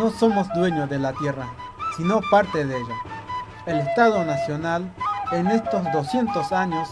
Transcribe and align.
No 0.00 0.08
somos 0.08 0.48
dueños 0.54 0.88
de 0.88 0.98
la 0.98 1.12
tierra, 1.12 1.46
sino 1.94 2.22
parte 2.30 2.64
de 2.64 2.74
ella. 2.74 2.94
El 3.66 3.80
Estado 3.80 4.24
Nacional, 4.24 4.90
en 5.30 5.48
estos 5.48 5.82
200 5.92 6.52
años, 6.52 6.88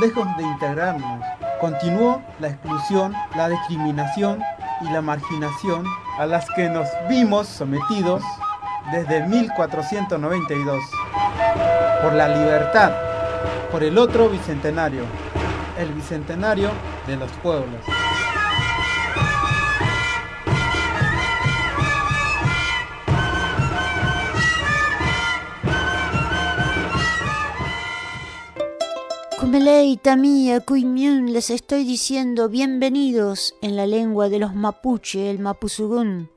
lejos 0.00 0.26
de 0.36 0.42
integrarnos, 0.42 1.24
continuó 1.60 2.20
la 2.40 2.48
exclusión, 2.48 3.14
la 3.36 3.48
discriminación 3.48 4.42
y 4.80 4.90
la 4.90 5.00
marginación 5.00 5.84
a 6.18 6.26
las 6.26 6.50
que 6.56 6.68
nos 6.68 6.88
vimos 7.08 7.46
sometidos 7.46 8.24
desde 8.90 9.24
1492. 9.28 10.82
Por 12.02 12.12
la 12.12 12.26
libertad, 12.26 12.90
por 13.70 13.84
el 13.84 13.96
otro 13.96 14.30
bicentenario, 14.30 15.04
el 15.78 15.92
bicentenario 15.92 16.70
de 17.06 17.18
los 17.18 17.30
pueblos. 17.40 17.84
Kumeleita 29.48 30.14
mía, 30.14 30.60
Kuimiun, 30.60 31.32
les 31.32 31.48
estoy 31.48 31.84
diciendo 31.84 32.50
bienvenidos 32.50 33.54
en 33.62 33.76
la 33.76 33.86
lengua 33.86 34.28
de 34.28 34.38
los 34.38 34.54
mapuche, 34.54 35.30
el 35.30 35.38
mapuzugún. 35.38 36.28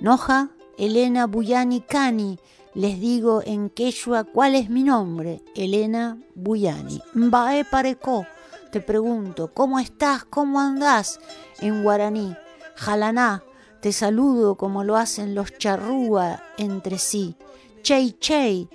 Noja, 0.00 0.50
Elena 0.76 1.28
Buyani 1.28 1.80
Cani, 1.80 2.40
les 2.74 2.98
digo 2.98 3.40
en 3.46 3.70
quechua 3.70 4.24
cuál 4.24 4.56
es 4.56 4.68
mi 4.68 4.82
nombre, 4.82 5.44
Elena 5.54 6.18
Buyani. 6.34 7.00
Mbae 7.14 7.64
pareco, 7.66 8.26
te 8.72 8.80
pregunto, 8.80 9.54
¿cómo 9.54 9.78
estás? 9.78 10.24
¿Cómo 10.24 10.58
andás? 10.58 11.20
En 11.60 11.84
guaraní, 11.84 12.34
jalaná, 12.74 13.44
te 13.78 13.92
saludo 13.92 14.56
como 14.56 14.82
lo 14.82 14.96
hacen 14.96 15.36
los 15.36 15.56
charrúa 15.56 16.42
entre 16.58 16.98
sí. 16.98 17.36
Chey, 17.82 18.16
chey, 18.18 18.68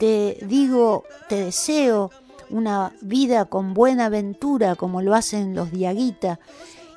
te 0.00 0.36
digo, 0.42 1.04
te 1.28 1.44
deseo 1.44 2.10
una 2.50 2.92
vida 3.00 3.44
con 3.46 3.74
buena 3.74 4.06
aventura 4.06 4.76
como 4.76 5.02
lo 5.02 5.14
hacen 5.14 5.54
los 5.54 5.70
diaguita. 5.70 6.38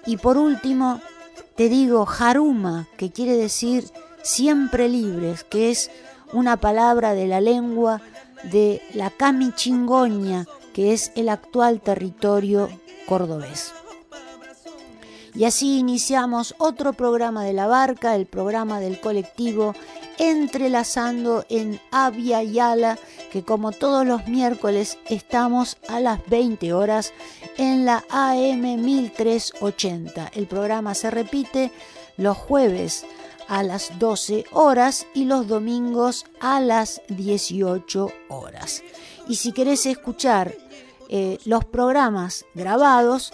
Y 0.06 0.18
por 0.18 0.38
último, 0.38 1.02
te 1.56 1.70
digo 1.70 2.06
jaruma, 2.06 2.88
que 2.98 3.12
quiere 3.12 3.36
decir 3.36 3.86
siempre 4.22 4.88
libres, 4.90 5.44
que 5.44 5.72
es 5.72 5.92
una 6.34 6.58
palabra 6.58 7.14
de 7.14 7.28
la 7.28 7.42
lengua 7.42 8.02
de 8.44 8.82
la 8.94 9.10
Camichingoña, 9.10 10.46
que 10.74 10.94
es 10.94 11.12
el 11.16 11.30
actual 11.30 11.82
territorio 11.82 12.70
cordobés. 13.08 13.74
Y 15.36 15.46
así 15.46 15.80
iniciamos 15.80 16.56
otro 16.58 16.94
programa 16.94 17.44
de 17.44 17.54
la 17.54 17.68
barca, 17.68 18.16
el 18.16 18.26
programa 18.26 18.80
del 18.80 19.00
colectivo 19.00 19.76
Entrelazando 20.20 21.46
en 21.50 21.80
Avia 21.92 22.44
Yala, 22.44 23.00
que 23.32 23.44
como 23.44 23.72
todos 23.72 24.06
los 24.06 24.28
miércoles 24.28 24.98
estamos 25.10 25.78
a 25.88 26.00
las 26.02 26.20
20 26.28 26.74
horas 26.74 27.14
en 27.58 27.86
la 27.86 28.04
AM 28.10 28.62
1380. 28.82 30.32
El 30.36 30.46
programa 30.46 30.94
se 30.94 31.10
repite 31.10 31.72
los 32.18 32.38
jueves 32.38 33.06
a 33.48 33.64
las 33.64 33.98
12 33.98 34.46
horas 34.52 35.08
y 35.14 35.24
los 35.26 35.48
domingos 35.48 36.26
a 36.40 36.60
las 36.60 37.02
18 37.08 38.12
horas. 38.28 38.84
Y 39.28 39.38
si 39.38 39.54
querés 39.54 39.86
escuchar 39.86 40.54
eh, 41.10 41.40
los 41.46 41.66
programas 41.66 42.46
grabados, 42.54 43.34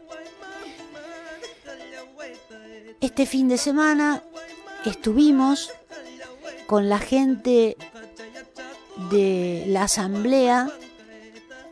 Este 3.01 3.25
fin 3.25 3.47
de 3.47 3.57
semana 3.57 4.23
estuvimos 4.85 5.71
con 6.67 6.89
la 6.89 6.99
gente 6.99 7.77
de 9.09 9.63
la 9.67 9.83
Asamblea 9.83 10.69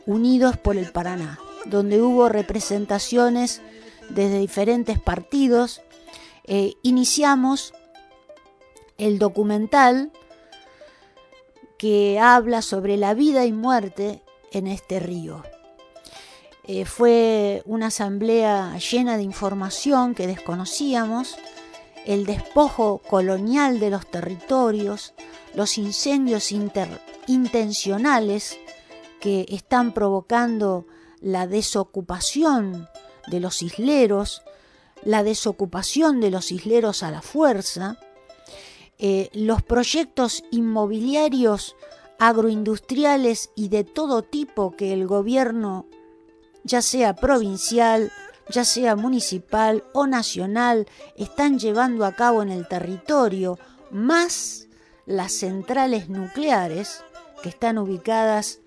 Unidos 0.06 0.56
por 0.56 0.76
el 0.76 0.90
Paraná, 0.90 1.38
donde 1.66 2.00
hubo 2.00 2.28
representaciones 2.28 3.60
desde 4.08 4.38
diferentes 4.38 4.98
partidos. 4.98 5.82
Eh, 6.44 6.74
iniciamos 6.82 7.74
el 8.98 9.18
documental 9.18 10.12
que 11.78 12.18
habla 12.20 12.60
sobre 12.60 12.96
la 12.96 13.14
vida 13.14 13.46
y 13.46 13.52
muerte 13.52 14.22
en 14.52 14.66
este 14.66 14.98
río. 15.00 15.44
Eh, 16.64 16.84
fue 16.84 17.62
una 17.64 17.86
asamblea 17.86 18.76
llena 18.76 19.16
de 19.16 19.22
información 19.22 20.14
que 20.14 20.26
desconocíamos, 20.26 21.36
el 22.04 22.26
despojo 22.26 22.98
colonial 23.08 23.80
de 23.80 23.90
los 23.90 24.10
territorios, 24.10 25.14
los 25.54 25.78
incendios 25.78 26.52
intencionales 27.26 28.58
que 29.20 29.46
están 29.48 29.94
provocando 29.94 30.86
la 31.20 31.46
desocupación 31.46 32.88
de 33.28 33.40
los 33.40 33.62
isleros, 33.62 34.42
la 35.04 35.22
desocupación 35.22 36.20
de 36.20 36.30
los 36.30 36.52
isleros 36.52 37.02
a 37.02 37.10
la 37.10 37.22
fuerza, 37.22 37.98
eh, 38.98 39.30
los 39.32 39.62
proyectos 39.62 40.42
inmobiliarios 40.50 41.76
agroindustriales 42.18 43.50
y 43.54 43.68
de 43.68 43.84
todo 43.84 44.22
tipo 44.22 44.72
que 44.72 44.92
el 44.92 45.06
gobierno, 45.06 45.86
ya 46.64 46.82
sea 46.82 47.14
provincial, 47.14 48.10
ya 48.50 48.64
sea 48.64 48.96
municipal 48.96 49.84
o 49.92 50.06
nacional, 50.06 50.86
están 51.16 51.58
llevando 51.58 52.04
a 52.04 52.12
cabo 52.12 52.42
en 52.42 52.50
el 52.50 52.66
territorio, 52.66 53.58
más 53.90 54.66
las 55.06 55.32
centrales 55.32 56.08
nucleares 56.08 57.02
que 57.42 57.48
están 57.48 57.78
ubicadas 57.78 58.60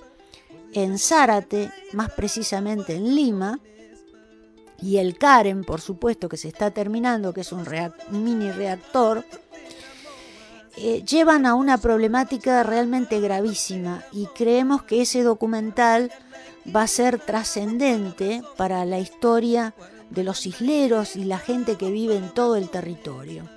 en 0.73 0.97
Zárate, 0.97 1.71
más 1.93 2.11
precisamente 2.11 2.95
en 2.95 3.15
Lima, 3.15 3.59
y 4.81 4.97
el 4.97 5.17
CAREN, 5.17 5.63
por 5.63 5.81
supuesto, 5.81 6.27
que 6.27 6.37
se 6.37 6.47
está 6.47 6.71
terminando, 6.71 7.33
que 7.33 7.41
es 7.41 7.51
un 7.51 7.65
mini 8.09 8.51
reactor, 8.51 9.23
eh, 10.77 11.03
llevan 11.03 11.45
a 11.45 11.55
una 11.55 11.77
problemática 11.77 12.63
realmente 12.63 13.19
gravísima 13.19 14.03
y 14.11 14.27
creemos 14.27 14.83
que 14.83 15.01
ese 15.01 15.23
documental 15.23 16.11
va 16.73 16.83
a 16.83 16.87
ser 16.87 17.19
trascendente 17.19 18.41
para 18.57 18.85
la 18.85 18.99
historia 18.99 19.73
de 20.09 20.23
los 20.23 20.45
isleros 20.45 21.15
y 21.15 21.25
la 21.25 21.39
gente 21.39 21.75
que 21.75 21.91
vive 21.91 22.15
en 22.15 22.29
todo 22.29 22.55
el 22.55 22.69
territorio. 22.69 23.49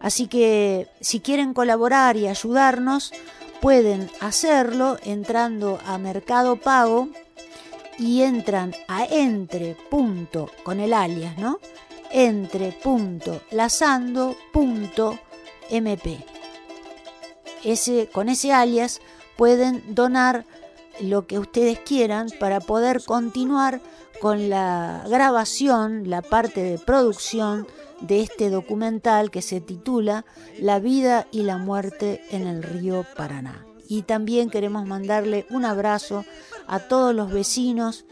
Así 0.00 0.26
que 0.26 0.88
si 1.00 1.20
quieren 1.20 1.54
colaborar 1.54 2.16
y 2.16 2.26
ayudarnos, 2.26 3.12
pueden 3.60 4.10
hacerlo 4.20 4.98
entrando 5.04 5.78
a 5.86 5.98
Mercado 5.98 6.56
Pago 6.56 7.08
y 7.98 8.22
entran 8.22 8.74
a 8.88 9.04
entre 9.04 9.76
punto 9.90 10.50
con 10.64 10.80
el 10.80 10.92
alias, 10.92 11.38
¿no? 11.38 11.60
entre 12.12 12.72
punto 12.72 13.40
mp 15.72 16.24
ese, 17.64 18.08
con 18.12 18.28
ese 18.28 18.52
alias 18.52 19.00
pueden 19.36 19.94
donar 19.94 20.44
lo 21.00 21.26
que 21.26 21.38
ustedes 21.38 21.78
quieran 21.78 22.28
para 22.38 22.60
poder 22.60 23.02
continuar 23.04 23.80
con 24.20 24.48
la 24.48 25.04
grabación, 25.08 26.08
la 26.08 26.22
parte 26.22 26.62
de 26.62 26.78
producción 26.78 27.66
de 28.00 28.20
este 28.20 28.50
documental 28.50 29.30
que 29.30 29.42
se 29.42 29.60
titula 29.60 30.24
La 30.58 30.78
vida 30.78 31.26
y 31.30 31.42
la 31.42 31.56
muerte 31.56 32.22
en 32.30 32.46
el 32.46 32.62
río 32.62 33.04
Paraná. 33.16 33.64
Y 33.88 34.02
también 34.02 34.50
queremos 34.50 34.86
mandarle 34.86 35.46
un 35.50 35.64
abrazo 35.64 36.24
a 36.66 36.80
todos 36.80 37.14
los 37.14 37.32
vecinos 37.32 38.04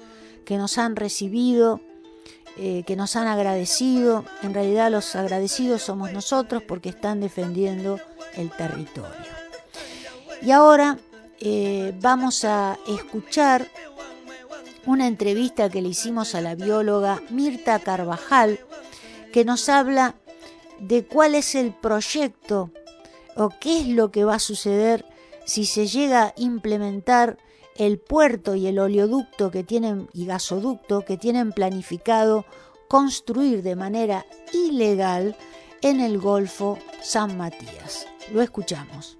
que 0.44 0.56
nos 0.56 0.78
han 0.78 0.96
recibido 0.96 1.80
eh, 2.56 2.82
que 2.86 2.96
nos 2.96 3.16
han 3.16 3.26
agradecido. 3.26 4.24
En 4.42 4.54
realidad 4.54 4.90
los 4.90 5.14
agradecidos 5.16 5.82
somos 5.82 6.12
nosotros 6.12 6.62
porque 6.62 6.88
están 6.90 7.20
defendiendo 7.20 7.98
el 8.34 8.50
territorio. 8.50 9.30
Y 10.42 10.50
ahora 10.50 10.98
eh, 11.40 11.94
vamos 12.00 12.44
a 12.44 12.78
escuchar 12.86 13.66
una 14.86 15.06
entrevista 15.06 15.68
que 15.68 15.82
le 15.82 15.90
hicimos 15.90 16.34
a 16.34 16.40
la 16.40 16.54
bióloga 16.54 17.22
Mirta 17.30 17.78
Carvajal, 17.78 18.60
que 19.32 19.44
nos 19.44 19.68
habla 19.68 20.14
de 20.80 21.04
cuál 21.04 21.34
es 21.34 21.54
el 21.54 21.72
proyecto 21.72 22.70
o 23.36 23.50
qué 23.60 23.80
es 23.80 23.88
lo 23.88 24.10
que 24.10 24.24
va 24.24 24.36
a 24.36 24.40
suceder 24.40 25.04
si 25.44 25.66
se 25.66 25.86
llega 25.86 26.24
a 26.24 26.34
implementar 26.36 27.38
el 27.80 27.98
puerto 27.98 28.56
y 28.56 28.66
el 28.66 28.78
oleoducto 28.78 29.50
que 29.50 29.64
tienen 29.64 30.06
y 30.12 30.26
gasoducto 30.26 31.00
que 31.06 31.16
tienen 31.16 31.50
planificado 31.52 32.44
construir 32.88 33.62
de 33.62 33.74
manera 33.74 34.26
ilegal 34.52 35.34
en 35.80 36.00
el 36.00 36.18
Golfo 36.18 36.76
San 37.00 37.38
Matías. 37.38 38.06
Lo 38.34 38.42
escuchamos. 38.42 39.16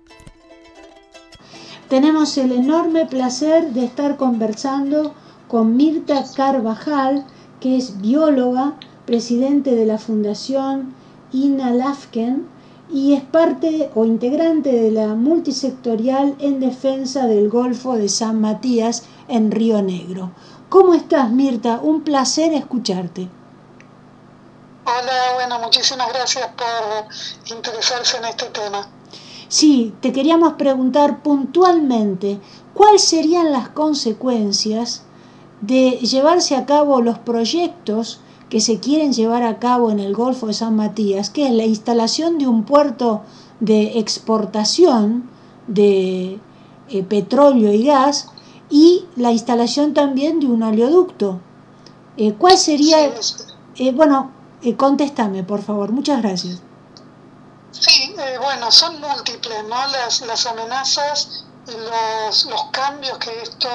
Tenemos 1.89 2.37
el 2.37 2.53
enorme 2.53 3.07
placer 3.07 3.73
de 3.73 3.87
estar 3.87 4.19
conversando 4.19 5.15
con 5.49 5.79
Mirta 5.79 6.23
Carvajal, 6.37 7.25
que 7.61 7.79
es 7.79 7.99
bióloga, 8.03 8.75
presidente 9.07 9.75
de 9.75 9.87
la 9.87 9.97
Fundación 9.97 10.95
Ina 11.33 11.71
Lafken 11.71 12.47
y 12.93 13.15
es 13.15 13.23
parte 13.23 13.91
o 13.95 14.05
integrante 14.05 14.73
de 14.73 14.91
la 14.91 15.09
multisectorial 15.15 16.35
en 16.41 16.61
defensa 16.61 17.27
del 17.27 17.49
Golfo 17.49 17.97
de 17.97 18.09
San 18.09 18.41
Matías 18.41 19.05
en 19.29 19.51
Río 19.51 19.81
Negro. 19.83 20.33
¿Cómo 20.69 20.95
estás, 20.95 21.31
Mirta? 21.31 21.81
Un 21.83 22.03
placer 22.03 22.53
escucharte. 22.53 23.29
Hola, 24.85 25.35
bueno, 25.35 25.61
muchísimas 25.61 26.09
gracias 26.13 26.49
por 26.57 27.57
interesarse 27.57 28.17
en 28.17 28.25
este 28.25 28.47
tema. 28.47 28.89
Sí, 29.49 29.95
te 30.01 30.13
queríamos 30.13 30.55
preguntar 30.55 31.23
puntualmente 31.23 32.41
cuáles 32.73 33.03
serían 33.03 33.53
las 33.53 33.69
consecuencias 33.69 35.03
de 35.61 35.99
llevarse 35.99 36.57
a 36.57 36.67
cabo 36.67 37.01
los 37.01 37.19
proyectos 37.19 38.21
que 38.51 38.61
se 38.61 38.81
quieren 38.81 39.13
llevar 39.13 39.45
a 39.45 39.59
cabo 39.59 39.91
en 39.91 40.01
el 40.01 40.13
Golfo 40.13 40.49
de 40.49 40.55
San 40.55 40.77
Matías, 40.77 41.31
que 41.31 41.47
es 41.47 41.53
la 41.53 41.65
instalación 41.65 42.37
de 42.39 42.49
un 42.49 42.65
puerto 42.65 43.23
de 43.61 43.99
exportación 44.01 45.31
de 45.69 46.41
eh, 46.89 47.03
petróleo 47.05 47.73
y 47.73 47.85
gas 47.85 48.29
y 48.69 49.07
la 49.15 49.31
instalación 49.31 49.95
también 49.95 50.41
de 50.41 50.47
un 50.47 50.63
oleoducto. 50.65 51.41
Eh, 52.17 52.35
¿Cuál 52.37 52.59
sería? 52.59 52.99
Eh, 53.77 53.93
bueno, 53.93 54.33
contéstame, 54.77 55.45
por 55.45 55.63
favor. 55.63 55.93
Muchas 55.93 56.21
gracias. 56.21 56.61
Sí, 57.71 58.13
bueno, 58.43 58.71
son 58.73 59.01
múltiples, 59.01 59.63
¿no? 59.69 59.87
Las, 59.87 60.23
las 60.23 60.45
amenazas 60.47 61.47
los, 61.67 62.45
los 62.47 62.65
cambios 62.73 63.19
que 63.19 63.43
esto 63.43 63.69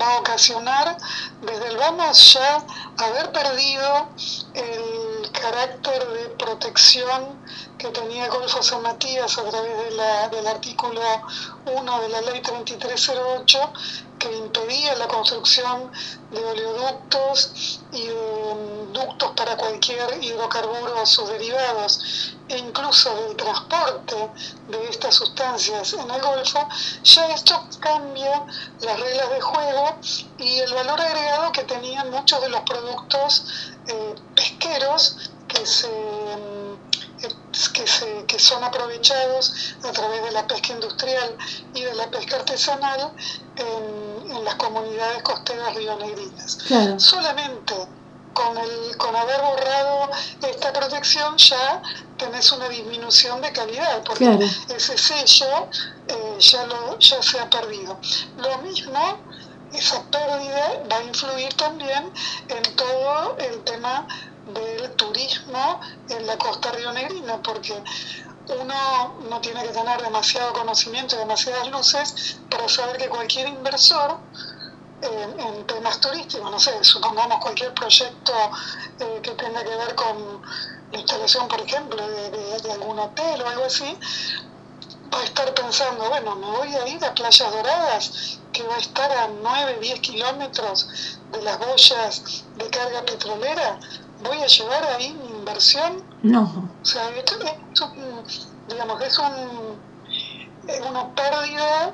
va 0.00 0.14
a 0.14 0.18
ocasionar, 0.18 0.96
desde 1.40 1.68
el 1.68 1.76
vamos 1.76 2.32
ya 2.34 2.64
haber 2.96 3.32
perdido 3.32 4.14
el 4.54 5.30
carácter 5.32 6.06
de 6.08 6.28
protección 6.30 7.42
que 7.80 7.88
tenía 7.88 8.28
Golfo 8.28 8.62
San 8.62 8.82
Matías 8.82 9.38
a 9.38 9.44
través 9.48 10.30
del 10.30 10.46
artículo 10.46 11.00
1 11.64 12.00
de 12.02 12.08
la 12.10 12.20
ley 12.20 12.42
3308 12.42 13.72
que 14.18 14.36
impedía 14.36 14.94
la 14.96 15.08
construcción 15.08 15.90
de 16.30 16.44
oleoductos 16.44 17.80
y 17.92 18.06
de 18.06 18.86
ductos 18.92 19.32
para 19.34 19.56
cualquier 19.56 20.22
hidrocarburo 20.22 21.00
o 21.00 21.06
sus 21.06 21.26
derivados 21.30 22.36
e 22.48 22.58
incluso 22.58 23.14
del 23.14 23.34
transporte 23.36 24.30
de 24.68 24.88
estas 24.90 25.14
sustancias 25.14 25.94
en 25.94 26.10
el 26.10 26.20
Golfo, 26.20 26.68
ya 27.02 27.28
esto 27.28 27.64
cambia 27.80 28.44
las 28.80 29.00
reglas 29.00 29.30
de 29.30 29.40
juego 29.40 29.98
y 30.36 30.58
el 30.58 30.74
valor 30.74 31.00
agregado 31.00 31.52
que 31.52 31.62
tenían 31.64 32.10
muchos 32.10 32.42
de 32.42 32.50
los 32.50 32.60
productos 32.60 33.44
eh, 33.86 34.14
pesqueros 34.34 35.16
que 35.48 35.64
se 35.64 35.88
que, 37.72 37.86
se, 37.86 38.24
que 38.26 38.38
son 38.38 38.62
aprovechados 38.62 39.74
a 39.82 39.92
través 39.92 40.22
de 40.22 40.30
la 40.32 40.46
pesca 40.46 40.72
industrial 40.72 41.36
y 41.74 41.82
de 41.82 41.94
la 41.94 42.10
pesca 42.10 42.36
artesanal 42.36 43.12
en, 43.56 44.30
en 44.30 44.44
las 44.44 44.54
comunidades 44.54 45.22
costeras 45.22 45.74
rionegrinas. 45.74 46.58
Solamente 46.98 47.74
con, 48.32 48.56
el, 48.56 48.96
con 48.96 49.14
haber 49.16 49.40
borrado 49.40 50.10
esta 50.42 50.72
protección 50.72 51.36
ya 51.36 51.82
tenés 52.16 52.52
una 52.52 52.68
disminución 52.68 53.40
de 53.40 53.52
calidad, 53.52 54.02
porque 54.04 54.38
ese 54.68 54.96
sello 54.96 55.68
eh, 56.06 56.36
ya, 56.38 56.66
lo, 56.66 56.98
ya 56.98 57.22
se 57.22 57.40
ha 57.40 57.50
perdido. 57.50 57.98
Lo 58.36 58.58
mismo, 58.58 59.18
esa 59.72 60.02
pérdida 60.10 60.82
va 60.90 60.96
a 60.96 61.02
influir 61.02 61.52
también 61.54 62.12
en 62.48 62.76
todo 62.76 63.36
el 63.38 63.62
tema 63.64 64.06
del 64.54 64.90
turismo 64.92 65.80
en 66.08 66.26
la 66.26 66.36
costa 66.38 66.72
rionegrina, 66.72 67.42
porque 67.42 67.82
uno 68.58 69.14
no 69.28 69.40
tiene 69.40 69.62
que 69.62 69.70
tener 69.70 70.02
demasiado 70.02 70.52
conocimiento 70.52 71.16
demasiadas 71.16 71.68
luces 71.68 72.38
para 72.50 72.68
saber 72.68 72.96
que 72.96 73.08
cualquier 73.08 73.48
inversor 73.48 74.18
eh, 75.02 75.34
en 75.38 75.66
temas 75.66 75.98
turísticos, 76.00 76.50
no 76.50 76.58
sé, 76.58 76.72
supongamos 76.82 77.38
cualquier 77.40 77.72
proyecto 77.72 78.32
eh, 78.98 79.20
que 79.22 79.30
tenga 79.32 79.62
que 79.62 79.74
ver 79.74 79.94
con 79.94 80.42
la 80.92 80.98
instalación, 80.98 81.48
por 81.48 81.60
ejemplo, 81.60 82.06
de, 82.06 82.30
de, 82.60 82.72
algún 82.72 82.98
hotel 82.98 83.40
o 83.40 83.48
algo 83.48 83.64
así, 83.64 83.96
va 85.12 85.20
a 85.20 85.24
estar 85.24 85.54
pensando, 85.54 86.08
bueno, 86.08 86.36
me 86.36 86.46
voy 86.46 86.74
a 86.74 86.86
ir 86.86 87.02
a 87.04 87.14
Playas 87.14 87.50
Doradas, 87.50 88.40
que 88.52 88.62
va 88.64 88.74
a 88.74 88.78
estar 88.78 89.10
a 89.10 89.28
9, 89.28 89.78
10 89.80 90.00
kilómetros 90.00 91.18
de 91.32 91.42
las 91.42 91.58
boyas 91.58 92.44
de 92.56 92.68
carga 92.68 93.02
petrolera, 93.02 93.78
voy 94.22 94.42
a 94.42 94.46
llevar 94.46 94.84
ahí 94.84 95.12
mi 95.14 95.28
inversión. 95.38 96.02
No. 96.22 96.70
O 96.82 96.84
sea, 96.84 97.08
esto 97.10 97.36
es 97.72 97.80
un, 97.80 98.24
digamos, 98.68 99.02
es 99.02 99.18
un, 99.18 99.78
una 100.88 101.14
pérdida 101.14 101.92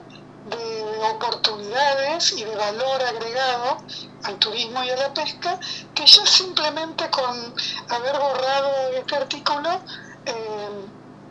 de 0.50 0.98
oportunidades 1.14 2.32
y 2.32 2.44
de 2.44 2.54
valor 2.54 3.02
agregado 3.02 3.78
al 4.24 4.38
turismo 4.38 4.82
y 4.84 4.90
a 4.90 4.96
la 4.96 5.14
pesca, 5.14 5.58
que 5.94 6.06
ya 6.06 6.26
simplemente 6.26 7.10
con 7.10 7.54
haber 7.88 8.18
borrado 8.18 8.70
este 8.94 9.16
artículo 9.16 9.80
eh, 10.24 10.86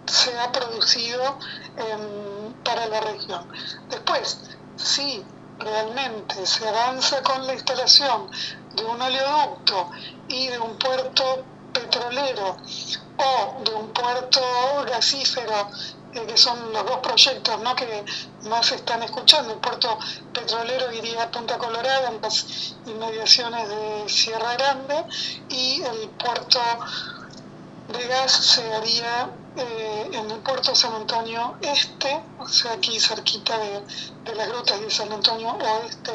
se 0.05 0.37
ha 0.37 0.51
producido 0.51 1.37
para 2.63 2.85
la 2.87 3.01
región. 3.01 3.47
Después, 3.89 4.39
si 4.77 5.23
realmente 5.59 6.45
se 6.45 6.67
avanza 6.67 7.21
con 7.23 7.45
la 7.47 7.53
instalación 7.53 8.29
de 8.75 8.85
un 8.85 9.01
oleoducto 9.01 9.89
y 10.27 10.47
de 10.47 10.59
un 10.59 10.77
puerto 10.77 11.45
petrolero 11.71 12.57
o 13.17 13.63
de 13.63 13.73
un 13.73 13.91
puerto 13.93 14.41
gasífero, 14.87 15.69
eh, 16.13 16.25
que 16.25 16.37
son 16.37 16.71
los 16.71 16.85
dos 16.85 16.99
proyectos 16.99 17.59
¿no? 17.61 17.75
que 17.75 18.05
más 18.43 18.71
están 18.71 19.03
escuchando. 19.03 19.53
El 19.53 19.59
puerto 19.59 19.97
petrolero 20.31 20.91
iría 20.91 21.23
a 21.23 21.31
Punta 21.31 21.57
Colorada, 21.57 22.09
en 22.09 22.19
las 22.21 22.79
inmediaciones 22.85 23.67
de 23.69 24.09
Sierra 24.09 24.53
Grande, 24.55 25.05
y 25.49 25.81
el 25.81 26.09
puerto 26.11 26.59
de 27.87 28.07
gas 28.07 28.31
se 28.31 28.73
haría 28.73 29.44
eh, 29.57 30.09
en 30.11 30.31
el 30.31 30.39
puerto 30.39 30.75
San 30.75 30.93
Antonio 30.93 31.57
Este, 31.61 32.21
o 32.37 32.47
sea, 32.47 32.73
aquí 32.73 32.99
cerquita 32.99 33.57
de, 33.57 34.35
las 34.35 34.47
grutas 34.49 34.79
de 34.81 34.91
San 34.91 35.11
Antonio 35.11 35.49
Oeste, 35.53 36.11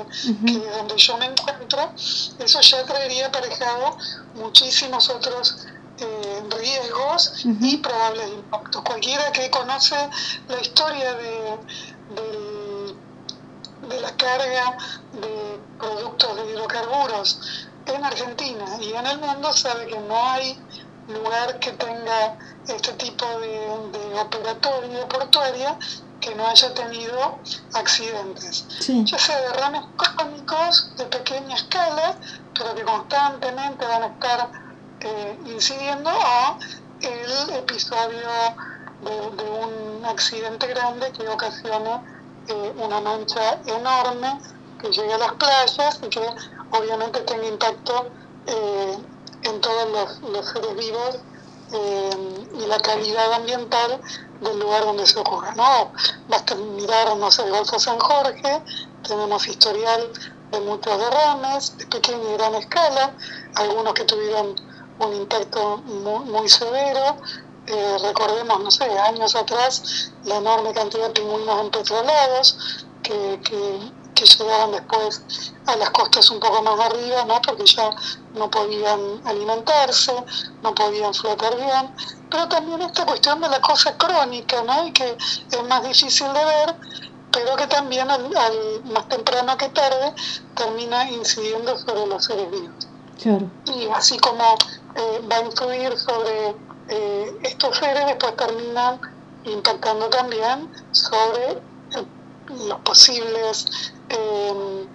que 0.47 0.57
es 0.57 0.77
donde 0.77 0.97
yo 0.97 1.17
me 1.17 1.27
encuentro, 1.27 1.93
eso 1.95 2.61
ya 2.61 2.85
traería 2.85 3.27
aparejado 3.27 3.97
muchísimos 4.35 5.09
otros 5.09 5.67
eh, 5.99 6.43
riesgos 6.51 7.33
y 7.45 7.77
probables 7.79 8.29
impactos. 8.29 8.83
Cualquiera 8.83 9.33
que 9.33 9.51
conoce 9.51 9.97
la 10.49 10.61
historia 10.61 11.15
de, 11.15 11.59
de 13.89 14.01
la 14.01 14.17
carga 14.17 14.77
de 15.13 15.61
productos 15.79 16.37
de 16.37 16.51
hidrocarburos 16.53 17.41
en 17.87 18.05
Argentina 18.05 18.65
y 18.81 18.93
en 18.93 19.07
el 19.07 19.19
mundo 19.19 19.53
sabe 19.53 19.87
que 19.87 19.99
no 19.99 20.31
hay 20.31 20.59
lugar 21.14 21.59
que 21.59 21.73
tenga 21.73 22.38
este 22.69 22.93
tipo 22.95 23.25
de, 23.40 24.21
operatorio 24.21 25.09
portuaria 25.09 25.79
que 26.21 26.35
no 26.35 26.47
haya 26.47 26.75
tenido 26.75 27.38
accidentes, 27.73 28.67
ya 29.05 29.19
sea 29.19 29.40
derrames 29.40 29.83
cósmicos 29.97 30.93
de 30.99 31.07
pequeña 31.07 31.55
escala, 31.55 32.14
pero 32.55 32.75
que 32.75 32.83
constantemente 32.83 33.87
van 33.87 34.02
a 34.02 34.07
estar 34.07 34.50
eh, 35.00 35.38
incidiendo 35.47 36.11
a 36.11 36.59
el 37.00 37.55
episodio 37.55 38.29
de, 39.02 39.45
un 39.45 40.05
accidente 40.05 40.67
grande 40.67 41.11
que 41.12 41.26
ocasiona 41.26 42.02
eh, 42.49 42.73
una 42.76 43.00
mancha 43.00 43.61
enorme 43.64 44.38
que 44.81 44.90
llegue 44.90 45.12
a 45.14 45.19
las 45.19 45.33
playas 45.33 46.00
y 46.02 46.09
que 46.09 46.21
obviamente 46.73 47.21
tenga 47.21 47.47
impacto 47.47 48.11
eh, 48.47 48.99
en 49.43 49.61
todos 49.61 50.21
los, 50.23 50.47
seres 50.47 50.77
vivos 50.77 51.19
eh, 51.73 52.47
y 52.55 52.67
la 52.67 52.79
calidad 52.81 53.33
ambiental 53.33 54.01
del 54.41 54.59
lugar 54.59 54.85
donde 54.85 55.07
se 55.07 55.19
ocurre. 55.19 55.55
¿no? 55.57 55.93
Basta 56.29 56.55
mirar, 56.55 57.17
no 57.17 57.31
sé, 57.31 57.43
el 57.43 57.51
Golfo 57.51 57.79
San 57.79 57.99
Jorge, 57.99 58.63
tenemos 59.07 59.47
historial 59.47 60.11
de 60.51 60.61
muchos 60.61 60.99
derrames, 60.99 61.77
de 61.79 61.87
pequeña 61.87 62.31
y 62.31 62.33
gran 62.35 62.55
escala, 62.55 63.15
algunos 63.55 63.95
que 63.95 64.05
tuvieron 64.05 64.55
un 64.99 65.15
impacto 65.15 65.79
muy, 65.79 66.25
muy 66.25 66.49
severo. 66.49 67.17
Eh, 67.67 67.97
recordemos, 68.03 68.61
no 68.61 68.71
sé, 68.71 68.85
años 68.85 69.37
atrás, 69.37 70.13
la 70.25 70.37
enorme 70.37 70.73
cantidad 70.73 71.07
de 71.07 71.13
pingüinos 71.13 71.61
empetrolados 71.61 72.87
que, 73.03 73.41
que, 73.45 73.93
que 74.21 74.27
llegaban 74.27 74.73
después 74.73 75.23
a 75.67 75.77
las 75.77 75.91
costas 75.91 76.31
un 76.31 76.41
poco 76.41 76.62
más 76.62 76.79
arriba, 76.79 77.25
¿no? 77.25 77.41
porque 77.41 77.65
ya 77.65 77.91
no 78.35 78.50
podían 78.50 79.21
alimentarse, 79.25 80.12
no 80.62 80.75
podían 80.75 81.15
flotar 81.15 81.57
bien, 81.57 81.95
pero 82.31 82.49
también 82.49 82.83
esta 82.83 83.07
cuestión 83.07 83.41
de 83.41 83.49
la 83.49 83.61
cosa 83.61 83.97
crónica, 83.97 84.62
¿no? 84.62 84.87
y 84.87 84.93
que 84.93 85.17
es 85.50 85.62
más 85.69 85.83
difícil 85.83 86.27
de 86.33 86.45
ver, 86.45 86.77
pero 87.33 87.57
que 87.57 87.67
también 87.67 88.11
al, 88.11 88.31
más 88.85 89.09
temprano 89.09 89.57
que 89.57 89.69
tarde 89.71 90.12
termina 90.55 91.11
incidiendo 91.11 91.79
sobre 91.79 92.07
los 92.07 92.25
seres 92.25 92.50
vivos. 92.50 92.87
Y 93.67 93.89
así 93.89 94.19
como 94.19 94.57
eh, 94.97 95.23
va 95.31 95.37
a 95.37 95.41
influir 95.43 95.97
sobre 95.97 96.55
eh, 96.89 97.39
estos 97.43 97.77
seres, 97.77 98.07
después 98.07 98.37
terminan 98.37 99.00
impactando 99.45 100.09
también 100.09 100.71
sobre 100.93 101.62
los 102.49 102.81
posibles 102.81 103.93
eh, 104.11 104.88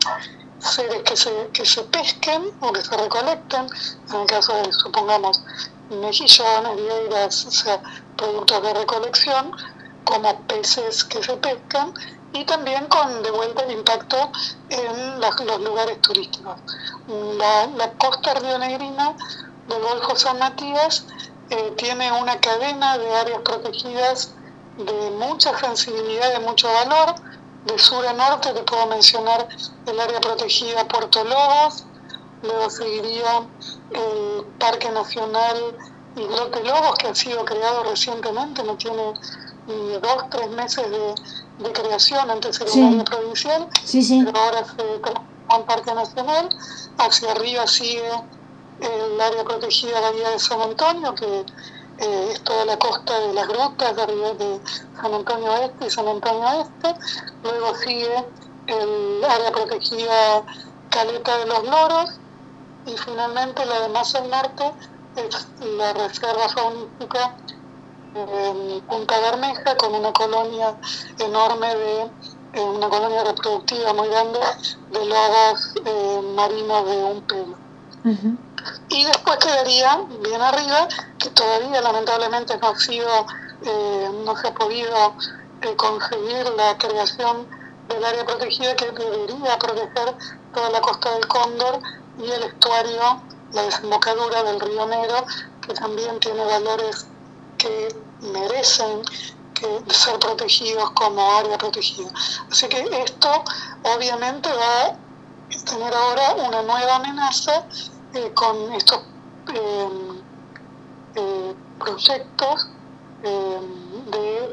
seres 0.60 1.03
que 1.03 1.15
se, 1.15 1.50
que 1.51 1.65
se 1.65 1.84
pesquen 1.84 2.43
o 2.60 2.72
que 2.72 2.81
se 2.81 2.95
recolecten, 2.98 3.67
en 4.10 4.15
el 4.22 4.27
caso 4.27 4.53
de, 4.55 4.72
supongamos, 4.74 5.43
mejillones, 5.89 6.75
vieiras, 6.75 7.45
o 7.45 7.51
sea, 7.51 7.81
productos 8.15 8.62
de 8.63 8.74
recolección, 8.74 9.51
como 10.03 10.41
peces 10.45 11.03
que 11.03 11.24
se 11.24 11.38
pescan, 11.38 11.93
y 12.31 12.45
también 12.45 12.88
con 12.88 13.24
de 13.24 13.31
vuelta 13.31 13.63
el 13.63 13.72
impacto 13.72 14.31
en 14.69 15.19
los 15.19 15.62
lugares 15.62 16.01
turísticos. 16.01 16.62
La, 17.07 17.67
la 17.67 17.93
costa 17.93 18.34
rionegrina 18.34 19.15
del 19.67 19.81
Golfo 19.81 20.15
San 20.15 20.39
Matías 20.39 21.05
eh, 21.50 21.74
tiene 21.77 22.12
una 22.12 22.39
cadena 22.39 22.98
de 22.98 23.15
áreas 23.15 23.41
protegidas 23.41 24.36
de 24.75 25.12
mucha 25.12 25.57
sensibilidad, 25.57 26.34
de 26.34 26.39
mucho 26.39 26.72
valor, 26.72 27.15
de 27.65 27.79
sur 27.79 28.05
a 28.05 28.13
norte 28.13 28.53
te 28.53 28.63
puedo 28.63 28.86
mencionar 28.88 29.48
el 29.86 30.00
área 30.00 30.22
protegida 30.22 30.88
Puerto 30.88 31.24
Lobos, 31.24 31.84
luego 32.43 32.69
seguiría 32.69 33.48
el 33.91 34.45
Parque 34.60 34.89
Nacional 34.91 35.75
Islote 36.15 36.63
Lobos, 36.63 36.98
que 36.98 37.07
ha 37.07 37.15
sido 37.15 37.43
creado 37.43 37.84
recientemente, 37.84 38.63
no 38.63 38.75
tiene 38.77 39.13
ni 39.67 39.93
dos, 39.93 40.29
tres 40.29 40.50
meses 40.51 40.86
de, 40.89 41.72
creación, 41.74 42.29
antes 42.29 42.60
era 42.62 42.72
un 42.72 42.93
área 42.93 43.03
provincial, 43.05 43.67
pero 43.91 44.39
ahora 44.39 44.65
se 44.65 44.75
transformó 44.75 45.25
en 45.57 45.63
Parque 45.65 45.93
Nacional. 45.93 46.50
Hacia 46.98 47.31
arriba 47.31 47.65
sigue 47.65 48.12
el 48.81 49.22
área 49.22 49.43
protegida 49.43 50.00
Bahía 50.00 50.29
de 50.29 50.39
San 50.39 50.62
Antonio, 50.62 51.15
que 51.15 51.45
eh, 51.98 52.30
es 52.32 52.42
toda 52.44 52.66
la 52.66 52.78
costa 52.78 53.20
de 53.20 53.34
las 53.34 53.48
grutas 53.48 53.96
de, 53.96 54.60
San 55.02 55.14
Antonio 55.14 55.56
Este 55.58 55.86
y 55.86 55.90
San 55.90 56.08
Antonio 56.08 56.46
Este, 56.62 56.96
luego 57.44 57.75
sigue 57.75 58.25
el 58.68 59.24
área 59.24 59.52
protegida 59.52 60.44
Caleta 60.90 61.38
de 61.38 61.46
los 61.46 61.64
Loros. 61.64 62.20
Y 62.86 62.96
finalmente 62.98 63.66
la 63.66 63.80
de 63.80 63.98
al 63.98 64.30
norte 64.30 64.74
es 65.16 65.48
la 65.60 65.94
reserva 65.94 66.50
faunística 66.50 67.36
en 68.16 68.82
Punta 68.82 69.20
Bermeja 69.20 69.75
con 69.78 69.96
una 69.96 70.14
colonia 70.14 70.78
enorme 71.20 71.75
de 71.75 72.02
eh, 72.54 72.62
una 72.62 72.88
colonia 72.88 73.24
reproductiva 73.24 73.94
muy 73.94 74.08
grande 74.08 74.40
de 74.92 75.06
lobos 75.06 75.74
eh, 75.84 76.22
marinos 76.36 76.86
de 76.86 77.04
un 77.04 77.22
pelo. 77.24 77.58
Y 78.89 79.05
después 79.05 79.38
quedaría 79.38 79.98
bien 80.22 80.41
arriba, 80.41 80.88
que 81.19 81.29
todavía 81.29 81.81
lamentablemente 81.81 82.57
no 82.57 82.69
ha 82.69 82.75
sido, 82.75 83.25
eh, 83.62 84.10
no 84.25 84.36
se 84.38 84.48
ha 84.48 84.53
podido 84.53 85.15
eh, 85.62 85.75
conseguir 85.75 86.50
la 86.55 86.77
creación 86.77 87.48
del 87.88 88.03
área 88.03 88.25
protegida 88.25 88.75
que 88.75 88.91
debería 88.91 89.57
proteger 89.60 90.15
toda 90.53 90.69
la 90.69 90.81
costa 90.81 91.12
del 91.12 91.27
Cóndor 91.27 91.79
y 92.17 92.29
el 92.29 92.43
estuario, 92.43 93.22
la 93.51 93.62
desembocadura 93.63 94.43
del 94.43 94.60
río 94.60 94.86
Negro, 94.88 95.25
que 95.62 95.74
también 95.74 96.19
tiene 96.19 96.43
valores 96.43 97.07
que 97.57 97.95
merecen 98.22 99.03
que 99.53 99.93
ser 99.93 100.19
protegidos 100.19 100.91
como 100.91 101.38
área 101.38 101.57
protegida. 101.57 102.12
Así 102.51 102.67
que 102.67 102.81
esto 103.03 103.43
obviamente 103.84 104.50
va 104.50 104.86
a 104.86 104.98
tener 105.65 105.93
ahora 105.93 106.36
una 106.36 106.62
nueva 106.63 106.95
amenaza 106.95 107.65
eh, 108.15 108.34
con 108.34 108.72
estos 108.74 109.01
eh, 109.53 110.24
eh, 111.15 111.55
proyectos 111.77 112.69
de 113.22 114.51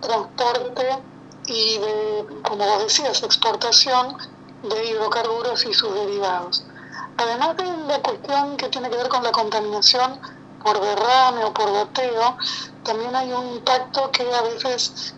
transporte 0.00 1.04
y 1.46 1.78
de, 1.78 2.26
como 2.42 2.64
vos 2.64 2.84
decías, 2.84 3.22
exportación 3.22 4.16
de 4.62 4.84
hidrocarburos 4.86 5.66
y 5.66 5.74
sus 5.74 5.92
derivados. 5.92 6.64
Además 7.16 7.56
de 7.56 7.64
la 7.86 8.00
cuestión 8.00 8.56
que 8.56 8.68
tiene 8.68 8.88
que 8.88 8.96
ver 8.96 9.08
con 9.08 9.22
la 9.24 9.32
contaminación 9.32 10.18
por 10.58 10.80
derrame 10.80 11.44
o 11.44 11.52
por 11.52 11.70
goteo, 11.70 12.36
también 12.82 13.14
hay 13.14 13.32
un 13.32 13.56
impacto 13.56 14.10
que 14.10 14.22
a 14.32 14.42
veces 14.42 15.14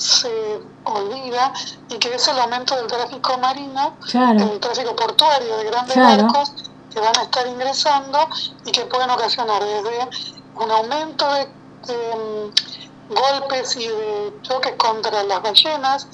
se 0.00 0.62
olvida 0.84 1.52
y 1.90 1.98
que 1.98 2.14
es 2.14 2.26
el 2.26 2.38
aumento 2.38 2.74
del 2.74 2.86
tráfico 2.86 3.36
marino, 3.36 3.98
el 4.14 4.58
tráfico 4.58 4.96
portuario 4.96 5.58
de 5.58 5.64
grandes 5.64 5.96
barcos 5.96 6.52
que 6.90 7.00
van 7.00 7.16
a 7.18 7.22
estar 7.22 7.46
ingresando 7.46 8.26
y 8.64 8.72
que 8.72 8.86
pueden 8.86 9.10
ocasionar 9.10 9.62
desde 9.62 10.08
un 10.54 10.70
aumento 10.70 11.26
de, 11.34 11.46
mm, 11.86 13.14
golpes 13.14 13.76
y 13.76 13.88
de 13.88 14.38
choques 14.40 14.74
contra 14.76 15.22
las 15.24 15.42
ballenas, 15.42 16.08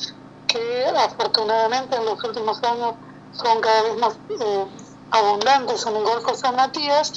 que 0.49 0.87
afortunadamente 0.87 1.97
en 1.97 2.07
los 2.07 2.23
últimos 2.25 2.61
años 2.65 2.95
son 3.31 3.61
cada 3.61 3.83
vez 3.83 3.99
más 3.99 4.15
eh, 4.41 4.67
abundantes 5.13 5.87
en 5.87 5.95
el 5.95 6.03
Golfo 6.03 6.35
San 6.35 6.57
Matías, 6.57 7.13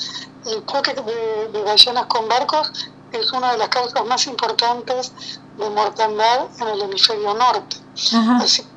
el 0.45 0.63
choque 0.67 0.93
de, 0.93 1.47
de 1.47 1.63
ballenas 1.63 2.05
con 2.05 2.27
barcos 2.29 2.71
es 3.11 3.31
una 3.33 3.53
de 3.53 3.57
las 3.57 3.69
causas 3.69 4.05
más 4.05 4.27
importantes 4.27 5.13
de 5.60 5.70
mortandad 5.70 6.48
en 6.60 6.68
el 6.68 6.82
hemisferio 6.84 7.34
norte. 7.34 7.78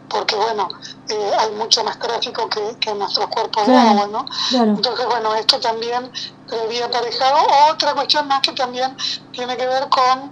porque, 0.09 0.37
bueno, 0.37 0.69
eh, 1.09 1.33
hay 1.39 1.51
mucho 1.53 1.83
más 1.85 1.99
tráfico 1.99 2.49
que, 2.49 2.77
que 2.79 2.91
en 2.91 2.99
nuestros 2.99 3.27
cuerpos 3.29 3.67
de 3.67 3.75
agua, 3.75 4.07
¿no? 4.09 4.27
Entonces, 4.53 5.07
bueno, 5.07 5.35
esto 5.35 5.59
también 5.59 6.13
debería 6.51 6.85
aparejado. 6.87 7.39
Otra 7.71 7.95
cuestión 7.95 8.29
más 8.29 8.43
que 8.43 8.53
también 8.53 8.95
tiene 9.33 9.57
que 9.57 9.67
ver 9.67 9.89
con 9.89 10.31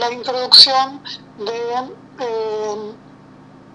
la 0.00 0.10
introducción 0.10 1.02
de 1.38 1.92
eh, 2.20 2.94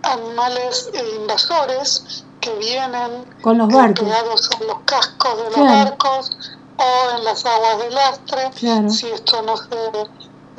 animales 0.03 0.89
eh, 0.93 1.15
invasores 1.21 2.25
que 2.39 2.51
vienen 2.55 3.25
con 3.43 3.57
los 3.59 3.67
barcos. 3.67 4.03
pegados 4.03 4.49
en 4.59 4.67
los 4.67 4.79
cascos 4.85 5.37
de 5.37 5.43
los 5.51 5.59
barcos 5.59 6.31
o 6.77 7.17
en 7.17 7.23
las 7.23 7.45
aguas 7.45 7.77
de 7.77 7.89
lastre. 7.91 8.89
Si 8.89 9.07
esto 9.07 9.41
no 9.43 9.55
se 9.55 10.09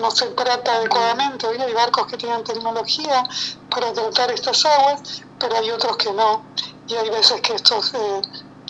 no 0.02 0.10
se 0.10 0.26
trata 0.30 0.74
adecuadamente. 0.74 1.46
Hoy 1.46 1.58
hay 1.58 1.72
barcos 1.72 2.06
que 2.08 2.18
tienen 2.18 2.42
tecnología 2.42 3.22
para 3.70 3.92
tratar 3.92 4.32
estas 4.32 4.66
aguas, 4.66 5.22
pero 5.38 5.56
hay 5.56 5.70
otros 5.70 5.96
que 5.96 6.12
no. 6.12 6.44
Y 6.88 6.96
hay 6.96 7.08
veces 7.08 7.40
que 7.40 7.54
estos, 7.54 7.94
eh, 7.94 8.20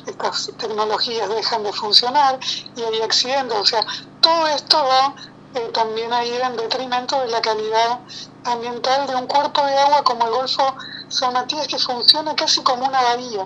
estas 0.07 0.51
tecnologías 0.59 1.29
dejan 1.31 1.65
de 1.65 1.73
funcionar 1.73 2.39
y 2.77 2.83
hay 2.83 3.01
accidentes. 3.01 3.59
O 3.59 3.65
sea, 3.65 3.85
todo 4.21 4.47
esto 4.49 4.77
va 4.85 5.15
eh, 5.55 5.71
también 5.73 6.13
a 6.13 6.23
ir 6.23 6.41
en 6.43 6.57
detrimento 6.57 7.19
de 7.21 7.29
la 7.29 7.41
calidad 7.41 8.01
ambiental 8.45 9.07
de 9.07 9.17
un 9.17 9.27
cuerpo 9.27 9.65
de 9.65 9.79
agua 9.79 10.05
como 10.05 10.27
el 10.27 10.33
Golfo 10.33 10.77
San 11.09 11.33
Matías 11.33 11.67
que 11.67 11.79
funciona 11.79 12.35
casi 12.35 12.63
como 12.63 12.87
una 12.87 13.01
bahía, 13.01 13.45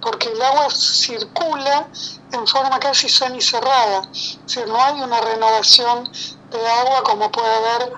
porque 0.00 0.28
el 0.28 0.42
agua 0.42 0.68
circula 0.70 1.88
en 2.32 2.46
forma 2.46 2.78
casi 2.78 3.08
semicerrada, 3.08 4.00
o 4.00 4.66
no 4.66 4.82
hay 4.82 5.00
una 5.00 5.20
renovación 5.20 6.08
de 6.50 6.68
agua 6.68 7.02
como 7.04 7.30
puede 7.30 7.54
haber, 7.54 7.92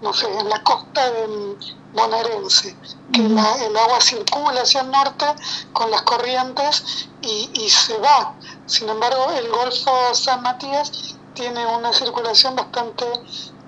no 0.00 0.12
sé, 0.12 0.26
en 0.38 0.48
la 0.48 0.62
costa 0.62 1.10
de 1.10 1.56
bonaerense, 1.92 2.76
que 3.12 3.26
el 3.26 3.76
agua 3.76 4.00
circula 4.00 4.62
hacia 4.62 4.82
el 4.82 4.90
norte 4.90 5.26
con 5.72 5.90
las 5.90 6.02
corrientes 6.02 7.08
y, 7.20 7.50
y 7.54 7.68
se 7.68 7.98
va. 7.98 8.34
Sin 8.66 8.88
embargo, 8.88 9.30
el 9.32 9.48
Golfo 9.48 10.14
San 10.14 10.42
Matías 10.42 11.16
tiene 11.34 11.66
una 11.66 11.92
circulación 11.92 12.56
bastante 12.56 13.04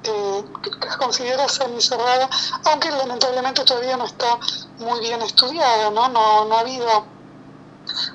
eh, 0.04 0.44
considera 0.98 1.48
semicerrada, 1.48 2.28
aunque 2.64 2.90
lamentablemente 2.90 3.64
todavía 3.64 3.96
no 3.96 4.04
está 4.04 4.38
muy 4.78 5.00
bien 5.00 5.22
estudiada, 5.22 5.90
¿no? 5.90 6.08
No, 6.08 6.44
no 6.44 6.56
ha 6.56 6.60
habido 6.60 7.06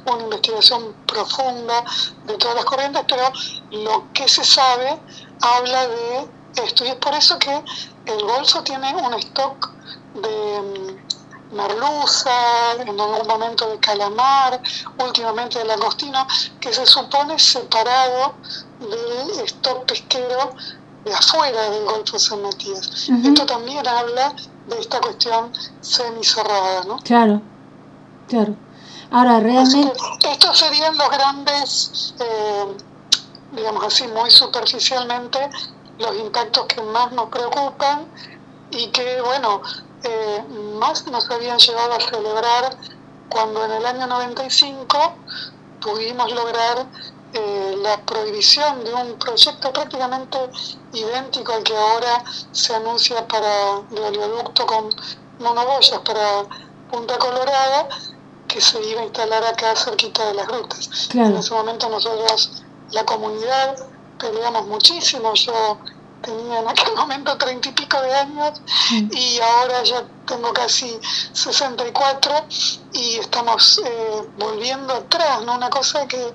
una 0.05 0.23
investigación 0.23 0.95
profunda 1.05 1.83
de 2.23 2.37
todas 2.37 2.55
las 2.55 2.65
corrientes, 2.65 3.03
pero 3.07 3.31
lo 3.71 4.11
que 4.13 4.27
se 4.27 4.43
sabe 4.43 4.99
habla 5.41 5.87
de 5.87 6.29
esto. 6.63 6.85
Y 6.85 6.89
es 6.89 6.95
por 6.95 7.13
eso 7.13 7.37
que 7.39 7.63
el 8.05 8.21
Golfo 8.21 8.63
tiene 8.63 8.95
un 8.95 9.13
stock 9.15 9.69
de 10.13 10.61
mm, 10.61 11.55
merluza, 11.55 12.73
en 12.79 12.99
algún 12.99 13.27
momento 13.27 13.69
de 13.69 13.79
calamar, 13.79 14.61
últimamente 14.97 15.59
de 15.59 15.65
langostino, 15.65 16.25
que 16.59 16.73
se 16.73 16.85
supone 16.85 17.37
separado 17.39 18.35
del 18.79 19.39
stock 19.45 19.85
pesquero 19.85 20.55
de 21.03 21.13
afuera 21.13 21.69
del 21.69 21.85
Golfo 21.85 22.13
de 22.13 22.19
San 22.19 22.41
Matías. 22.41 23.09
Esto 23.23 23.45
también 23.45 23.87
habla 23.87 24.35
de 24.67 24.79
esta 24.79 24.99
cuestión 24.99 25.51
semicerrada, 25.79 26.83
¿no? 26.83 26.97
Claro, 26.99 27.41
claro. 28.27 28.55
Ahora, 29.09 29.39
realmente... 29.39 29.93
estos 30.29 30.57
serían 30.57 30.97
los 30.97 31.09
grandes, 31.09 32.13
eh, 32.19 32.77
digamos 33.57 33.83
así, 33.83 34.07
muy 34.07 34.31
superficialmente, 34.31 35.49
los 35.99 36.15
impactos 36.15 36.65
que 36.67 36.81
más 36.81 37.11
nos 37.11 37.29
preocupan 37.29 38.07
y 38.71 38.87
que, 38.87 39.21
bueno, 39.21 39.61
eh, 40.03 40.43
más 40.79 41.05
nos 41.07 41.29
habían 41.29 41.57
llevado 41.57 41.93
a 41.93 41.99
celebrar 41.99 42.77
cuando 43.29 43.65
en 43.65 43.71
el 43.71 43.85
año 43.85 44.07
95 44.07 45.15
pudimos 45.81 46.31
lograr 46.31 46.85
eh, 47.33 47.75
la 47.81 47.97
prohibición 48.05 48.83
de 48.83 48.93
un 48.93 49.19
proyecto 49.19 49.73
prácticamente 49.73 50.37
idéntico 50.93 51.51
al 51.51 51.63
que 51.63 51.75
ahora 51.75 52.23
se 52.51 52.73
anuncia 52.75 53.27
para 53.27 53.81
el 53.91 53.97
oleoducto 53.97 54.65
con 54.65 54.89
monoboyas 55.39 55.99
para 55.99 56.45
Punta 56.89 57.17
Colorada, 57.17 57.89
que 58.47 58.61
se 58.61 58.81
iba 58.81 59.01
a 59.01 59.03
instalar 59.03 59.43
acá 59.43 59.75
cerquita 59.75 60.25
de 60.27 60.35
las 60.35 60.47
rutas. 60.47 61.09
En 61.13 61.35
ese 61.35 61.53
momento 61.53 61.89
nosotros, 61.89 62.63
la 62.91 63.05
comunidad, 63.05 63.75
peleamos 64.19 64.67
muchísimo. 64.67 65.33
Yo 65.33 65.77
tenía 66.21 66.59
en 66.59 66.67
aquel 66.67 66.95
momento 66.97 67.37
treinta 67.37 67.69
y 67.69 67.71
pico 67.73 68.01
de 68.01 68.13
años 68.13 68.61
mm. 68.91 69.09
y 69.11 69.39
ahora 69.39 69.83
ya 69.83 70.03
tengo 70.25 70.51
casi 70.53 70.97
64 71.33 72.33
y 72.93 73.15
estamos 73.17 73.81
eh, 73.85 74.27
volviendo 74.37 74.93
atrás, 74.93 75.43
¿no? 75.45 75.55
Una 75.55 75.69
cosa 75.69 76.07
que 76.07 76.33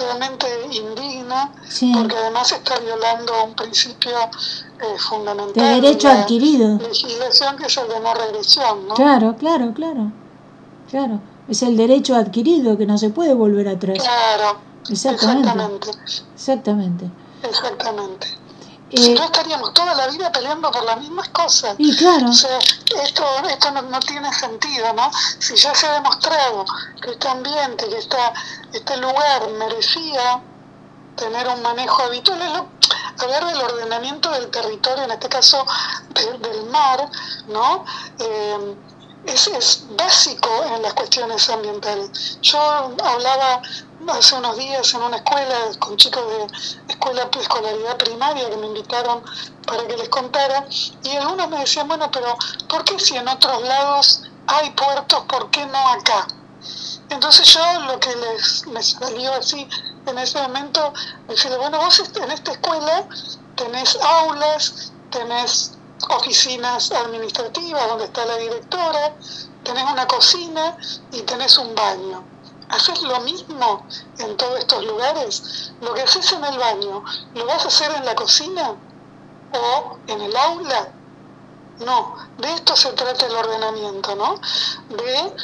realmente 0.00 0.46
indigna 0.70 1.52
porque 1.94 2.16
además 2.16 2.52
está 2.52 2.78
violando 2.78 3.44
un 3.44 3.54
principio 3.54 4.12
eh, 4.12 4.98
fundamental 4.98 5.62
de 5.62 5.80
derecho 5.80 6.08
de 6.08 6.14
la 6.14 6.20
adquirido 6.20 6.78
legislación 6.78 7.56
que 7.56 7.66
es 7.66 7.76
el 7.76 7.88
de 7.88 8.00
no 8.00 8.14
regresión 8.14 8.88
¿no? 8.88 8.94
claro 8.94 9.36
claro 9.36 9.72
claro 9.74 10.12
claro 10.90 11.20
es 11.48 11.62
el 11.62 11.76
derecho 11.76 12.14
adquirido 12.14 12.78
que 12.78 12.86
no 12.86 12.96
se 12.98 13.10
puede 13.10 13.34
volver 13.34 13.68
atrás 13.68 13.98
claro 13.98 14.69
exactamente 14.88 15.90
exactamente 16.34 17.10
exactamente 17.42 18.40
si 18.92 19.14
no 19.14 19.24
estaríamos 19.24 19.72
toda 19.72 19.94
la 19.94 20.08
vida 20.08 20.32
peleando 20.32 20.70
por 20.70 20.84
las 20.84 20.98
mismas 20.98 21.28
cosas. 21.28 21.76
Y 21.78 21.96
claro. 21.96 22.28
O 22.28 22.32
sea, 22.32 22.58
esto, 23.02 23.24
esto 23.48 23.70
no, 23.70 24.00
tiene 24.00 24.32
sentido, 24.32 24.92
¿no? 24.94 25.10
Si 25.38 25.54
ya 25.54 25.74
se 25.74 25.86
ha 25.86 25.94
demostrado 25.94 26.64
que 27.00 27.12
este 27.12 27.28
ambiente, 27.28 27.88
que 27.88 27.98
está, 27.98 28.32
este 28.72 28.96
lugar 28.96 29.48
merecía 29.58 30.42
tener 31.16 31.46
un 31.48 31.62
manejo 31.62 32.02
habitual, 32.02 32.66
hablar 33.18 33.46
del 33.46 33.60
ordenamiento 33.60 34.30
del 34.30 34.50
territorio, 34.50 35.04
en 35.04 35.10
este 35.12 35.28
caso 35.28 35.64
del 36.14 36.64
mar, 36.70 37.08
¿no? 37.48 37.84
Eh, 38.18 38.76
es, 39.26 39.46
es 39.48 39.84
básico 39.96 40.48
en 40.74 40.82
las 40.82 40.94
cuestiones 40.94 41.48
ambientales. 41.50 42.38
Yo 42.40 42.58
hablaba 42.58 43.62
hace 44.08 44.34
unos 44.34 44.56
días 44.56 44.94
en 44.94 45.02
una 45.02 45.16
escuela 45.16 45.56
con 45.78 45.96
chicos 45.96 46.22
de 46.26 46.92
escuela 46.92 47.28
escolaridad 47.38 47.96
primaria 47.96 48.48
que 48.48 48.56
me 48.56 48.66
invitaron 48.68 49.22
para 49.66 49.86
que 49.86 49.96
les 49.96 50.08
contara 50.08 50.66
y 51.02 51.16
algunos 51.16 51.48
me 51.48 51.58
decían, 51.58 51.86
bueno, 51.86 52.10
pero 52.10 52.36
¿por 52.68 52.84
qué 52.84 52.98
si 52.98 53.16
en 53.16 53.28
otros 53.28 53.62
lados 53.62 54.22
hay 54.46 54.70
puertos, 54.70 55.24
por 55.28 55.50
qué 55.50 55.66
no 55.66 55.78
acá? 55.88 56.26
Entonces 57.10 57.52
yo 57.52 57.80
lo 57.80 57.98
que 58.00 58.14
les 58.14 58.66
me 58.68 58.82
salió 58.82 59.34
así 59.34 59.68
en 60.06 60.18
ese 60.18 60.40
momento, 60.40 60.92
decirle, 61.28 61.58
bueno, 61.58 61.78
vos 61.78 62.02
en 62.16 62.30
esta 62.30 62.52
escuela 62.52 63.06
tenés 63.56 63.96
aulas, 64.00 64.92
tenés 65.10 65.72
oficinas 66.08 66.90
administrativas 66.92 67.88
donde 67.88 68.04
está 68.06 68.24
la 68.24 68.36
directora, 68.36 69.14
tenés 69.62 69.84
una 69.84 70.06
cocina 70.06 70.76
y 71.12 71.20
tenés 71.22 71.58
un 71.58 71.74
baño. 71.74 72.29
¿Haces 72.70 73.02
lo 73.02 73.20
mismo 73.20 73.84
en 74.18 74.36
todos 74.36 74.60
estos 74.60 74.84
lugares? 74.84 75.72
Lo 75.80 75.92
que 75.92 76.02
haces 76.02 76.32
en 76.32 76.44
el 76.44 76.58
baño, 76.58 77.02
¿lo 77.34 77.46
vas 77.46 77.64
a 77.64 77.68
hacer 77.68 77.90
en 77.92 78.04
la 78.04 78.14
cocina 78.14 78.74
o 79.52 79.96
en 80.06 80.20
el 80.20 80.36
aula? 80.36 80.92
No, 81.80 82.14
de 82.38 82.52
esto 82.54 82.76
se 82.76 82.92
trata 82.92 83.26
el 83.26 83.34
ordenamiento, 83.34 84.14
¿no? 84.14 84.40
De 84.88 85.34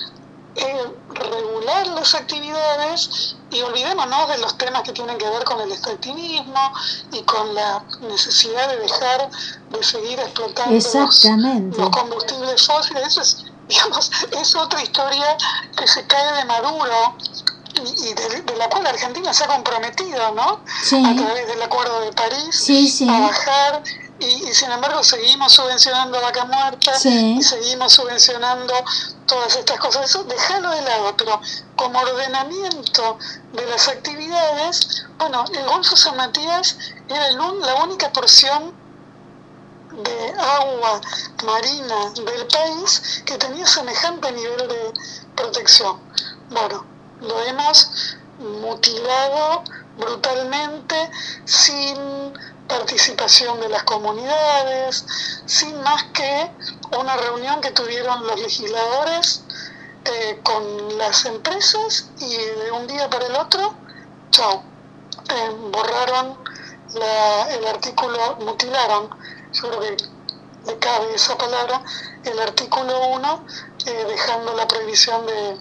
eh, 0.57 0.87
regular 1.11 1.87
las 1.89 2.15
actividades 2.15 3.37
y 3.51 3.61
olvidémonos 3.61 4.29
de 4.29 4.39
los 4.39 4.57
temas 4.57 4.83
que 4.83 4.93
tienen 4.93 5.19
que 5.19 5.29
ver 5.29 5.45
con 5.45 5.61
el 5.61 5.71
extractivismo 5.71 6.73
y 7.13 7.23
con 7.25 7.55
la 7.55 7.85
necesidad 8.01 8.69
de 8.69 8.79
dejar 8.79 9.31
de 9.71 9.83
seguir 9.83 10.19
explotando 10.21 10.75
los, 10.75 11.91
combustibles 11.91 12.67
fósiles. 12.67 13.07
Eso 13.07 13.21
es, 13.21 13.45
digamos, 13.69 14.11
es 14.33 14.55
otra 14.55 14.83
historia 14.83 15.37
que 15.77 15.87
se 15.87 16.07
cae 16.07 16.33
de 16.37 16.45
Maduro 16.45 17.17
y, 17.85 18.15
de, 18.15 18.57
la 18.57 18.69
cual 18.69 18.87
Argentina 18.87 19.33
se 19.35 19.45
ha 19.45 19.49
comprometido, 19.49 20.33
¿no? 20.33 20.61
A 20.61 21.15
través 21.15 21.47
del 21.47 21.63
Acuerdo 21.63 22.01
de 22.01 22.13
París 22.13 22.69
a 23.09 23.21
bajar 23.21 23.83
y, 24.19 24.55
sin 24.55 24.71
embargo 24.71 25.05
seguimos 25.05 25.53
subvencionando 25.53 26.19
vaca 26.23 26.47
muerta 26.47 26.93
y 27.05 27.43
seguimos 27.43 27.93
subvencionando 27.93 28.73
todas 29.27 29.57
estas 29.57 29.79
cosas. 29.79 30.09
Eso 30.09 30.25
déjalo 30.25 30.71
de 30.71 30.83
lado, 30.83 31.15
pero 31.19 31.41
como 31.77 31.99
ordenamiento 31.99 33.19
de 33.53 33.67
las 33.67 33.89
actividades, 33.89 35.05
bueno, 35.19 35.45
el 35.53 35.67
Golfo 35.67 35.97
San 35.97 36.17
Matías 36.17 36.79
era 37.09 37.31
la 37.33 37.75
única 37.83 38.11
porción 38.13 38.86
de 39.97 40.33
agua 40.39 41.01
marina 41.45 42.11
del 42.15 42.47
país 42.47 43.23
que 43.25 43.39
tenía 43.39 43.67
semejante 43.67 44.31
nivel 44.33 44.69
de 44.69 44.93
protección. 45.35 45.99
Bueno, 46.51 46.85
lo 47.21 47.43
hemos 47.45 48.17
mutilado 48.39 49.65
brutalmente 49.97 51.11
sin 51.45 52.33
participación 52.69 53.61
de 53.61 53.69
las 53.69 53.85
comunidades, 53.85 55.05
sin 55.47 55.81
más 55.83 56.03
que 56.13 56.51
una 56.99 57.17
reunión 57.17 57.61
que 57.61 57.71
tuvieron 57.71 58.27
los 58.27 58.39
legisladores 58.41 59.43
eh, 60.05 60.41
con 60.43 60.99
las 60.99 61.25
empresas 61.25 62.11
y 62.19 62.37
de 62.37 62.71
un 62.73 62.87
día 62.87 63.09
para 63.09 63.27
el 63.27 63.37
otro, 63.37 63.75
chao, 64.31 64.63
eh, 65.31 65.57
borraron 65.73 66.39
el 67.51 67.67
artículo, 67.67 68.37
mutilaron, 68.41 69.11
yo 69.57 69.69
creo 69.69 69.81
que 69.81 69.97
le 70.67 70.79
cabe 70.79 71.15
esa 71.15 71.37
palabra, 71.37 71.83
el 72.25 72.39
artículo 72.39 72.93
1, 73.17 73.41
eh, 73.87 74.05
dejando 74.09 74.55
la 74.55 74.67
prohibición 74.67 75.27
de 75.27 75.57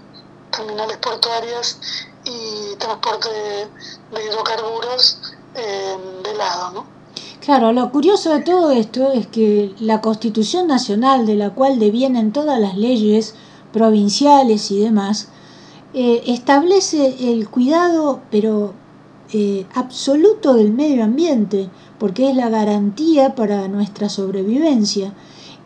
terminales 0.51 0.97
portuarias 0.97 1.79
y 2.23 2.75
transporte 2.77 3.29
de, 3.29 4.23
hidrocarburos 4.23 5.21
de 5.53 6.33
lado, 6.33 6.71
¿no? 6.71 6.95
Claro, 7.45 7.71
lo 7.71 7.91
curioso 7.91 8.33
de 8.33 8.41
todo 8.41 8.71
esto 8.71 9.11
es 9.11 9.27
que 9.27 9.75
la 9.79 10.01
Constitución 10.01 10.65
Nacional, 10.65 11.27
de 11.27 11.35
la 11.35 11.51
cual 11.51 11.77
devienen 11.77 12.33
todas 12.33 12.59
las 12.59 12.75
leyes 12.75 13.35
provinciales 13.71 14.71
y 14.71 14.79
demás, 14.79 15.27
eh, 15.93 16.23
establece 16.25 17.31
el 17.31 17.47
cuidado, 17.47 18.21
pero 18.31 18.73
eh, 19.31 19.67
absoluto 19.75 20.55
del 20.55 20.73
medio 20.73 21.03
ambiente, 21.03 21.69
porque 21.99 22.29
es 22.29 22.35
la 22.35 22.49
garantía 22.49 23.35
para 23.35 23.67
nuestra 23.67 24.09
sobrevivencia. 24.09 25.13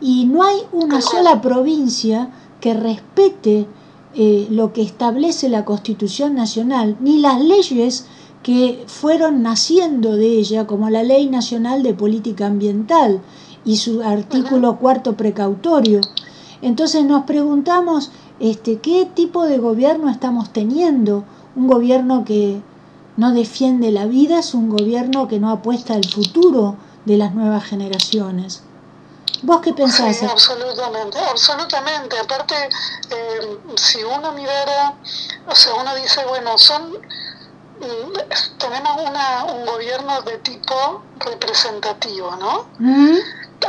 Y 0.00 0.24
no 0.26 0.42
hay 0.42 0.58
una 0.72 1.00
sola 1.00 1.40
provincia 1.40 2.30
que 2.60 2.74
respete 2.74 3.66
eh, 4.14 4.48
lo 4.50 4.72
que 4.72 4.82
establece 4.82 5.48
la 5.48 5.64
Constitución 5.64 6.34
Nacional, 6.34 6.96
ni 7.00 7.18
las 7.18 7.40
leyes 7.40 8.06
que 8.42 8.84
fueron 8.86 9.42
naciendo 9.42 10.16
de 10.16 10.38
ella, 10.38 10.66
como 10.66 10.88
la 10.88 11.02
Ley 11.02 11.28
Nacional 11.28 11.82
de 11.82 11.94
Política 11.94 12.46
Ambiental 12.46 13.20
y 13.64 13.76
su 13.76 14.02
artículo 14.02 14.78
cuarto 14.78 15.16
precautorio. 15.16 16.00
Entonces 16.62 17.04
nos 17.04 17.24
preguntamos 17.24 18.10
este, 18.38 18.78
qué 18.78 19.06
tipo 19.14 19.44
de 19.44 19.58
gobierno 19.58 20.10
estamos 20.10 20.52
teniendo. 20.52 21.24
Un 21.54 21.66
gobierno 21.66 22.24
que 22.24 22.62
no 23.20 23.32
defiende 23.32 23.92
la 23.92 24.06
vida 24.06 24.38
es 24.38 24.54
un 24.54 24.70
gobierno 24.70 25.28
que 25.28 25.38
no 25.38 25.50
apuesta 25.50 25.92
al 25.92 26.06
futuro 26.06 26.76
de 27.04 27.18
las 27.18 27.34
nuevas 27.34 27.64
generaciones. 27.64 28.62
¿Vos 29.42 29.60
qué 29.60 29.74
pensás? 29.74 30.16
Sí, 30.16 30.24
absolutamente, 30.24 31.18
absolutamente. 31.18 32.18
Aparte, 32.18 32.54
eh, 33.10 33.58
si 33.76 34.02
uno 34.02 34.32
mirara, 34.32 34.94
o 35.46 35.54
sea, 35.54 35.74
uno 35.74 35.94
dice, 35.96 36.24
bueno, 36.30 36.56
son 36.56 36.92
mm, 36.92 38.56
tenemos 38.56 39.02
una, 39.06 39.44
un 39.52 39.66
gobierno 39.66 40.22
de 40.22 40.38
tipo 40.38 41.02
representativo, 41.18 42.34
¿no? 42.36 42.64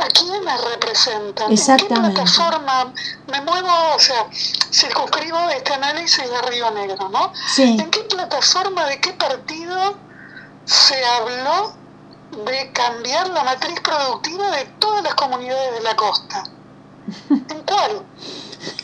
¿A 0.00 0.06
quién 0.08 0.44
me 0.44 0.56
representan? 0.56 1.52
¿En 1.52 1.56
qué 1.76 1.84
plataforma 1.84 2.92
me 3.26 3.40
muevo? 3.42 3.94
O 3.94 3.98
sea, 3.98 4.26
circunscribo 4.72 5.38
este 5.50 5.74
análisis 5.74 6.28
de 6.28 6.42
Río 6.42 6.70
Negro, 6.70 7.08
¿no? 7.10 7.32
¿En 7.58 7.90
qué 7.90 8.00
plataforma, 8.04 8.86
de 8.86 9.00
qué 9.00 9.12
partido 9.12 9.94
se 10.64 11.04
habló 11.04 11.74
de 12.44 12.72
cambiar 12.72 13.28
la 13.28 13.44
matriz 13.44 13.78
productiva 13.80 14.50
de 14.52 14.64
todas 14.78 15.02
las 15.02 15.14
comunidades 15.14 15.74
de 15.74 15.80
la 15.82 15.94
costa? 15.94 16.44
¿En 17.28 17.62
cuál? 17.62 18.02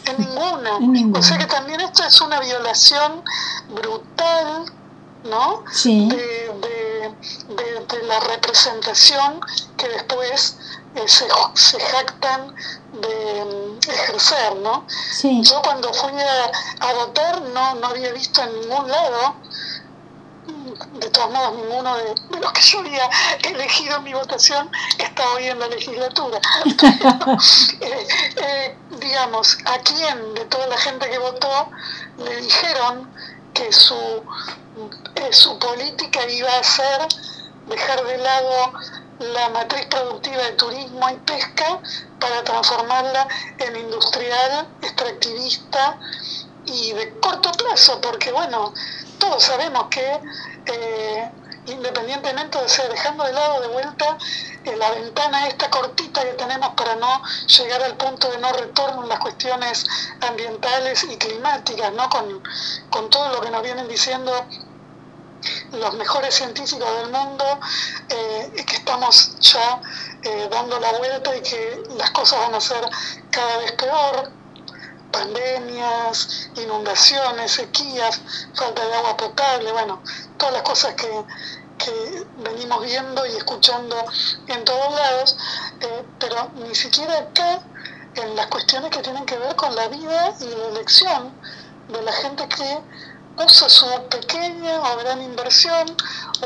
En 0.04 0.18
ninguna. 0.18 1.18
O 1.18 1.22
sea 1.22 1.38
que 1.38 1.46
también 1.46 1.80
esto 1.80 2.04
es 2.04 2.20
una 2.20 2.40
violación 2.40 3.22
brutal, 3.70 4.72
¿no? 5.24 5.64
Sí. 5.72 6.08
De, 6.08 6.48
de 7.48 8.02
la 8.06 8.20
representación 8.20 9.40
que 9.76 9.88
después 9.88 10.56
se, 11.06 11.26
se, 11.54 11.80
jactan 11.80 12.54
de 12.92 13.44
mm, 13.44 13.90
ejercer, 13.90 14.56
¿no? 14.56 14.86
Yo 15.22 15.62
cuando 15.62 15.92
fui 15.92 16.12
a, 16.80 16.92
votar 16.94 17.40
no, 17.42 17.74
no 17.76 17.86
había 17.88 18.12
visto 18.12 18.42
en 18.42 18.60
ningún 18.60 18.88
lado, 18.88 19.34
mm, 20.46 20.98
de 20.98 21.10
todos 21.10 21.30
modos 21.30 21.56
ninguno 21.56 21.96
de, 21.96 22.14
los 22.40 22.52
que 22.52 22.62
yo 22.62 22.78
había 22.80 23.08
elegido 23.44 23.96
en 23.96 24.04
mi 24.04 24.14
votación 24.14 24.70
está 24.98 25.28
hoy 25.30 25.48
en 25.48 25.58
la 25.58 25.68
legislatura. 25.68 26.40
Eh, 27.80 28.08
eh, 28.36 28.76
digamos, 29.00 29.56
¿a 29.64 29.78
quién 29.78 30.34
de 30.34 30.44
toda 30.46 30.66
la 30.66 30.76
gente 30.78 31.08
que 31.08 31.18
votó 31.18 31.70
le 32.18 32.40
dijeron 32.40 33.08
que 33.54 33.72
su, 33.72 34.22
su 35.30 35.58
política 35.58 36.28
iba 36.28 36.50
a 36.50 36.62
ser 36.62 37.08
dejar 37.68 38.04
de 38.04 38.18
lado 38.18 38.72
la 39.18 39.48
matriz 39.50 39.86
productiva 39.86 40.42
de 40.42 40.52
turismo 40.52 41.08
y 41.10 41.14
pesca 41.18 41.80
para 42.20 42.42
transformarla 42.44 43.26
en 43.58 43.76
industrial, 43.76 44.68
extractivista 44.82 45.98
y 46.66 46.92
de 46.92 47.18
corto 47.20 47.50
plazo, 47.52 48.00
porque 48.00 48.30
bueno, 48.32 48.72
todos 49.18 49.42
sabemos 49.42 49.86
que 49.90 50.20
eh, 50.66 51.30
independientemente 51.66 52.60
de 52.60 52.68
ser 52.68 52.90
dejando 52.90 53.24
de 53.24 53.32
lado 53.32 53.60
de 53.60 53.68
vuelta 53.68 54.16
eh, 54.64 54.76
la 54.76 54.90
ventana 54.90 55.48
esta 55.48 55.70
cortita 55.70 56.22
que 56.22 56.32
tenemos 56.32 56.70
para 56.70 56.96
no 56.96 57.22
llegar 57.58 57.82
al 57.82 57.96
punto 57.96 58.30
de 58.30 58.38
no 58.38 58.52
retorno 58.52 59.02
en 59.02 59.08
las 59.08 59.18
cuestiones 59.18 59.86
ambientales 60.20 61.04
y 61.04 61.16
climáticas, 61.16 61.92
¿no? 61.92 62.08
con, 62.08 62.42
con 62.90 63.10
todo 63.10 63.28
lo 63.32 63.40
que 63.40 63.50
nos 63.50 63.62
vienen 63.62 63.88
diciendo 63.88 64.46
los 65.72 65.94
mejores 65.94 66.34
científicos 66.34 66.88
del 67.00 67.10
mundo 67.10 67.44
eh, 68.08 68.64
que 68.66 68.76
estamos 68.76 69.38
ya 69.40 69.80
eh, 70.22 70.48
dando 70.50 70.78
la 70.80 70.92
vuelta 70.92 71.36
y 71.36 71.40
que 71.42 71.82
las 71.96 72.10
cosas 72.10 72.40
van 72.40 72.54
a 72.54 72.60
ser 72.60 72.80
cada 73.30 73.58
vez 73.58 73.72
peor, 73.72 74.30
pandemias, 75.12 76.50
inundaciones, 76.56 77.52
sequías, 77.52 78.20
falta 78.54 78.84
de 78.84 78.94
agua 78.94 79.16
potable, 79.16 79.72
bueno, 79.72 80.02
todas 80.36 80.54
las 80.54 80.62
cosas 80.62 80.94
que, 80.94 81.08
venimos 82.38 82.82
viendo 82.82 83.24
y 83.24 83.36
escuchando 83.36 83.96
en 84.48 84.64
todos 84.64 84.94
lados, 84.94 85.36
eh, 85.80 86.04
pero 86.18 86.50
ni 86.56 86.74
siquiera 86.74 87.16
acá 87.18 87.60
en 88.14 88.36
las 88.36 88.48
cuestiones 88.48 88.90
que 88.90 89.00
tienen 89.00 89.24
que 89.24 89.38
ver 89.38 89.56
con 89.56 89.74
la 89.74 89.88
vida 89.88 90.34
y 90.40 90.44
la 90.44 90.66
elección 90.68 91.32
de 91.88 92.02
la 92.02 92.12
gente 92.12 92.46
que 92.48 92.78
usa 93.44 93.68
su 93.68 93.86
pequeña 94.10 94.80
o 94.80 94.98
gran 94.98 95.22
inversión 95.22 95.86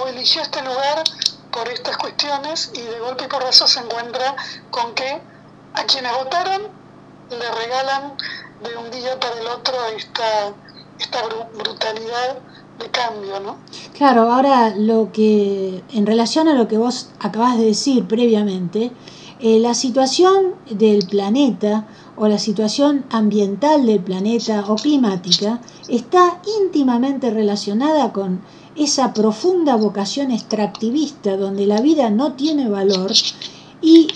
o 0.00 0.08
eligió 0.08 0.42
este 0.42 0.62
lugar 0.62 1.02
por 1.50 1.68
estas 1.68 1.96
cuestiones 1.96 2.70
y 2.74 2.80
de 2.80 2.98
golpe 3.00 3.24
y 3.24 3.28
por 3.28 3.42
eso 3.44 3.66
se 3.66 3.80
encuentra 3.80 4.36
con 4.70 4.94
que 4.94 5.20
a 5.74 5.84
quienes 5.84 6.12
votaron 6.12 6.62
le 7.30 7.50
regalan 7.50 8.14
de 8.62 8.76
un 8.76 8.90
día 8.90 9.18
para 9.18 9.38
el 9.40 9.46
otro 9.46 9.74
esta, 9.96 10.52
esta 10.98 11.22
brutalidad 11.54 12.38
de 12.78 12.90
cambio, 12.90 13.40
¿no? 13.40 13.56
Claro, 13.96 14.32
ahora 14.32 14.74
lo 14.76 15.12
que, 15.12 15.82
en 15.92 16.06
relación 16.06 16.48
a 16.48 16.54
lo 16.54 16.68
que 16.68 16.78
vos 16.78 17.08
acabas 17.20 17.58
de 17.58 17.64
decir 17.64 18.06
previamente, 18.06 18.92
eh, 19.40 19.58
la 19.58 19.74
situación 19.74 20.54
del 20.70 21.06
planeta 21.06 21.86
o 22.16 22.28
la 22.28 22.38
situación 22.38 23.04
ambiental 23.10 23.86
del 23.86 24.00
planeta 24.00 24.64
o 24.68 24.76
climática 24.76 25.60
está 25.88 26.40
íntimamente 26.62 27.30
relacionada 27.30 28.12
con 28.12 28.40
esa 28.76 29.12
profunda 29.12 29.76
vocación 29.76 30.30
extractivista 30.30 31.36
donde 31.36 31.66
la 31.66 31.80
vida 31.80 32.10
no 32.10 32.32
tiene 32.32 32.68
valor 32.68 33.12
y, 33.80 34.08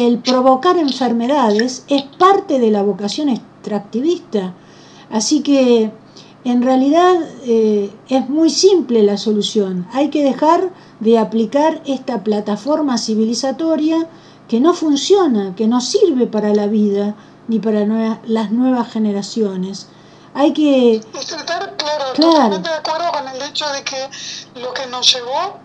el 0.00 0.18
provocar 0.18 0.76
enfermedades 0.76 1.84
es 1.88 2.02
parte 2.02 2.58
de 2.58 2.70
la 2.70 2.82
vocación 2.82 3.28
extractivista. 3.28 4.54
Así 5.10 5.40
que 5.40 5.90
en 6.44 6.62
realidad 6.62 7.14
eh, 7.44 7.90
es 8.08 8.28
muy 8.28 8.50
simple 8.50 9.02
la 9.02 9.16
solución. 9.16 9.86
Hay 9.92 10.10
que 10.10 10.22
dejar 10.22 10.70
de 11.00 11.18
aplicar 11.18 11.80
esta 11.86 12.22
plataforma 12.22 12.98
civilizatoria 12.98 14.08
que 14.48 14.60
no 14.60 14.74
funciona, 14.74 15.54
que 15.54 15.66
no 15.66 15.80
sirve 15.80 16.26
para 16.26 16.52
la 16.52 16.66
vida, 16.66 17.16
ni 17.48 17.58
para 17.58 17.86
las 18.24 18.50
nuevas 18.50 18.90
generaciones. 18.92 19.88
Hay 20.34 20.52
que... 20.52 21.00
tratar, 21.26 21.76
claro, 21.76 22.12
totalmente 22.14 22.68
de 22.68 22.74
acuerdo 22.74 23.12
con 23.12 23.28
el 23.28 23.42
hecho 23.42 23.68
de 23.70 23.84
que 23.84 24.08
lo 24.60 24.72
que 24.74 24.86
nos 24.86 25.12
llevó 25.14 25.60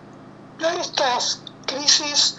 a 0.62 0.74
estas 0.80 1.42
crisis 1.66 2.36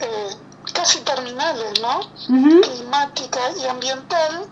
eh, 0.00 0.30
casi 0.72 1.00
terminales, 1.00 1.80
¿no? 1.80 2.00
Climática 2.26 3.40
y 3.60 3.66
ambiental, 3.66 4.46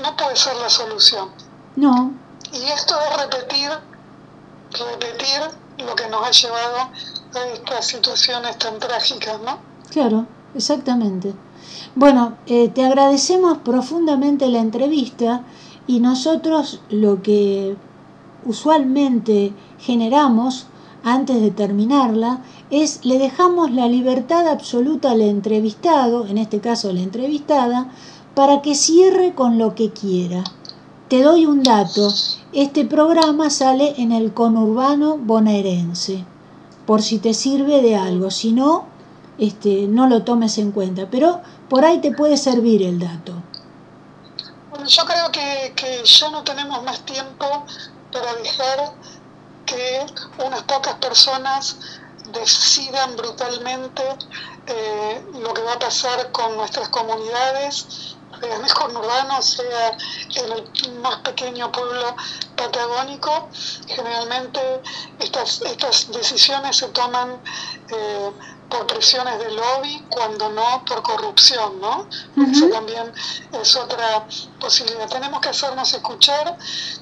no 0.00 0.16
puede 0.16 0.36
ser 0.36 0.56
la 0.56 0.70
solución. 0.70 1.28
No. 1.76 2.12
Y 2.52 2.62
esto 2.64 2.94
es 3.00 3.22
repetir, 3.22 3.70
repetir 4.72 5.40
lo 5.78 5.94
que 5.94 6.08
nos 6.08 6.26
ha 6.26 6.30
llevado 6.30 6.76
a 7.34 7.46
estas 7.54 7.86
situaciones 7.86 8.58
tan 8.58 8.78
trágicas, 8.78 9.40
¿no? 9.40 9.58
Claro, 9.90 10.26
exactamente. 10.54 11.34
Bueno, 11.94 12.34
eh, 12.46 12.68
te 12.68 12.84
agradecemos 12.84 13.58
profundamente 13.58 14.48
la 14.48 14.60
entrevista 14.60 15.44
y 15.86 16.00
nosotros 16.00 16.82
lo 16.88 17.22
que 17.22 17.76
usualmente 18.44 19.52
generamos 19.78 20.66
antes 21.02 21.40
de 21.40 21.50
terminarla 21.50 22.42
es 22.70 23.04
le 23.04 23.18
dejamos 23.18 23.70
la 23.70 23.88
libertad 23.88 24.46
absoluta 24.46 25.12
al 25.12 25.20
entrevistado, 25.20 26.26
en 26.26 26.38
este 26.38 26.60
caso 26.60 26.92
la 26.92 27.00
entrevistada, 27.00 27.90
para 28.34 28.62
que 28.62 28.74
cierre 28.74 29.34
con 29.34 29.58
lo 29.58 29.74
que 29.74 29.90
quiera. 29.90 30.44
Te 31.08 31.22
doy 31.22 31.46
un 31.46 31.62
dato, 31.62 32.08
este 32.52 32.84
programa 32.84 33.50
sale 33.50 33.94
en 33.98 34.12
el 34.12 34.32
conurbano 34.32 35.18
bonaerense, 35.18 36.24
por 36.86 37.02
si 37.02 37.18
te 37.18 37.34
sirve 37.34 37.82
de 37.82 37.96
algo, 37.96 38.30
si 38.30 38.52
no, 38.52 38.84
este, 39.38 39.88
no 39.88 40.06
lo 40.06 40.22
tomes 40.22 40.58
en 40.58 40.70
cuenta, 40.70 41.08
pero 41.10 41.40
por 41.70 41.84
ahí 41.84 42.00
te 42.00 42.10
puede 42.10 42.36
servir 42.36 42.82
el 42.82 42.98
dato. 42.98 43.32
Bueno, 44.70 44.86
yo 44.86 45.04
creo 45.06 45.30
que, 45.30 46.02
ya 46.04 46.30
no 46.30 46.42
tenemos 46.42 46.82
más 46.82 47.00
tiempo 47.06 47.64
para 48.12 48.34
dejar 48.34 48.92
que 49.64 50.04
unas 50.44 50.62
pocas 50.64 50.94
personas 50.94 51.76
decidan 52.32 53.16
brutalmente 53.16 54.02
eh, 54.66 55.24
lo 55.40 55.54
que 55.54 55.62
va 55.62 55.74
a 55.74 55.78
pasar 55.78 56.32
con 56.32 56.56
nuestras 56.56 56.88
comunidades, 56.88 58.16
sea 58.40 58.56
en 58.56 58.64
el 58.64 58.74
conurbano, 58.74 59.40
sea 59.40 59.96
en 60.36 60.52
el 60.52 61.00
más 61.00 61.16
pequeño 61.18 61.70
pueblo 61.70 62.16
patagónico. 62.56 63.48
Generalmente 63.86 64.60
estas, 65.20 65.62
estas 65.62 66.10
decisiones 66.10 66.76
se 66.76 66.88
toman 66.88 67.40
eh, 67.88 68.30
por 68.70 68.86
presiones 68.86 69.38
de 69.40 69.50
lobby, 69.50 70.06
cuando 70.08 70.48
no 70.50 70.84
por 70.86 71.02
corrupción, 71.02 71.80
¿no? 71.80 72.08
Eso 72.50 72.68
también 72.68 73.12
es 73.52 73.76
otra 73.76 74.26
posibilidad. 74.60 75.08
Tenemos 75.08 75.40
que 75.40 75.48
hacernos 75.48 75.92
escuchar, 75.92 76.56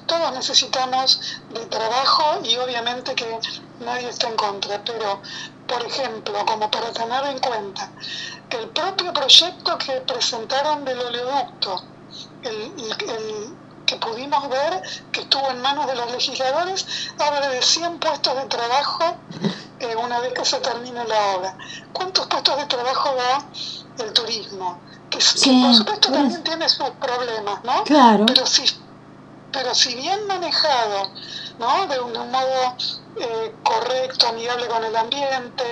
todos 0.07 0.33
necesitamos 0.33 1.19
de 1.49 1.65
trabajo 1.67 2.39
y 2.43 2.57
obviamente 2.57 3.13
que 3.13 3.39
nadie 3.79 4.09
está 4.09 4.27
en 4.27 4.35
contra, 4.35 4.83
pero, 4.83 5.21
por 5.67 5.85
ejemplo, 5.85 6.43
como 6.45 6.69
para 6.71 6.91
tener 6.91 7.23
en 7.25 7.39
cuenta, 7.39 7.91
el 8.49 8.69
propio 8.69 9.13
proyecto 9.13 9.77
que 9.77 10.01
presentaron 10.01 10.83
del 10.83 10.99
oleoducto, 10.99 11.83
el, 12.41 12.73
que 13.85 13.95
pudimos 13.95 14.47
ver 14.49 14.81
que 15.11 15.21
estuvo 15.21 15.49
en 15.49 15.61
manos 15.61 15.87
de 15.87 15.95
los 15.95 16.11
legisladores, 16.11 16.85
habla 17.17 17.49
de 17.49 17.61
100 17.61 17.99
puestos 17.99 18.35
de 18.35 18.45
trabajo 18.45 19.17
eh, 19.79 19.95
una 19.95 20.19
vez 20.19 20.33
que 20.33 20.45
se 20.45 20.59
termine 20.59 21.05
la 21.07 21.35
obra. 21.35 21.57
¿Cuántos 21.93 22.27
puestos 22.27 22.57
de 22.57 22.65
trabajo 22.65 23.15
da 23.15 24.03
el 24.03 24.13
turismo? 24.13 24.79
¿Qué 25.09 25.17
por 25.17 25.73
supuesto 25.73 26.11
también 26.11 26.43
tiene 26.43 26.69
sus 26.69 26.89
problemas, 26.91 27.63
¿no? 27.63 27.83
Claro. 27.83 28.25
Pero 28.27 28.45
si, 28.45 28.63
pero 29.51 29.73
si 29.73 29.95
bien 29.95 30.27
manejado, 30.27 31.11
¿no? 31.57 31.87
De 31.87 31.99
un, 31.99 32.13
modo 32.31 32.75
eh, 33.17 33.55
correcto, 33.63 34.27
amigable 34.27 34.67
con 34.67 34.83
el 34.83 34.95
ambiente, 34.95 35.63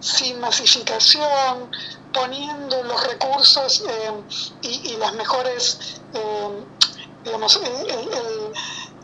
sin 0.00 0.40
masificación, 0.40 1.70
poniendo 2.12 2.82
los 2.84 3.06
recursos 3.06 3.84
eh, 3.88 4.12
y, 4.62 4.96
las 4.96 5.14
mejores, 5.14 6.00
eh, 6.14 6.64
digamos, 7.24 7.56
el, 7.56 8.52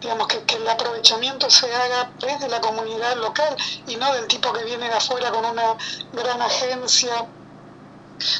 digamos 0.01 0.27
que, 0.29 0.43
que, 0.45 0.57
el 0.57 0.69
aprovechamiento 0.69 1.49
se 1.51 1.73
haga 1.75 2.11
desde 2.21 2.49
la 2.49 2.61
comunidad 2.61 3.17
local 3.17 3.57
y 3.87 3.97
no 3.97 4.13
del 4.13 4.27
tipo 4.27 4.53
que 4.53 4.65
viene 4.65 4.89
de 4.89 4.95
afuera 4.95 5.31
con 5.31 5.45
una 5.45 5.77
gran 6.13 6.43
agencia 6.43 7.27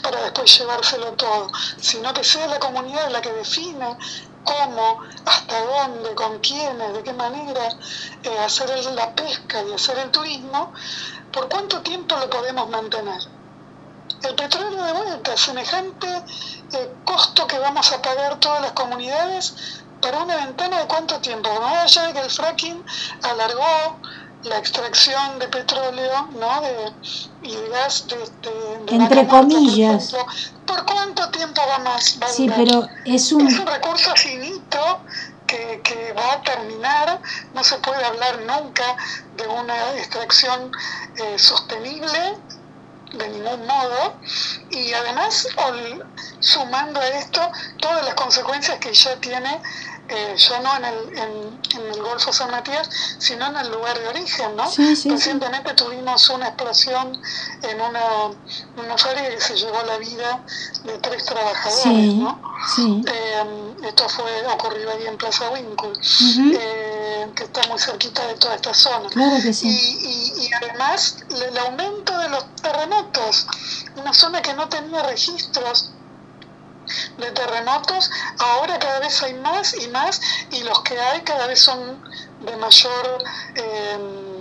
para 0.03 0.23
después 0.23 0.59
llevárselo 0.59 1.13
todo, 1.13 1.49
sino 1.81 2.13
que 2.13 2.25
sea 2.25 2.47
la 2.47 2.59
comunidad 2.59 3.11
la 3.11 3.21
que 3.21 3.33
define 3.33 3.97
cómo, 4.45 5.03
hasta 5.25 5.61
dónde, 5.65 6.15
con 6.15 6.39
quiénes, 6.41 6.95
de 6.95 7.03
qué 7.03 7.13
manera 7.13 7.69
eh, 8.23 8.39
hacer 8.39 8.69
la 8.95 9.15
pesca 9.15 9.63
y 9.63 9.73
hacer 9.73 9.99
el 9.99 10.11
turismo, 10.11 10.73
por 11.33 11.49
cuánto 11.49 11.81
tiempo 11.83 12.17
lo 12.17 12.29
podemos 12.31 12.69
mantener. 12.71 13.21
El 14.23 14.35
petróleo 14.35 14.83
de 14.83 14.93
vuelta, 14.93 15.37
semejante 15.37 16.09
eh, 16.73 16.93
costo 17.05 17.47
que 17.47 17.59
vamos 17.59 17.93
a 17.93 18.03
pagar 18.03 18.41
todas 18.41 18.63
las 18.63 18.73
comunidades 18.73 19.85
para 20.01 20.23
una 20.23 20.37
ventana 20.37 20.81
de 20.81 20.87
cuánto 20.87 21.19
tiempo, 21.21 21.49
más 21.61 21.97
allá 21.97 22.09
de 22.09 22.13
que 22.15 22.21
el 22.21 22.31
fracking 22.31 22.85
alargó 23.23 23.99
la 24.45 24.59
extracción 24.59 25.39
de 25.39 25.49
petróleo 25.49 26.29
¿no? 26.39 26.61
de, 26.61 26.93
y 27.43 27.57
de 27.57 27.69
gas 27.71 28.07
de, 28.07 28.95
entre 28.95 29.27
comillas. 29.27 30.15
por, 30.65 30.85
cuánto 30.85 31.29
tiempo 31.31 31.61
va 31.69 31.79
más 31.81 32.19
va 32.23 32.29
sí 32.29 32.49
pero 32.55 32.87
es 33.05 33.33
un... 33.33 33.49
es 33.49 33.59
un 33.59 33.67
recurso 33.67 34.15
finito 34.15 35.01
que, 35.49 35.81
que, 35.83 36.13
va 36.13 36.35
a 36.35 36.43
terminar. 36.43 37.21
No 37.55 37.65
se 37.65 37.79
puede 37.79 38.05
hablar 38.05 38.39
nunca 38.41 38.85
de 39.37 39.47
una 39.49 39.95
extracción 39.97 40.71
eh, 41.17 41.39
sostenible 41.39 42.37
de 43.13 43.29
ningún 43.29 43.67
modo. 43.67 44.21
Y 44.71 44.93
además 44.93 45.47
sumando 46.41 47.01
a 47.01 47.09
esto 47.09 47.41
todas 47.79 48.05
las 48.05 48.15
consecuencias 48.15 48.79
que 48.79 48.93
ya 48.93 49.17
tiene 49.17 49.61
eh, 50.09 50.35
ya 50.37 50.61
no 50.61 50.77
en 50.77 50.85
el, 50.85 51.19
en, 51.19 51.87
el 51.93 52.03
Golfo 52.03 52.33
San 52.33 52.51
Matías, 52.51 52.89
sino 53.19 53.47
en 53.47 53.57
el 53.57 53.71
lugar 53.71 53.99
de 53.99 54.09
origen, 54.09 54.57
¿no? 54.57 54.65
Recientemente 54.65 55.75
tuvimos 55.75 56.31
una 56.31 56.49
explosión 56.49 57.21
en 57.63 57.81
una, 57.81 58.05
una 58.77 58.97
fábrica 58.97 59.29
que 59.29 59.41
se 59.41 59.57
llevó 59.57 59.83
la 59.83 59.99
vida 59.99 60.45
de 60.85 60.99
tres 60.99 61.25
trabajadores, 61.27 62.15
¿no? 62.15 62.41
Eh, 62.79 63.75
esto 63.85 64.09
fue 64.09 64.47
ocurrido 64.47 64.91
ahí 64.91 65.07
en 65.07 65.17
Plaza 65.19 65.51
Winkle, 65.51 65.93
eh, 66.59 67.31
que 67.35 67.45
está 67.45 67.67
muy 67.69 67.79
cerquita 67.79 68.27
de 68.27 68.35
toda 68.35 68.55
esta 68.55 68.73
zona. 68.75 69.09
y, 69.63 69.69
y, 69.69 70.33
y 70.47 70.51
además 70.55 71.17
el 71.31 71.59
aumento 71.59 72.19
de 72.19 72.29
los 72.31 72.45
terremotos, 72.57 73.47
una 73.97 74.13
zona 74.15 74.41
que 74.41 74.55
no 74.55 74.69
tenía 74.69 75.03
registros 75.03 75.91
de 77.19 77.31
terremotos, 77.33 78.11
ahora 78.39 78.79
cada 78.79 79.01
vez 79.01 79.23
hay 79.23 79.35
más 79.35 79.75
y 79.75 79.89
más 79.89 80.21
y 80.51 80.63
los 80.63 80.81
que 80.83 80.99
hay 80.99 81.21
cada 81.23 81.47
vez 81.47 81.61
son 81.61 82.03
de 82.45 82.57
mayor 82.57 83.25
em, 83.55 84.39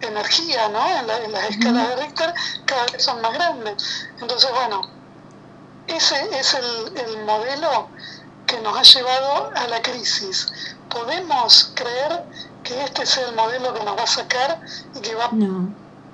energía, 0.00 0.68
¿no? 0.68 0.86
En, 0.98 1.32
las 1.32 1.50
escalas 1.50 1.88
de 1.88 1.96
Richter 1.96 2.34
cada 2.66 2.84
vez 2.86 3.02
son 3.02 3.20
más 3.20 3.32
grandes. 3.32 4.08
Entonces, 4.20 4.50
bueno, 4.52 4.82
ese 5.86 6.38
es 6.38 6.54
el, 6.54 6.98
el 6.98 7.24
modelo 7.24 7.88
que 8.46 8.60
nos 8.60 8.76
ha 8.76 8.82
llevado 8.82 9.50
a 9.54 9.66
la 9.68 9.82
crisis. 9.82 10.48
¿Podemos 10.88 11.72
creer 11.74 12.24
que 12.62 12.84
este 12.84 13.06
sea 13.06 13.28
el 13.28 13.34
modelo 13.34 13.74
que 13.74 13.84
nos 13.84 13.96
va 13.96 14.02
a 14.02 14.06
sacar 14.06 14.60
y 14.94 15.00
que 15.00 15.14
va 15.14 15.30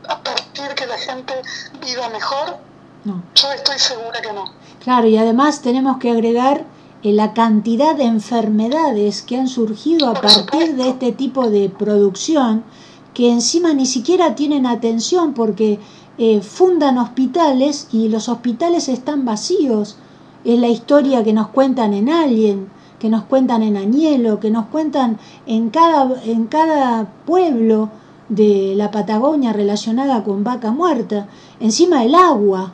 a 0.09 0.23
partir 0.23 0.75
que 0.75 0.87
la 0.87 0.99
gente 0.99 1.43
viva 1.81 2.09
mejor? 2.09 2.59
No. 3.05 3.23
Yo 3.35 3.53
estoy 3.53 3.79
segura 3.79 4.21
que 4.21 4.33
no. 4.33 4.45
Claro, 4.81 5.09
y 5.09 5.17
además 5.19 5.61
tenemos 5.61 5.99
que 5.99 6.11
agregar 6.11 6.65
eh, 7.03 7.13
la 7.13 7.35
cantidad 7.35 7.95
de 7.95 8.05
enfermedades 8.05 9.21
que 9.21 9.37
han 9.37 9.47
surgido 9.47 10.09
a 10.09 10.15
partir 10.15 10.75
de 10.75 10.89
este 10.89 11.13
tipo 11.13 11.51
de 11.51 11.69
producción, 11.69 12.65
que 13.13 13.31
encima 13.31 13.75
ni 13.75 13.85
siquiera 13.85 14.35
tienen 14.35 14.65
atención 14.65 15.35
porque 15.35 15.79
eh, 16.17 16.41
fundan 16.41 16.97
hospitales 16.97 17.89
y 17.93 18.09
los 18.09 18.31
hospitales 18.31 18.89
están 18.89 19.27
vacíos. 19.27 19.99
Es 20.45 20.59
la 20.59 20.69
historia 20.69 21.23
que 21.23 21.35
nos 21.35 21.49
cuentan 21.49 21.93
en 21.93 22.09
Alien, 22.09 22.69
que 22.99 23.11
nos 23.11 23.25
cuentan 23.25 23.63
en 23.63 23.77
Añelo, 23.77 24.41
que 24.41 24.51
nos 24.51 24.67
cuentan 24.67 25.19
en 25.45 25.69
cada, 25.69 26.23
en 26.25 26.47
cada 26.47 27.05
pueblo 27.27 27.91
de 28.31 28.75
la 28.77 28.91
Patagonia 28.91 29.53
relacionada 29.53 30.25
con 30.25 30.43
vaca 30.43 30.71
muerta. 30.71 31.29
Encima 31.59 32.03
el 32.05 32.15
agua, 32.15 32.73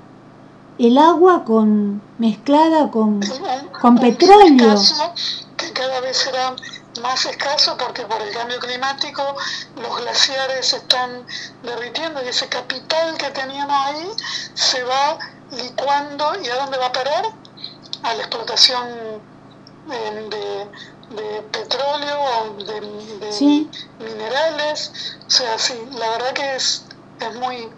el 0.79 0.99
agua 0.99 1.45
con 1.45 2.03
mezclada 2.19 2.91
con, 2.91 3.21
con 3.81 3.99
petróleo. 3.99 4.75
que 5.57 5.73
cada 5.73 6.01
vez 6.01 6.17
será 6.17 6.55
más 7.03 7.25
escaso 7.27 7.77
porque 7.79 8.03
por 8.03 8.21
el 8.21 8.33
cambio 8.33 8.59
climático 8.59 9.23
los 9.77 10.01
glaciares 10.01 10.67
se 10.67 10.77
están 10.77 11.27
derritiendo 11.63 12.23
y 12.25 12.29
ese 12.29 12.49
capital 12.49 13.17
que 13.19 13.31
teníamos 13.31 13.77
ahí 13.87 14.09
se 14.55 14.83
va 14.85 15.19
licuando. 15.53 16.33
Y 16.43 16.49
a 16.49 16.57
dónde 16.57 16.79
va 16.79 16.87
a 16.87 16.93
parar 16.93 17.25
a 18.03 18.15
la 18.15 18.21
explotación 18.21 18.89
de, 19.89 20.67
de, 21.17 21.43
petróleo 21.53 22.19
o 22.21 22.65
de, 22.65 22.81
minerales. 23.99 25.17
O 25.27 25.31
sea 25.31 25.59
sí 25.59 25.75
la 25.93 26.11
verdad 26.11 26.33
que 26.33 26.57
es, 26.57 26.85
es 27.21 27.35
muy 27.37 27.71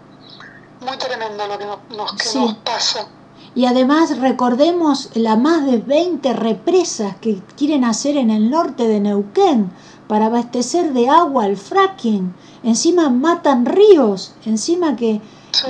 muy 0.81 0.97
tremendo 0.97 1.47
lo 1.47 1.57
que 1.57 1.65
nos, 1.95 2.13
que 2.13 2.55
pasa. 2.63 3.07
Y 3.55 3.65
además 3.65 4.17
recordemos 4.19 5.09
las 5.15 5.39
más 5.39 5.65
de 5.65 5.77
20 5.77 6.33
represas 6.33 7.15
que 7.17 7.41
quieren 7.57 7.83
hacer 7.83 8.15
en 8.15 8.29
el 8.29 8.49
norte 8.49 8.87
de 8.87 8.99
Neuquén 8.99 9.71
para 10.07 10.27
abastecer 10.27 10.93
de 10.93 11.09
agua 11.09 11.45
al 11.45 11.57
fracking. 11.57 12.33
Encima 12.63 13.09
matan 13.09 13.65
ríos, 13.65 14.33
encima 14.45 14.95
que 14.95 15.21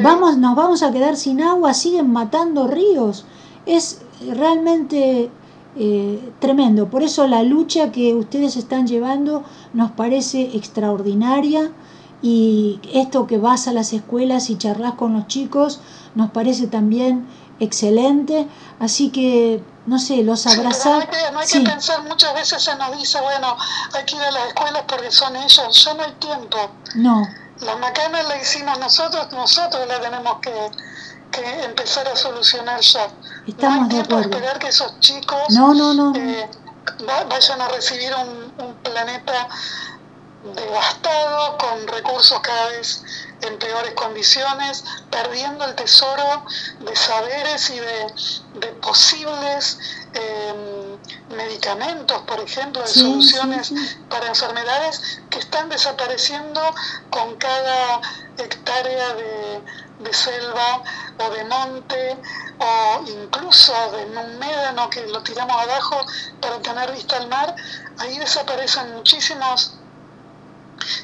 vamos, 0.01 0.37
nos 0.37 0.55
vamos 0.55 0.83
a 0.83 0.91
quedar 0.91 1.15
sin 1.15 1.41
agua, 1.41 1.73
siguen 1.73 2.11
matando 2.11 2.67
ríos. 2.67 3.25
Es 3.65 4.01
realmente 4.21 5.31
eh, 5.75 6.31
tremendo. 6.39 6.89
Por 6.89 7.03
eso 7.03 7.27
la 7.27 7.43
lucha 7.43 7.91
que 7.91 8.13
ustedes 8.13 8.57
están 8.57 8.87
llevando 8.87 9.43
nos 9.73 9.91
parece 9.91 10.55
extraordinaria 10.55 11.71
y 12.21 12.79
esto 12.93 13.27
que 13.27 13.37
vas 13.37 13.67
a 13.67 13.73
las 13.73 13.93
escuelas 13.93 14.49
y 14.49 14.57
charlas 14.57 14.93
con 14.93 15.13
los 15.13 15.27
chicos 15.27 15.79
nos 16.15 16.31
parece 16.31 16.67
también 16.67 17.27
excelente, 17.59 18.47
así 18.79 19.09
que 19.09 19.63
no 19.85 19.97
sé, 19.97 20.23
los 20.23 20.45
abrazar. 20.45 21.09
no 21.33 21.39
hay, 21.39 21.47
que, 21.47 21.61
pensar, 21.61 22.03
muchas 22.03 22.33
veces 22.35 22.61
se 22.61 22.75
nos 22.75 22.95
dice, 22.97 23.19
bueno, 23.21 23.57
hay 23.93 24.05
que 24.05 24.15
ir 24.15 24.21
a 24.21 24.31
las 24.31 24.47
escuelas 24.49 24.83
porque 24.87 25.11
son 25.11 25.35
ellos, 25.35 25.83
ya 25.83 25.93
no 25.95 26.03
hay 26.03 26.11
tiempo. 26.13 26.57
No. 26.95 27.27
La 27.61 27.75
macana 27.77 28.21
la 28.23 28.39
hicimos 28.39 28.77
nosotros, 28.79 29.31
nosotros 29.31 29.87
la 29.87 29.99
tenemos 29.99 30.37
que, 30.41 30.53
que 31.31 31.63
empezar 31.63 32.07
a 32.07 32.15
solucionar 32.15 32.79
ya. 32.81 33.07
Estamos 33.47 33.77
no 33.79 33.83
hay 33.83 33.89
de 33.89 34.01
acuerdo. 34.01 34.29
esperar 34.29 34.59
que 34.59 34.67
esos 34.67 34.99
chicos 34.99 35.39
no, 35.49 35.73
no, 35.73 35.93
no. 35.93 36.15
Eh, 36.15 36.47
vayan 37.27 37.61
a 37.61 37.67
recibir 37.69 38.11
un, 38.13 38.65
un 38.65 38.75
planeta 38.75 39.49
devastado, 40.43 41.57
con 41.57 41.87
recursos 41.87 42.39
cada 42.39 42.69
vez 42.69 43.03
en 43.41 43.57
peores 43.57 43.93
condiciones, 43.93 44.83
perdiendo 45.09 45.65
el 45.65 45.75
tesoro 45.75 46.45
de 46.79 46.95
saberes 46.95 47.69
y 47.69 47.79
de, 47.79 48.67
posibles 48.81 49.77
em, 50.13 51.35
medicamentos, 51.35 52.21
por 52.23 52.39
ejemplo, 52.39 52.81
de 52.81 52.87
soluciones 52.87 53.73
para 54.09 54.27
enfermedades 54.27 55.21
que 55.29 55.39
están 55.39 55.69
desapareciendo 55.69 56.61
con 57.09 57.35
cada 57.35 58.01
hectárea 58.37 59.13
de, 59.15 59.61
de 59.99 60.13
selva 60.13 60.83
o 61.17 61.29
de 61.29 61.43
monte 61.45 62.17
o 62.59 63.03
incluso 63.07 63.73
de 63.91 64.05
un 64.05 64.39
médano 64.39 64.89
que 64.89 65.05
lo 65.07 65.21
tiramos 65.23 65.61
abajo 65.61 66.05
para 66.41 66.59
tener 66.61 66.91
vista 66.91 67.17
al 67.17 67.27
mar, 67.27 67.55
ahí 67.99 68.17
desaparecen 68.17 68.95
muchísimos 68.95 69.78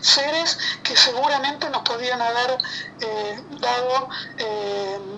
seres 0.02 0.58
que 0.84 0.96
seguramente 0.96 1.70
nos 1.70 1.82
podían 1.84 2.22
haber 2.22 2.58
eh, 3.00 3.44
dado 3.60 4.10
eh, 4.38 5.18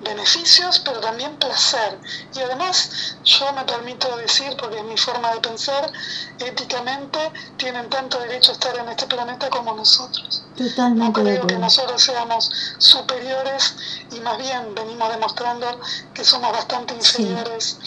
beneficios, 0.00 0.80
pero 0.80 1.00
también 1.00 1.38
placer. 1.38 2.00
Y 2.34 2.40
además, 2.40 3.18
yo 3.24 3.52
me 3.52 3.64
permito 3.64 4.16
decir, 4.18 4.54
porque 4.58 4.78
es 4.78 4.84
mi 4.84 4.96
forma 4.96 5.32
de 5.32 5.40
pensar, 5.40 5.90
éticamente 6.38 7.18
tienen 7.56 7.88
tanto 7.88 8.18
derecho 8.20 8.50
a 8.52 8.54
estar 8.54 8.76
en 8.76 8.88
este 8.88 9.06
planeta 9.06 9.48
como 9.48 9.74
nosotros. 9.74 10.44
Totalmente. 10.54 11.04
No 11.04 11.12
creo 11.12 11.46
que 11.46 11.58
nosotros 11.58 12.02
seamos 12.02 12.50
superiores 12.78 13.76
y 14.10 14.20
más 14.20 14.38
bien 14.38 14.74
venimos 14.74 15.10
demostrando 15.10 15.80
que 16.12 16.24
somos 16.24 16.52
bastante 16.52 16.94
inferiores 16.94 17.78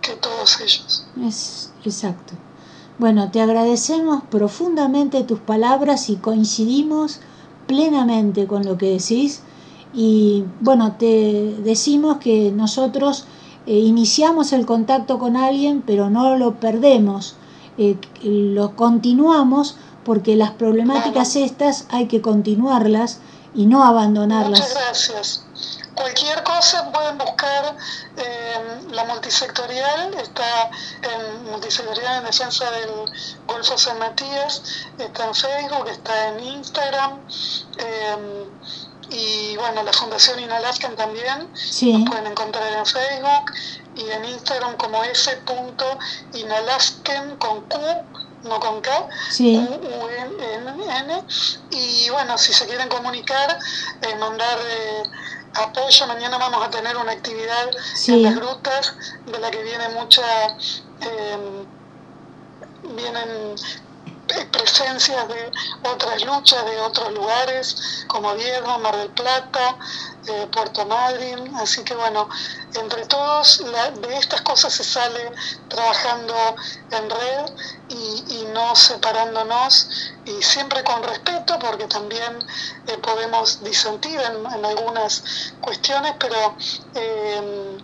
que 0.00 0.16
todos 0.16 0.60
ellos. 0.60 1.06
Es 1.16 1.70
exacto. 1.84 2.34
Bueno, 2.98 3.30
te 3.30 3.40
agradecemos 3.40 4.24
profundamente 4.28 5.22
tus 5.22 5.38
palabras 5.38 6.10
y 6.10 6.16
coincidimos 6.16 7.20
plenamente 7.68 8.46
con 8.48 8.64
lo 8.64 8.76
que 8.76 8.90
decís. 8.90 9.42
Y 9.94 10.44
bueno, 10.60 10.96
te 10.98 11.54
decimos 11.62 12.18
que 12.18 12.50
nosotros 12.50 13.26
eh, 13.66 13.78
iniciamos 13.78 14.52
el 14.52 14.66
contacto 14.66 15.18
con 15.18 15.36
alguien, 15.36 15.82
pero 15.86 16.10
no 16.10 16.36
lo 16.36 16.58
perdemos, 16.58 17.36
eh, 17.78 17.96
lo 18.22 18.74
continuamos 18.74 19.76
porque 20.04 20.36
las 20.36 20.50
problemáticas 20.52 21.36
estas 21.36 21.86
hay 21.90 22.06
que 22.06 22.20
continuarlas 22.20 23.20
y 23.54 23.66
no 23.66 23.84
abandonarlas. 23.84 24.60
Muchas 24.60 24.74
gracias. 24.74 25.77
Cualquier 25.98 26.42
cosa 26.44 26.92
pueden 26.92 27.18
buscar 27.18 27.76
eh, 28.14 28.82
la 28.90 29.02
multisectorial, 29.04 30.14
está 30.14 30.70
en 31.02 31.42
multisectorial 31.42 32.18
en 32.18 32.24
defensa 32.26 32.70
del 32.70 33.04
Golfo 33.48 33.76
San 33.76 33.98
Matías, 33.98 34.62
está 34.96 35.24
en 35.24 35.34
Facebook, 35.34 35.88
está 35.88 36.28
en 36.28 36.38
Instagram. 36.38 37.26
Eh, 37.78 38.46
y 39.08 39.56
bueno, 39.56 39.82
la 39.82 39.92
Fundación 39.92 40.38
Inalaskan 40.38 40.94
también, 40.94 41.50
Sí. 41.54 42.04
pueden 42.08 42.28
encontrar 42.28 42.72
en 42.74 42.86
Facebook 42.86 43.44
y 43.94 44.08
en 44.08 44.24
Instagram 44.26 44.76
como 44.76 45.02
s.inalasken 45.02 47.36
con 47.38 47.66
Q, 47.66 47.80
no 48.42 48.60
con 48.60 48.80
K, 48.82 49.04
Sí. 49.32 49.56
U-N-N. 49.56 51.24
Y 51.70 52.08
bueno, 52.10 52.38
si 52.38 52.52
se 52.52 52.66
quieren 52.66 52.88
comunicar, 52.88 53.58
eh, 54.02 54.14
mandar 54.16 54.58
eh, 54.62 55.02
apoyo, 55.54 56.06
mañana 56.06 56.38
vamos 56.38 56.64
a 56.66 56.70
tener 56.70 56.96
una 56.96 57.12
actividad 57.12 57.70
Sí. 57.94 58.12
en 58.14 58.22
las 58.24 58.36
grutas 58.36 58.94
de 59.26 59.38
la 59.38 59.50
que 59.50 59.62
viene 59.62 59.88
mucha... 59.90 60.22
eh, 61.00 61.66
vienen 62.82 63.54
presencias 64.52 65.26
de 65.28 65.50
otras 65.90 66.22
luchas 66.24 66.64
de 66.66 66.78
otros 66.80 67.12
lugares 67.12 68.04
como 68.08 68.34
Viedma, 68.34 68.76
Mar 68.78 68.96
del 68.96 69.10
Plata, 69.10 69.76
Puerto 70.52 70.86
Madryn, 70.86 71.54
así 71.56 71.82
que 71.84 71.94
bueno, 71.94 72.28
entre 72.74 73.06
todos 73.06 73.60
la- 73.60 73.90
de 73.90 74.16
estas 74.16 74.42
cosas 74.42 74.72
se 74.72 74.84
sale 74.84 75.32
trabajando 75.68 76.34
en 76.90 77.10
red 77.10 77.46
y, 77.88 78.44
no 78.52 78.74
separándonos 78.76 79.88
y 80.24 80.42
siempre 80.42 80.82
con 80.84 81.02
respeto 81.02 81.58
porque 81.58 81.86
también 81.86 82.38
eh, 82.86 82.98
podemos 82.98 83.58
disentir 83.60 84.18
en, 84.20 84.46
en 84.46 84.64
algunas 84.64 85.22
cuestiones, 85.60 86.14
pero 86.18 86.56
eh, 86.94 87.78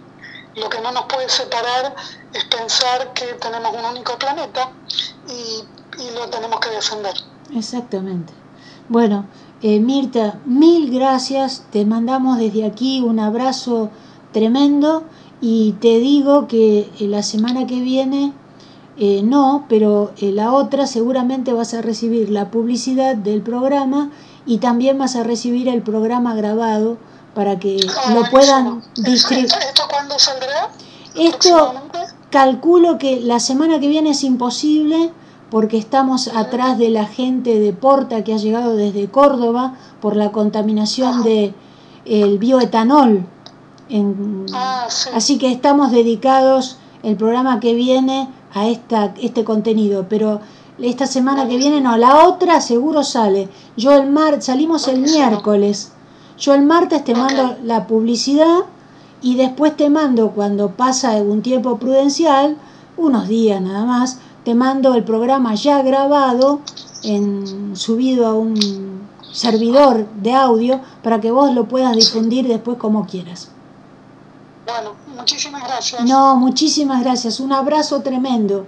lo 0.54 0.68
que 0.68 0.80
no 0.80 0.92
nos 0.92 1.07
puede 1.07 1.28
separar 1.28 1.94
es 2.33 2.44
pensar 2.44 3.12
que 3.12 3.35
tenemos 3.35 3.74
un 3.74 3.85
único 3.85 4.16
planeta 4.18 4.76
y, 5.26 5.68
y 5.98 6.11
lo 6.11 6.28
tenemos 6.30 6.61
que 6.61 6.70
defender. 6.70 7.14
Exactamente. 7.50 8.35
Bueno, 8.87 9.30
eh, 9.64 9.81
Mirta, 9.81 10.38
mil 10.44 10.90
gracias. 10.90 11.64
Te 11.72 11.87
mandamos 11.87 12.37
desde 12.38 12.66
aquí 12.66 13.00
un 13.00 13.18
abrazo 13.18 13.88
tremendo 14.33 15.05
y 15.40 15.72
te 15.81 15.98
digo 16.00 16.46
que 16.48 16.81
eh, 17.00 17.09
la 17.09 17.22
semana 17.22 17.66
que 17.66 17.81
viene, 17.81 18.33
eh, 18.98 19.22
no, 19.24 19.64
pero 19.68 20.12
eh, 20.18 20.33
la 20.33 20.53
otra 20.53 20.87
seguramente 20.87 21.53
vas 21.55 21.72
a 21.72 21.81
recibir 21.81 22.29
la 22.29 22.50
publicidad 22.50 23.16
del 23.16 23.40
programa 23.40 24.11
y 24.46 24.59
también 24.59 24.98
vas 24.98 25.16
a 25.16 25.22
recibir 25.22 25.68
el 25.68 25.81
programa 25.83 26.35
grabado 26.35 26.98
para 27.35 27.59
que 27.59 27.79
Ah, 28.07 28.12
lo 28.14 28.31
puedan 28.31 28.64
buenísimo. 28.64 28.92
¿Esto, 28.94 29.11
distribuir. 29.11 29.46
esto, 29.46 29.59
esto 29.66 29.83
cuándo 29.90 30.18
saldrá? 30.18 30.70
Esto 31.16 31.72
calculo 32.31 32.98
que 32.98 33.20
la 33.20 33.40
semana 33.40 33.81
que 33.81 33.88
viene 33.88 34.11
es 34.11 34.24
imposible 34.24 35.12
porque 35.50 35.78
estamos 35.78 36.28
atrás 36.28 36.78
de 36.78 36.90
la 36.90 37.07
gente 37.07 37.59
de 37.59 37.72
Porta 37.72 38.24
que 38.24 38.35
ha 38.35 38.38
llegado 38.38 38.74
desde 38.76 39.09
Córdoba 39.09 39.74
por 40.00 40.16
la 40.16 40.33
contaminación 40.33 41.22
de 41.22 41.54
el 42.04 42.38
bioetanol. 42.38 43.24
En- 43.88 44.46
Ah, 44.52 44.87
sí. 44.88 45.11
Así 45.14 45.38
que 45.38 45.50
estamos 45.52 45.92
dedicados 45.92 46.78
el 47.02 47.16
programa 47.16 47.61
que 47.61 47.74
viene 47.74 48.28
a 48.54 48.66
esta, 48.68 49.14
este 49.20 49.44
contenido, 49.44 50.07
pero 50.09 50.40
esta 50.78 51.07
semana 51.07 51.46
que 51.46 51.57
viene 51.57 51.80
no, 51.80 51.96
la 51.96 52.24
otra 52.26 52.61
seguro 52.61 53.02
sale. 53.04 53.48
Yo 53.76 53.92
el 53.92 54.11
mar 54.11 54.42
salimos 54.42 54.88
el 54.88 55.00
miércoles. 55.00 55.92
Yo 56.38 56.54
el 56.54 56.62
martes 56.62 57.04
te 57.04 57.14
mando 57.14 57.57
la 57.62 57.87
publicidad 57.87 58.61
y 59.22 59.37
después 59.37 59.76
te 59.76 59.88
mando 59.88 60.30
cuando 60.33 60.70
pasa 60.70 61.12
un 61.22 61.42
tiempo 61.42 61.78
prudencial, 61.78 62.57
unos 62.96 63.28
días 63.28 63.61
nada 63.61 63.85
más, 63.85 64.18
te 64.44 64.54
mando 64.54 64.94
el 64.94 65.04
programa 65.04 65.54
ya 65.54 65.83
grabado 65.83 66.61
en 67.02 67.76
subido 67.76 68.26
a 68.26 68.35
un 68.35 69.09
servidor 69.33 70.07
de 70.16 70.33
audio 70.33 70.80
para 71.02 71.20
que 71.20 71.30
vos 71.30 71.52
lo 71.52 71.66
puedas 71.66 71.96
difundir 71.96 72.46
después 72.46 72.78
como 72.78 73.07
quieras. 73.07 73.48
Bueno, 74.66 74.94
muchísimas 75.16 75.62
gracias. 75.64 76.04
No, 76.04 76.37
muchísimas 76.37 77.02
gracias. 77.02 77.40
Un 77.40 77.52
abrazo 77.52 78.00
tremendo. 78.00 78.66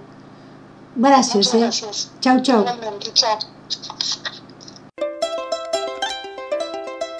Gracias, 0.95 1.35
Muchas 1.35 1.53
eh. 1.53 1.59
gracias. 1.59 2.11
Chau, 2.19 2.41
chau. 2.41 2.65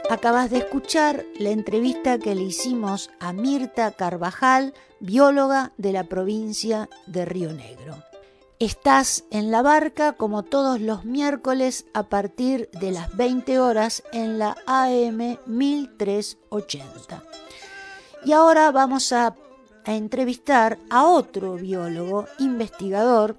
Acabas 0.10 0.50
de 0.50 0.60
escuchar 0.60 1.26
la 1.38 1.50
entrevista 1.50 2.17
que 2.17 2.34
le 2.34 2.43
hicimos 2.43 3.10
a 3.20 3.34
Mirta 3.34 3.91
Carvajal, 3.91 4.74
bióloga 5.00 5.74
de 5.78 5.91
la 5.91 6.06
provincia 6.06 6.89
de 7.08 7.26
Río 7.26 7.52
Negro. 7.52 7.96
Estás 8.60 9.24
en 9.30 9.52
la 9.52 9.62
barca 9.62 10.13
como 10.13 10.41
todos 10.41 10.82
los 10.82 11.06
miércoles 11.06 11.86
a 11.93 12.10
partir 12.10 12.72
de 12.72 12.89
las 12.89 13.15
20 13.15 13.60
horas 13.60 14.02
en 14.12 14.39
la 14.39 14.58
AM 14.65 15.38
1380. 15.46 17.24
Y 18.26 18.32
ahora 18.32 18.72
vamos 18.72 19.13
a, 19.13 19.36
entrevistar 19.86 20.80
a 20.89 21.06
otro 21.06 21.54
biólogo, 21.54 22.26
investigador, 22.39 23.38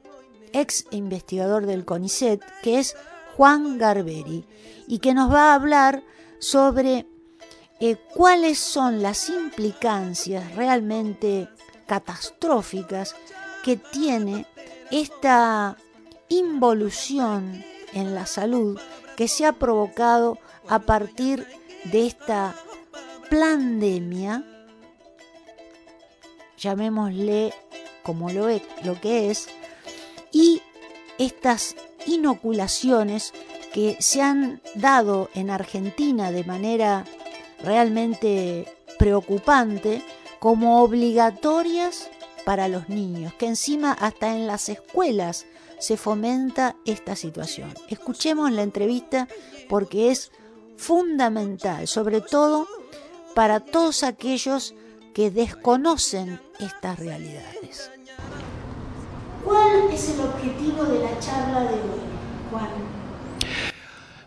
ex 0.52 0.87
investigador 0.92 1.66
del 1.66 1.85
CONICET, 1.85 2.40
que 2.62 2.78
es 2.78 2.96
Juan 3.37 3.76
Garberi, 3.76 4.46
y 4.87 5.00
que 5.00 5.14
nos 5.14 5.31
va 5.31 5.50
a 5.50 5.54
hablar 5.57 6.04
sobre 6.38 7.07
eh, 7.81 7.96
cuáles 8.14 8.61
son 8.61 9.02
las 9.02 9.28
implicancias 9.28 10.54
realmente 10.54 11.48
catastróficas 11.87 13.14
que 13.62 13.76
tiene 13.76 14.46
esta 14.90 15.77
involución 16.29 17.64
en 17.92 18.14
la 18.14 18.27
salud 18.27 18.79
que 19.16 19.29
se 19.29 19.46
ha 19.46 19.53
provocado 19.53 20.38
a 20.68 20.81
partir 20.81 21.46
de 21.85 22.07
esta 22.07 22.55
pandemia, 23.31 24.44
llamémosle 26.57 27.53
como 28.03 28.31
lo, 28.31 28.48
e- 28.48 28.62
lo 28.85 29.01
que 29.01 29.31
es, 29.31 29.48
y 30.33 30.61
estas 31.18 31.74
inoculaciones 32.07 33.33
que 33.72 33.96
se 34.01 34.22
han 34.22 34.62
dado 34.74 35.29
en 35.35 35.51
Argentina 35.51 36.31
de 36.33 36.44
manera 36.44 37.05
realmente 37.62 38.66
preocupante 38.98 40.03
como 40.38 40.83
obligatorias 40.83 42.11
para 42.48 42.66
los 42.66 42.88
niños, 42.88 43.34
que 43.34 43.44
encima 43.44 43.92
hasta 43.92 44.34
en 44.34 44.46
las 44.46 44.70
escuelas 44.70 45.44
se 45.78 45.98
fomenta 45.98 46.76
esta 46.87 47.14
situación. 47.14 47.68
Escuchemos 47.90 48.50
la 48.52 48.62
entrevista 48.62 49.28
porque 49.68 50.11
es 50.11 50.32
fundamental, 50.78 51.87
sobre 51.87 52.22
todo 52.22 52.66
para 53.34 53.61
todos 53.61 54.02
aquellos 54.02 54.74
que 55.12 55.30
desconocen 55.30 56.40
estas 56.58 56.98
realidades. 56.98 57.90
¿Cuál 59.44 59.90
es 59.92 60.08
el 60.08 60.20
objetivo 60.20 60.85
de 60.85 61.00
la 61.00 61.18
charla 61.20 61.60
de 61.64 61.75
hoy, 61.75 62.00
Juan? 62.50 62.70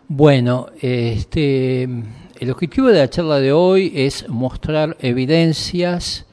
Bueno, 0.06 0.68
este, 0.80 1.82
el 2.38 2.50
objetivo 2.52 2.86
de 2.86 2.98
la 3.00 3.10
charla 3.10 3.40
de 3.40 3.52
hoy 3.52 3.92
es 3.96 4.28
mostrar 4.28 4.96
evidencias 5.00 6.24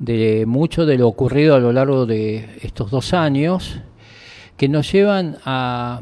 de 0.00 0.44
mucho 0.46 0.84
de 0.86 0.98
lo 0.98 1.06
ocurrido 1.06 1.54
a 1.54 1.60
lo 1.60 1.72
largo 1.72 2.06
de 2.06 2.58
estos 2.62 2.90
dos 2.90 3.12
años 3.14 3.78
que 4.56 4.68
nos 4.68 4.90
llevan 4.90 5.36
a, 5.44 6.00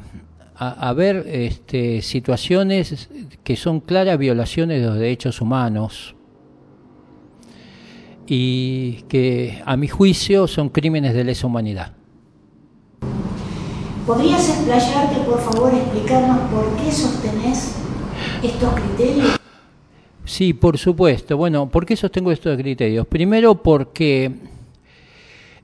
a- 0.56 0.92
ver 0.94 1.26
este, 1.28 2.00
situaciones 2.02 3.08
que 3.44 3.56
son 3.56 3.80
claras 3.80 4.16
violaciones 4.18 4.80
de 4.80 4.86
los 4.86 4.96
derechos 4.96 5.40
humanos. 5.42 6.14
y 8.30 9.04
que 9.08 9.62
a 9.64 9.76
mi 9.78 9.88
juicio 9.88 10.46
son 10.46 10.68
crímenes 10.68 11.14
de 11.14 11.24
lesa 11.24 11.46
humanidad. 11.46 11.92
¿Podrías 14.06 14.46
explayarte, 14.50 15.20
por 15.20 15.40
favor, 15.40 15.72
explicarnos 15.74 16.38
por 16.50 16.66
qué 16.76 16.92
sostenés 16.92 17.76
estos 18.42 18.74
criterios? 18.74 19.37
Sí, 20.28 20.52
por 20.52 20.76
supuesto. 20.76 21.38
Bueno, 21.38 21.70
¿por 21.70 21.86
qué 21.86 21.96
sostengo 21.96 22.30
estos 22.30 22.54
criterios? 22.58 23.06
Primero 23.06 23.62
porque 23.62 24.30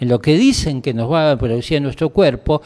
en 0.00 0.08
lo 0.08 0.20
que 0.20 0.36
dicen 0.36 0.82
que 0.82 0.94
nos 0.94 1.10
va 1.10 1.32
a 1.32 1.38
producir 1.38 1.78
en 1.78 1.82
nuestro 1.84 2.10
cuerpo, 2.10 2.62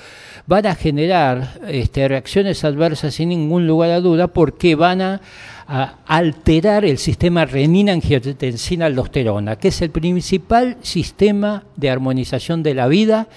van 0.46 0.66
a 0.66 0.74
generar 0.74 1.60
este, 1.68 2.08
reacciones 2.08 2.64
adversas 2.64 3.14
sin 3.14 3.28
ningún 3.28 3.66
lugar 3.66 3.90
a 3.90 4.00
duda 4.00 4.28
porque 4.28 4.74
van 4.74 5.00
a 5.02 5.20
a 5.68 5.96
alterar 6.06 6.86
el 6.86 6.96
sistema 6.96 7.44
renina-angiotensina-aldosterona, 7.44 9.56
que 9.56 9.68
es 9.68 9.82
el 9.82 9.90
principal 9.90 10.78
sistema 10.80 11.64
de 11.76 11.90
armonización 11.90 12.62
de 12.62 12.74
la 12.74 12.88
vida 12.88 13.28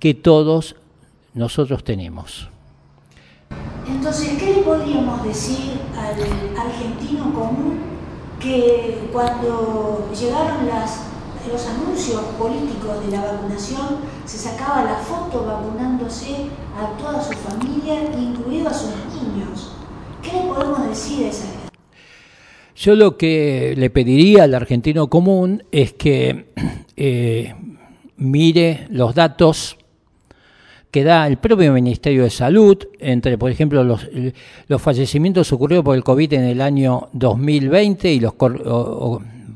que 0.00 0.14
todos 0.14 0.74
nosotros 1.32 1.84
tenemos. 1.84 2.48
Entonces, 3.86 4.30
¿qué 4.38 4.54
le 4.54 4.62
podríamos 4.62 5.22
decir 5.22 5.78
al 5.96 6.20
argentino 6.58 7.32
común 7.32 7.78
que 8.40 8.98
cuando 9.12 10.10
llegaron 10.18 10.66
los 10.66 10.90
anuncios 11.66 12.22
políticos 12.38 13.06
de 13.06 13.12
la 13.16 13.22
vacunación 13.22 13.98
se 14.24 14.36
sacaba 14.36 14.82
la 14.84 14.96
foto 14.96 15.44
vacunándose 15.44 16.48
a 16.76 16.98
toda 16.98 17.22
su 17.22 17.34
familia, 17.34 18.02
incluido 18.18 18.68
a 18.68 18.74
sus 18.74 18.90
niños? 19.14 19.39
¿Qué 20.30 20.38
podemos 20.38 20.88
decir 20.88 21.26
a 21.26 21.28
esa 21.28 21.46
gente? 21.46 21.60
Yo 22.76 22.94
lo 22.94 23.16
que 23.16 23.74
le 23.76 23.90
pediría 23.90 24.44
al 24.44 24.54
argentino 24.54 25.08
común 25.08 25.64
es 25.70 25.92
que 25.92 26.46
eh, 26.96 27.54
mire 28.16 28.86
los 28.90 29.14
datos 29.14 29.76
que 30.90 31.04
da 31.04 31.26
el 31.26 31.36
propio 31.36 31.72
Ministerio 31.72 32.24
de 32.24 32.30
Salud, 32.30 32.76
entre, 32.98 33.38
por 33.38 33.50
ejemplo, 33.50 33.84
los, 33.84 34.08
los 34.66 34.82
fallecimientos 34.82 35.52
ocurridos 35.52 35.84
por 35.84 35.96
el 35.96 36.02
COVID 36.02 36.32
en 36.32 36.44
el 36.44 36.60
año 36.60 37.08
2020 37.12 38.12
y 38.12 38.20
los 38.20 38.34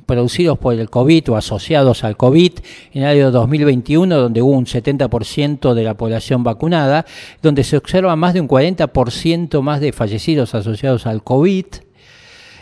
producidos 0.07 0.59
por 0.59 0.75
el 0.75 0.91
COVID 0.91 1.31
o 1.31 1.37
asociados 1.37 2.05
al 2.05 2.17
COVID 2.17 2.53
en 2.93 3.03
el 3.03 3.09
año 3.09 3.31
2021, 3.31 4.17
donde 4.17 4.43
hubo 4.43 4.53
un 4.53 4.67
70% 4.67 5.75
de 5.75 5.83
la 5.83 5.95
población 5.95 6.43
vacunada, 6.45 7.05
donde 7.43 7.65
se 7.65 7.77
observa 7.77 8.17
más 8.17 8.35
de 8.35 8.41
un 8.41 8.49
40% 8.49 9.63
más 9.63 9.81
de 9.81 9.93
fallecidos 9.93 10.55
asociados 10.55 11.07
al 11.07 11.23
COVID, 11.23 11.67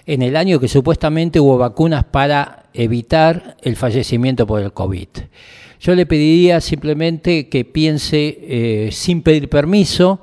en 0.07 0.23
el 0.23 0.37
año 0.37 0.59
que 0.59 0.69
supuestamente 0.69 1.41
hubo 1.41 1.59
vacunas 1.59 2.05
para 2.05 2.65
evitar 2.75 3.57
el 3.63 3.77
fallecimiento 3.77 4.47
por 4.47 4.61
el 4.61 4.73
COVID. 4.73 5.09
Yo 5.81 5.95
le 5.95 6.07
pediría 6.07 6.61
simplemente 6.61 7.49
que 7.49 7.65
piense 7.65 8.39
eh, 8.41 8.89
sin 8.93 9.23
pedir 9.23 9.49
permiso, 9.49 10.21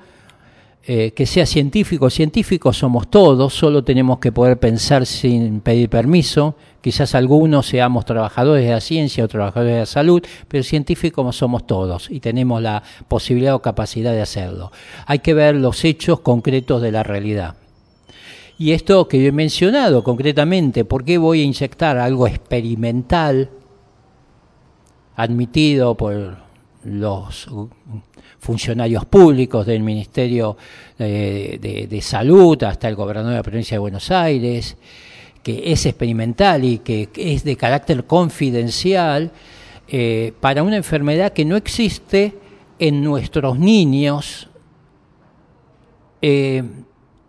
eh, 0.88 1.12
que 1.12 1.26
sea 1.26 1.46
científico. 1.46 2.10
Científicos 2.10 2.78
somos 2.78 3.12
todos, 3.12 3.54
solo 3.54 3.84
tenemos 3.84 4.20
que 4.20 4.32
poder 4.32 4.58
pensar 4.58 5.06
sin 5.06 5.60
pedir 5.60 5.90
permiso. 5.90 6.56
Quizás 6.82 7.14
algunos 7.16 7.68
seamos 7.68 8.06
trabajadores 8.06 8.66
de 8.66 8.72
la 8.72 8.82
ciencia 8.82 9.26
o 9.26 9.28
trabajadores 9.28 9.74
de 9.74 9.80
la 9.80 9.86
salud, 9.86 10.24
pero 10.48 10.64
científicos 10.64 11.36
somos 11.36 11.68
todos 11.68 12.10
y 12.10 12.20
tenemos 12.20 12.62
la 12.62 12.84
posibilidad 13.08 13.56
o 13.56 13.62
capacidad 13.62 14.14
de 14.14 14.22
hacerlo. 14.22 14.72
Hay 15.06 15.20
que 15.20 15.34
ver 15.34 15.56
los 15.56 15.84
hechos 15.84 16.22
concretos 16.22 16.82
de 16.82 16.92
la 16.92 17.04
realidad. 17.04 17.56
Y 18.58 18.72
esto 18.72 19.08
que 19.08 19.26
he 19.26 19.32
mencionado 19.32 20.04
concretamente, 20.04 20.84
¿por 20.86 21.06
qué 21.06 21.18
voy 21.18 21.42
a 21.42 21.46
inyectar 21.46 21.98
algo 21.98 22.28
experimental 22.28 23.50
admitido 25.16 25.96
por 25.96 26.38
los 26.84 27.50
funcionarios 28.40 29.06
públicos 29.06 29.66
del 29.66 29.84
Ministerio 29.84 30.58
de, 30.98 32.00
Salud 32.02 32.62
hasta 32.64 32.88
el 32.88 32.96
gobernador 32.96 33.32
de 33.32 33.38
la 33.38 33.44
provincia 33.44 33.76
de 33.76 33.80
Buenos 33.80 34.10
Aires, 34.12 34.78
que 35.44 35.72
es 35.72 35.86
experimental 35.86 36.64
y 36.64 36.80
que 36.80 37.10
es 37.16 37.44
de 37.44 37.56
carácter 37.56 38.06
confidencial 38.06 39.32
eh, 39.88 40.34
para 40.40 40.62
una 40.62 40.78
enfermedad 40.78 41.34
que 41.34 41.46
no 41.46 41.56
existe 41.56 42.38
en 42.78 43.04
nuestros 43.04 43.58
niños, 43.58 44.48
eh, 46.22 46.64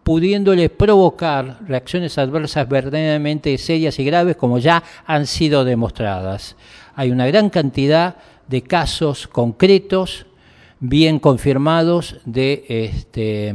pudiéndole 0.03 0.69
provocar 0.69 1.61
reacciones 1.67 2.19
adversas 2.19 2.69
verdaderamente 2.69 3.57
serias 3.57 3.99
y 3.99 4.05
graves 4.05 4.37
como 4.37 4.59
ya 4.59 4.83
han 5.07 5.27
sido 5.27 5.65
demostradas. 5.65 6.57
Hay 6.95 7.11
una 7.11 7.27
gran 7.27 7.49
cantidad 7.49 8.17
de 8.47 8.63
casos 8.63 9.27
concretos, 9.27 10.27
bien 10.81 11.19
confirmados, 11.19 12.17
de 12.25 12.65
este, 12.69 13.55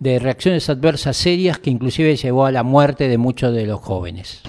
de 0.00 0.18
reacciones 0.18 0.68
adversas 0.70 1.16
serias 1.16 1.58
que 1.58 1.70
inclusive 1.70 2.16
llevó 2.16 2.46
a 2.46 2.52
la 2.52 2.62
muerte 2.62 3.08
de 3.08 3.18
muchos 3.18 3.54
de 3.54 3.66
los 3.66 3.80
jóvenes. 3.80 4.42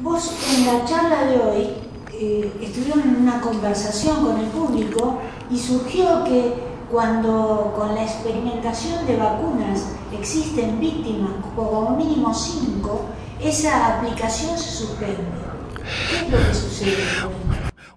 Vos 0.00 0.32
en 0.56 0.66
la 0.66 0.84
charla 0.84 1.24
de 1.24 1.38
hoy 1.38 1.68
eh, 2.14 2.52
estuvieron 2.60 3.00
en 3.02 3.16
una 3.22 3.40
conversación 3.40 4.24
con 4.24 4.38
el 4.38 4.46
público 4.46 5.18
y 5.50 5.58
surgió 5.58 6.24
que 6.24 6.54
cuando 6.90 7.72
con 7.76 7.94
la 7.94 8.02
experimentación 8.02 9.06
de 9.06 9.16
vacunas 9.16 9.86
existen 10.12 10.78
víctimas, 10.78 11.32
como 11.56 11.96
mínimo 11.96 12.34
cinco, 12.34 13.06
esa 13.42 13.96
aplicación 13.98 14.58
se 14.58 14.70
suspende. 14.70 15.16
¿Qué 16.10 16.26
es 16.26 16.30
lo 16.30 16.38
que 16.38 16.54
sucede? 16.54 16.96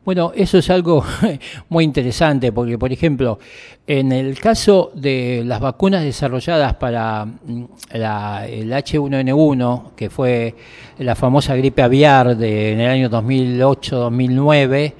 Bueno, 0.05 0.33
eso 0.35 0.59
es 0.59 0.69
algo 0.69 1.03
muy 1.69 1.83
interesante 1.83 2.51
porque, 2.51 2.77
por 2.77 2.93
ejemplo, 2.93 3.39
en 3.87 4.11
el 4.11 4.39
caso 4.39 4.91
de 4.93 5.41
las 5.43 5.59
vacunas 5.59 6.03
desarrolladas 6.03 6.75
para 6.75 7.25
mm, 7.25 7.63
el 7.89 8.71
H1N1, 8.71 9.95
que 9.95 10.11
fue 10.11 10.53
la 10.99 11.15
famosa 11.15 11.55
gripe 11.55 11.81
aviar 11.81 12.37
de, 12.37 12.73
en 12.73 12.81
el 12.81 12.89
año 12.91 13.09
2008-2009, 13.09 14.93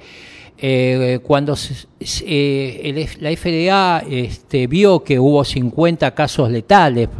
eh, 0.58 1.20
cuando 1.22 1.54
eh, 2.00 3.08
la 3.20 3.36
FDA 3.36 4.02
este, 4.10 4.66
vio 4.66 5.04
que 5.04 5.20
hubo 5.20 5.44
50 5.44 6.12
casos 6.16 6.50
letales 6.50 7.10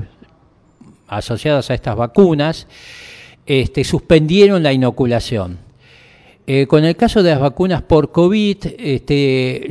asociados 1.07 1.71
a 1.71 1.75
estas 1.75 1.95
vacunas, 1.95 2.67
este, 3.47 3.85
suspendieron 3.85 4.65
la 4.65 4.73
inoculación. 4.73 5.66
Eh, 6.49 6.69
con 6.69 6.85
el 6.85 6.95
caso 6.95 7.25
de 7.25 7.31
las 7.31 7.41
vacunas 7.41 7.83
por 7.83 8.13
COVID, 8.13 8.59
este, 8.79 9.67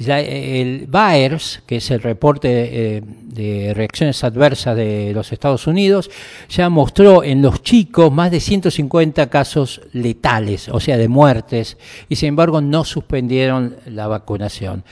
el 0.62 0.88
VAERS, 0.88 1.62
que 1.66 1.78
es 1.78 1.90
el 1.90 2.02
reporte 2.02 2.50
eh, 2.98 3.02
de 3.02 3.74
reacciones 3.74 4.22
adversas 4.26 4.76
de 4.76 5.14
los 5.14 5.32
Estados 5.32 5.68
Unidos, 5.68 6.12
ya 6.50 6.70
mostró 6.70 7.24
en 7.24 7.42
los 7.42 7.64
chicos 7.64 8.12
más 8.12 8.30
de 8.30 8.42
150 8.42 9.30
casos 9.30 9.84
letales, 9.94 10.68
o 10.68 10.82
sea, 10.82 10.98
de 10.98 11.08
muertes, 11.08 11.78
y 12.10 12.18
sin 12.18 12.30
embargo 12.30 12.60
no 12.60 12.84
suspendieron 12.84 13.78
la 13.86 14.08
vacunación. 14.08 14.84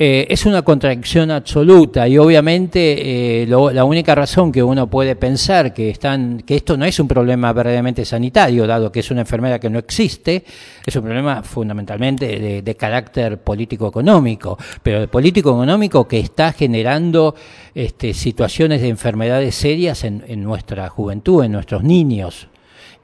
Eh, 0.00 0.32
es 0.32 0.46
una 0.46 0.62
contradicción 0.62 1.32
absoluta 1.32 2.06
y 2.06 2.18
obviamente 2.18 3.42
eh, 3.42 3.46
la 3.48 3.82
única 3.82 4.14
razón 4.14 4.52
que 4.52 4.62
uno 4.62 4.88
puede 4.88 5.16
pensar 5.16 5.74
que, 5.74 5.90
están, 5.90 6.42
que 6.42 6.54
esto 6.54 6.76
no 6.76 6.84
es 6.84 7.00
un 7.00 7.08
problema 7.08 7.52
verdaderamente 7.52 8.04
sanitario, 8.04 8.64
dado 8.64 8.92
que 8.92 9.00
es 9.00 9.10
una 9.10 9.22
enfermedad 9.22 9.58
que 9.58 9.68
no 9.68 9.80
existe, 9.80 10.44
es 10.86 10.94
un 10.94 11.02
problema 11.02 11.42
fundamentalmente 11.42 12.62
de, 12.62 12.76
carácter 12.76 13.38
político-económico, 13.38 14.56
pero 14.84 15.00
de 15.00 15.08
político-económico 15.08 16.06
que 16.06 16.20
está 16.20 16.52
generando 16.52 17.34
este, 17.74 18.14
situaciones 18.14 18.80
de 18.80 18.90
enfermedades 18.90 19.56
serias 19.56 20.04
en, 20.04 20.22
nuestra 20.44 20.88
juventud, 20.90 21.42
en 21.42 21.50
nuestros 21.50 21.82
niños. 21.82 22.46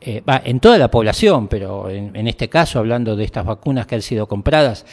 Eh, 0.00 0.22
en 0.44 0.60
toda 0.60 0.76
la 0.76 0.90
población, 0.90 1.48
pero 1.48 1.88
en 1.88 2.28
este 2.28 2.50
caso, 2.50 2.78
hablando 2.78 3.16
de 3.16 3.24
estas 3.24 3.46
vacunas 3.46 3.86
que 3.86 3.94
han 3.94 4.02
sido 4.02 4.28
compradas, 4.28 4.84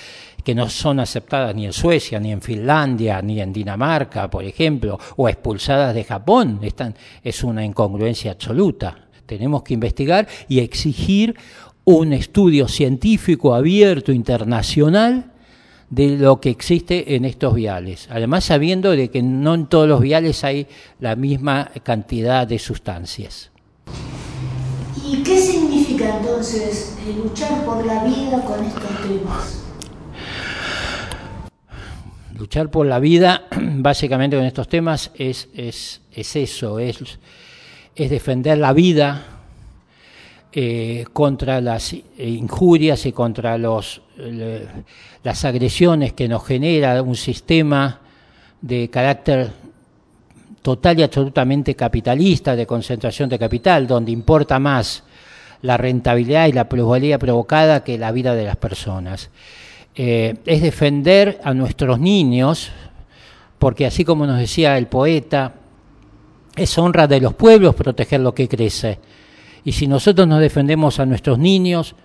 que 0.44 0.56
no 0.56 0.70
son 0.70 1.00
aceptadas 1.00 1.56
ni 1.56 1.66
en 1.66 1.74
Suecia, 1.74 2.20
ni 2.20 2.32
en 2.32 2.42
Finlandia, 2.42 3.22
ni 3.22 3.42
en 3.42 3.54
Dinamarca, 3.54 4.30
por 4.30 4.44
ejemplo, 4.44 5.00
o 5.18 5.30
expulsadas 5.30 5.94
de 5.94 6.04
Japón. 6.04 6.60
Están, 6.62 6.96
es 7.24 7.44
una 7.44 7.64
incongruencia 7.64 8.32
absoluta. 8.32 9.08
Tenemos 9.26 9.64
que 9.64 9.74
investigar 9.74 10.28
y 10.48 10.60
exigir 10.60 11.36
un 11.84 12.14
estudio 12.14 12.68
científico 12.68 13.56
abierto 13.56 14.12
internacional 14.12 15.32
de 15.89 16.18
lo 16.18 16.39
que 16.39 16.50
existe 16.50 17.16
en 17.16 17.26
estos 17.26 17.54
viales. 17.54 18.08
Además, 18.10 18.46
sabiendo 18.46 18.92
de 18.92 19.10
que 19.10 19.22
no 19.22 19.54
en 19.54 19.68
todos 19.68 19.88
los 19.88 20.02
viales 20.02 20.44
hay 20.44 20.68
la 21.00 21.16
misma 21.16 21.70
cantidad 21.84 22.48
de 22.48 22.60
sustancias. 22.60 23.52
¿Y 25.06 25.24
qué 25.24 25.38
significa 25.39 26.18
entonces 26.18 26.96
luchar 27.18 27.66
por 27.66 27.86
la 27.86 28.06
vida 28.06 28.42
con 28.46 28.64
estos 28.64 29.02
temas? 29.02 29.71
Luchar 32.42 32.72
por 32.72 32.88
la 32.88 32.98
vida, 32.98 33.44
básicamente 33.52 34.36
con 34.36 34.46
estos 34.46 34.68
temas, 34.68 35.12
es, 35.14 35.48
es, 35.54 36.02
es 36.12 36.36
eso, 36.36 36.80
es, 36.80 37.20
defender 37.96 38.58
la 38.58 38.74
vida 38.74 39.24
eh, 40.52 41.06
contra 41.14 41.62
las 41.62 41.96
injurias 42.18 43.06
y 43.06 43.12
contra 43.12 43.60
las 43.60 45.46
agresiones 45.46 46.14
que 46.14 46.28
nos 46.28 46.44
genera 46.44 47.00
un 47.04 47.16
sistema 47.16 48.00
de 48.60 48.89
carácter 48.89 49.52
total 50.64 51.00
y 51.00 51.04
absolutamente 51.04 51.76
capitalista, 51.76 52.56
de 52.56 52.66
concentración 52.66 53.30
de 53.30 53.38
capital, 53.38 53.86
donde 53.86 54.12
importa 54.12 54.58
más 54.58 55.04
la 55.62 55.78
rentabilidad 55.78 56.48
y 56.48 56.54
la 56.54 56.68
plusvalía 56.68 57.20
provocada 57.20 57.84
que 57.84 58.00
la 58.00 58.12
vida 58.12 58.34
de 58.34 58.46
las 58.46 58.56
personas. 58.56 59.30
Eh, 59.96 60.36
es 60.46 60.62
defender 60.62 61.42
a 61.44 61.54
nuestros 61.54 62.00
niños, 62.00 62.72
porque 63.60 63.86
así 63.86 64.06
como 64.06 64.26
nos 64.26 64.39
decía 64.39 64.78
el 64.78 64.88
poeta, 64.88 65.54
es 66.56 66.78
honra 66.78 67.08
de 67.08 67.20
los 67.20 67.34
pueblos 67.34 67.76
proteger 67.76 68.22
lo 68.22 68.34
que 68.34 68.48
crece. 68.48 69.00
Y 69.64 69.74
si 69.74 69.88
nosotros 69.88 70.28
nos 70.28 70.39
defendemos 70.39 71.00
a 71.00 71.06
nuestros 71.06 71.38
niños, 71.38 71.96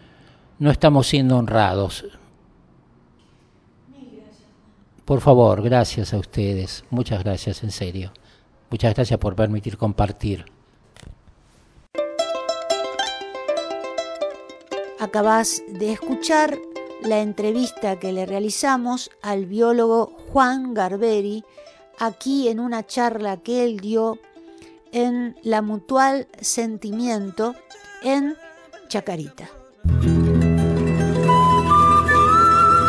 no 0.58 0.70
estamos 0.70 1.06
siendo 1.06 1.38
honrados. 1.38 2.04
Por 5.04 5.20
favor, 5.20 5.62
gracias 5.62 6.12
a 6.12 6.18
ustedes. 6.18 6.84
Muchas 6.90 7.22
gracias, 7.22 7.62
en 7.62 7.70
serio. 7.70 8.12
Muchas 8.70 8.94
gracias 8.94 9.18
por 9.20 9.36
permitir 9.36 9.76
compartir. 9.76 10.44
Acabas 14.98 15.62
de 15.68 15.92
escuchar 15.92 16.58
la 17.02 17.20
entrevista 17.20 17.98
que 17.98 18.12
le 18.12 18.26
realizamos 18.26 19.10
al 19.22 19.46
biólogo 19.46 20.12
Juan 20.32 20.74
Garberi 20.74 21.44
aquí 21.98 22.48
en 22.48 22.60
una 22.60 22.86
charla 22.86 23.36
que 23.38 23.64
él 23.64 23.80
dio 23.80 24.18
en 24.92 25.36
la 25.42 25.62
Mutual 25.62 26.26
Sentimiento 26.40 27.54
en 28.02 28.36
Chacarita. 28.88 29.48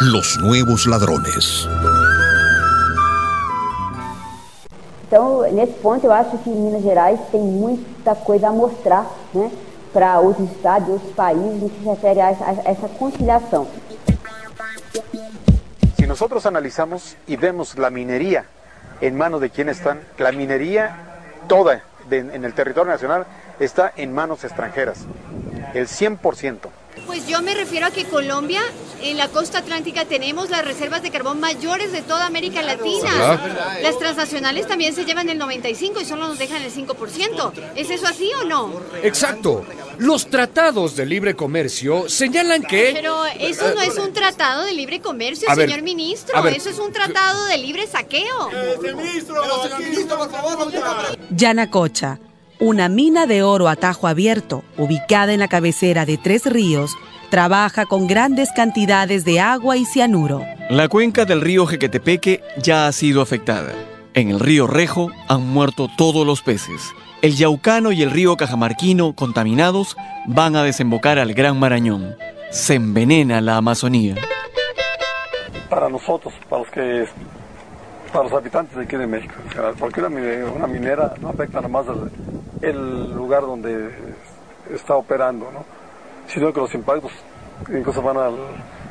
Los 0.01 0.38
nuevos 0.39 0.86
ladrones. 0.86 1.68
Então, 5.08 5.41
nesse 5.53 5.72
ponto, 5.80 6.05
eu 6.05 6.12
acho 6.12 6.38
que 6.39 6.49
Minas 6.49 6.84
Gerais 6.84 7.20
tem 7.32 7.41
muita 7.41 8.14
coisa 8.14 8.49
a 8.49 8.51
mostrar 8.51 9.10
né, 9.34 9.49
para 9.93 10.20
outros 10.20 10.51
estados, 10.51 10.89
outros 10.89 11.14
países, 11.14 11.62
no 11.62 11.70
que 11.70 11.80
se 11.80 11.89
refere 11.89 12.20
a 12.20 12.32
essa 12.66 12.89
conciliação. 12.99 13.66
Nosotros 16.18 16.47
analizamos 16.47 17.15
y 17.28 17.36
vemos 17.36 17.78
la 17.78 17.91
minería 17.91 18.45
en 19.01 19.15
manos 19.15 19.39
de 19.39 19.51
quienes 19.51 19.78
están, 19.78 20.01
la 20.18 20.32
minería 20.32 20.97
toda 21.47 21.84
en 22.09 22.43
el 22.43 22.55
territorio 22.55 22.91
nacional 22.91 23.28
está 23.59 23.93
en 23.95 24.11
manos 24.13 24.43
extranjeras, 24.43 25.05
el 25.76 25.88
100%. 25.88 26.70
Pues 27.05 27.28
yo 27.28 27.39
me 27.43 27.53
refiero 27.53 27.86
a 27.86 27.91
que 27.91 28.05
Colombia, 28.05 28.61
en 29.02 29.18
la 29.18 29.28
costa 29.30 29.60
atlántica, 29.60 30.06
tenemos 30.06 30.50
las 30.50 30.64
reservas 30.66 31.02
de 31.02 31.12
carbón 31.12 31.39
mayores 31.39 31.91
de 31.91 32.02
toda 32.02 32.26
América 32.26 32.62
Latina. 32.62 33.39
Las 33.82 33.98
transnacionales 34.00 34.68
también 34.68 34.93
se 34.93 35.06
llevan 35.06 35.30
el 35.30 35.38
95 35.38 36.02
y 36.02 36.06
solo 36.06 36.28
nos 36.28 36.39
dejan 36.39 36.62
el 36.62 36.72
5%. 36.72 37.54
¿Es 37.76 37.89
eso 37.89 38.08
así 38.08 38.32
o 38.41 38.45
no? 38.45 38.72
Exacto. 39.04 39.66
Los 39.98 40.30
tratados 40.30 40.95
de 40.95 41.06
libre 41.06 41.36
comercio 41.36 42.10
señalan 42.10 42.64
que... 42.64 42.91
Pero 42.93 43.26
eso 43.26 43.74
no 43.74 43.82
es 43.82 43.98
un 43.98 44.14
tratado 44.14 44.64
de 44.64 44.74
libre 44.74 45.02
comercio, 45.02 45.54
señor 45.54 45.82
ministro. 45.82 46.48
Eso 46.48 46.70
es 46.70 46.80
un 46.80 46.91
tratado 46.91 47.45
de 47.45 47.58
libre 47.58 47.88
saqueo. 47.88 48.50
Yanacocha 51.30 52.20
una 52.60 52.89
mina 52.89 53.26
de 53.26 53.43
oro 53.43 53.68
a 53.68 53.76
tajo 53.76 54.08
abierto, 54.08 54.64
ubicada 54.78 55.34
en 55.34 55.39
la 55.39 55.47
cabecera 55.47 56.05
de 56.05 56.18
Tres 56.18 56.45
Ríos, 56.45 56.91
trabaja 57.30 57.86
con 57.86 58.08
grandes 58.08 58.51
cantidades 58.51 59.26
de 59.26 59.39
agua 59.39 59.78
y 59.78 59.86
cianuro. 59.86 60.43
La 60.70 60.88
cuenca 60.88 61.26
del 61.26 61.41
río 61.41 61.66
Jequetepeque 61.66 62.41
ya 62.62 62.88
ha 62.88 62.91
sido 62.91 63.22
afectada. 63.22 63.74
En 64.14 64.30
el 64.30 64.39
río 64.39 64.66
Rejo 64.68 65.12
han 65.28 65.47
muerto 65.47 65.88
todos 65.97 66.26
los 66.26 66.41
peces. 66.41 66.93
El 67.22 67.36
Yaucano 67.36 67.91
y 67.91 68.01
el 68.01 68.12
río 68.12 68.36
Cajamarquino, 68.38 69.14
contaminados, 69.14 69.95
van 70.26 70.55
a 70.55 70.64
desembocar 70.64 71.20
al 71.20 71.34
Gran 71.34 71.60
Marañón. 71.60 72.16
Se 72.51 72.76
envenena 72.76 73.41
la 73.41 73.58
Amazonía. 73.58 74.16
Para 75.70 75.89
nosotros, 75.89 76.34
para 76.49 76.64
los 76.64 76.72
que 76.72 77.05
para 78.12 78.24
los 78.26 78.34
habitantes 78.34 78.76
de 78.76 78.84
aquí 78.84 78.97
de 78.97 79.08
México. 79.08 79.34
porque 79.80 80.01
una 80.01 80.68
minera 80.68 81.14
no 81.22 81.30
afecta 81.30 81.62
nada 81.62 81.68
más 81.68 81.86
el, 82.62 83.16
lugar 83.16 83.41
donde 83.41 83.89
está 84.74 84.95
operando, 84.95 85.49
¿no? 85.51 85.64
sino 86.28 86.51
que 86.51 86.60
los 86.60 86.74
impactos 86.74 87.12
incluso 87.70 88.01
van 88.01 88.18
al, 88.18 88.36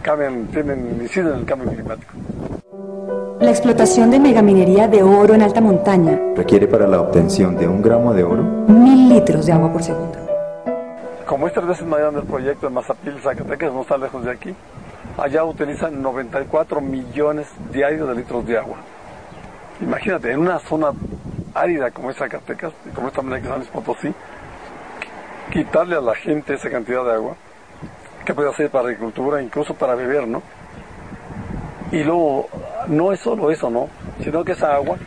cambian, 0.03 0.47
tienen, 0.47 0.99
inciden 1.01 1.33
en 1.33 1.39
el 1.41 1.45
cambio 1.45 1.71
climático. 1.71 2.13
La 3.41 3.51
explotación 3.51 4.11
de 4.11 4.19
megaminería 4.19 4.89
de 4.89 5.03
oro 5.03 5.35
en 5.35 5.43
alta 5.43 5.61
montaña 5.61 6.19
requiere 6.35 6.67
para 6.67 6.87
la 6.87 7.01
obtención 7.01 7.57
de 7.57 7.69
un 7.69 7.83
gramo 7.83 8.15
de 8.15 8.25
oro 8.25 8.43
mil 8.43 9.09
litros 9.09 9.45
de 9.47 9.53
agua 9.53 9.73
por 9.73 9.83
segundo. 9.83 10.19
Como 11.27 11.47
es 11.47 11.53
tres 11.53 11.67
veces 11.67 11.87
más 11.87 11.99
grande 11.99 12.21
el 12.21 12.27
proyecto 12.27 12.67
de 12.69 12.73
Mazapil, 12.73 13.21
Zacatecas, 13.21 13.73
no 13.73 13.83
está 13.83 13.99
lejos 13.99 14.25
de 14.25 14.31
aquí, 14.31 14.55
allá 15.19 15.45
utilizan 15.45 16.01
94 16.01 16.81
millones 16.81 17.49
diarios 17.73 18.09
de 18.09 18.15
litros 18.15 18.47
de 18.47 18.59
agua. 18.59 18.77
Imagínate, 19.81 20.33
en 20.33 20.41
una 20.41 20.59
zona 20.59 20.93
árida 21.55 21.91
como 21.91 22.11
es 22.11 22.17
Zacatecas, 22.17 22.73
como 22.95 23.09
esta 23.09 23.23
manera 23.23 23.43
que 23.43 23.49
San 23.49 23.59
Luis 23.59 23.71
Potosí, 23.71 24.15
quitarle 25.53 25.97
a 25.97 26.01
la 26.01 26.15
gente 26.15 26.55
esa 26.55 26.71
cantidad 26.71 27.05
de 27.05 27.13
agua, 27.13 27.37
que 28.25 28.35
puede 28.35 28.53
ser 28.55 28.71
para 28.71 28.89
agricultura, 28.89 29.43
incluso 29.43 29.75
para 29.75 29.95
beber, 29.95 30.27
¿no? 30.27 30.43
Y 31.93 32.03
luego, 32.03 32.49
no 32.89 33.13
es 33.13 33.21
solo 33.21 33.51
eso, 33.51 33.71
¿no? 33.71 33.89
Sino 34.23 34.45
que 34.45 34.53
esa 34.53 34.75
agua 34.75 34.99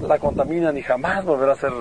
la 0.00 0.18
contaminan 0.18 0.76
y 0.76 0.82
jamás 0.82 1.24
volverá 1.24 1.52
a 1.52 1.56
ser 1.56 1.72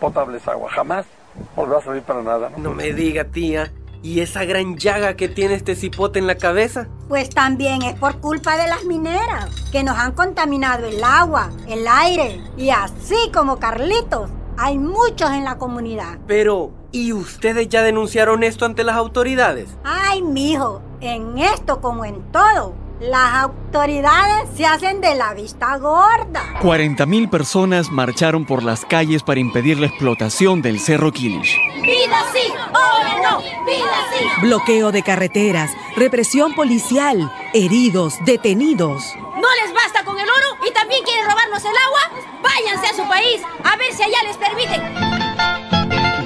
potable 0.00 0.38
esa 0.38 0.52
agua, 0.52 0.70
jamás 0.70 1.06
volverá 1.54 1.78
a 1.78 1.82
servir 1.82 2.02
para 2.02 2.22
nada, 2.22 2.50
¿no? 2.50 2.58
No 2.58 2.74
me 2.74 2.92
diga, 2.92 3.24
tía. 3.24 3.70
¿Y 4.04 4.20
esa 4.20 4.44
gran 4.44 4.76
llaga 4.76 5.16
que 5.16 5.30
tiene 5.30 5.54
este 5.54 5.74
cipote 5.74 6.18
en 6.18 6.26
la 6.26 6.34
cabeza? 6.34 6.88
Pues 7.08 7.30
también 7.30 7.80
es 7.80 7.98
por 7.98 8.20
culpa 8.20 8.58
de 8.58 8.68
las 8.68 8.84
mineras, 8.84 9.48
que 9.72 9.82
nos 9.82 9.96
han 9.96 10.12
contaminado 10.12 10.86
el 10.86 11.02
agua, 11.02 11.50
el 11.66 11.88
aire, 11.88 12.38
y 12.58 12.68
así 12.68 13.16
como 13.32 13.58
Carlitos, 13.58 14.28
hay 14.58 14.76
muchos 14.78 15.30
en 15.30 15.44
la 15.44 15.56
comunidad. 15.56 16.18
Pero, 16.26 16.70
¿y 16.92 17.14
ustedes 17.14 17.70
ya 17.70 17.82
denunciaron 17.82 18.42
esto 18.42 18.66
ante 18.66 18.84
las 18.84 18.96
autoridades? 18.96 19.70
Ay, 19.84 20.20
mijo, 20.20 20.82
en 21.00 21.38
esto 21.38 21.80
como 21.80 22.04
en 22.04 22.30
todo, 22.30 22.74
las 23.00 23.34
autoridades 23.34 24.48
se 24.56 24.66
hacen 24.66 25.00
de 25.00 25.14
la 25.14 25.34
vista 25.34 25.76
gorda. 25.78 26.60
40.000 26.60 27.28
personas 27.28 27.90
marcharon 27.90 28.44
por 28.44 28.62
las 28.62 28.84
calles 28.84 29.22
para 29.22 29.40
impedir 29.40 29.78
la 29.78 29.86
explotación 29.86 30.62
del 30.62 30.80
Cerro 30.80 31.12
Kilish. 31.12 31.56
¡Vida 31.82 32.24
sí! 32.32 32.52
¡Ahora 32.72 33.16
no! 33.22 33.38
¡Vida 33.38 33.84
sí! 34.12 34.26
Bloqueo 34.42 34.92
de 34.92 35.02
carreteras, 35.02 35.70
represión 35.96 36.54
policial, 36.54 37.32
heridos, 37.52 38.14
detenidos. 38.24 39.14
¿No 39.16 39.48
les 39.62 39.74
basta 39.74 40.04
con 40.04 40.18
el 40.18 40.28
oro 40.28 40.66
y 40.68 40.72
también 40.72 41.02
quieren 41.04 41.26
robarnos 41.26 41.64
el 41.64 41.76
agua? 41.76 42.22
Váyanse 42.42 42.86
a 42.86 42.94
su 42.94 43.08
país 43.08 43.42
a 43.64 43.76
ver 43.76 43.92
si 43.92 44.02
allá 44.02 44.22
les 44.24 44.36
permiten. 44.36 45.23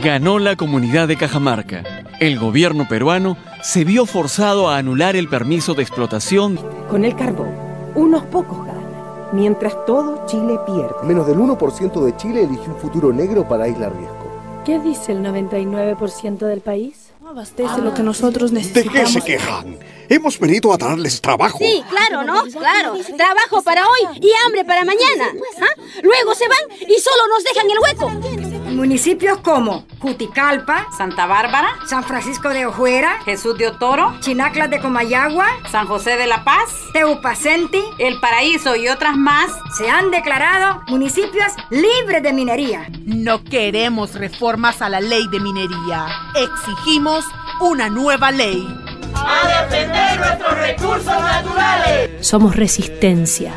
Ganó 0.08 0.38
la 0.38 0.56
comunidad 0.56 1.06
de 1.06 1.18
Cajamarca. 1.18 1.84
El 2.18 2.38
gobierno 2.38 2.88
peruano 2.88 3.36
se 3.62 3.84
vio 3.84 4.06
forzado 4.06 4.70
a 4.70 4.78
anular 4.78 5.16
el 5.16 5.28
permiso 5.28 5.74
de 5.74 5.82
explotación. 5.82 6.58
Con 6.88 7.04
el 7.04 7.14
carbón, 7.14 7.54
unos 7.94 8.22
pocos 8.22 8.64
ganan, 8.64 8.86
mientras 9.32 9.84
todo 9.84 10.24
Chile 10.24 10.58
pierde. 10.64 10.94
Menos 11.04 11.26
del 11.26 11.36
1% 11.36 12.02
de 12.06 12.16
Chile 12.16 12.44
eligió 12.44 12.72
un 12.72 12.80
futuro 12.80 13.12
negro 13.12 13.46
para 13.46 13.68
Isla 13.68 13.90
Riesgo. 13.90 14.62
¿Qué 14.64 14.78
dice 14.78 15.12
el 15.12 15.18
99% 15.22 16.38
del 16.38 16.62
país? 16.62 17.10
No 17.20 17.28
abastece 17.28 17.82
lo 17.82 17.92
que 17.92 18.02
nosotros 18.02 18.50
necesitamos. 18.50 18.94
¿De 18.94 19.00
qué 19.00 19.06
se 19.06 19.20
quejan? 19.20 19.76
Hemos 20.08 20.38
venido 20.38 20.72
a 20.72 20.78
darles 20.78 21.20
trabajo. 21.20 21.58
Sí, 21.58 21.84
claro, 21.90 22.24
¿no? 22.24 22.44
Claro. 22.44 22.94
Trabajo 23.14 23.60
para 23.60 23.82
hoy 23.82 24.20
y 24.22 24.30
hambre 24.46 24.64
para 24.64 24.86
mañana. 24.86 25.34
¿Ah? 25.60 25.82
Luego 26.02 26.34
se 26.34 26.48
van 26.48 26.80
y 26.80 26.98
solo 26.98 27.22
nos 27.28 27.44
dejan 27.44 27.70
el 27.70 27.78
hueco. 27.78 28.57
Municipios 28.70 29.38
como 29.38 29.84
Juticalpa, 29.98 30.86
Santa 30.96 31.26
Bárbara, 31.26 31.68
San 31.86 32.04
Francisco 32.04 32.50
de 32.50 32.66
Ojuera, 32.66 33.20
Jesús 33.24 33.56
de 33.58 33.68
Otoro, 33.68 34.14
Chinaclas 34.20 34.70
de 34.70 34.80
Comayagua, 34.80 35.46
San 35.70 35.86
José 35.86 36.16
de 36.16 36.26
la 36.26 36.44
Paz, 36.44 36.70
Teupacenti, 36.92 37.82
El 37.98 38.20
Paraíso 38.20 38.76
y 38.76 38.88
otras 38.88 39.16
más 39.16 39.50
se 39.76 39.90
han 39.90 40.10
declarado 40.10 40.82
municipios 40.88 41.52
libres 41.70 42.22
de 42.22 42.32
minería. 42.32 42.88
No 43.04 43.42
queremos 43.42 44.14
reformas 44.14 44.82
a 44.82 44.88
la 44.88 45.00
ley 45.00 45.26
de 45.28 45.40
minería. 45.40 46.06
Exigimos 46.34 47.24
una 47.60 47.88
nueva 47.88 48.30
ley. 48.30 48.66
A 49.14 49.62
defender 49.62 50.20
nuestros 50.20 50.58
recursos 50.58 51.06
naturales. 51.06 52.26
Somos 52.26 52.54
resistencia. 52.54 53.52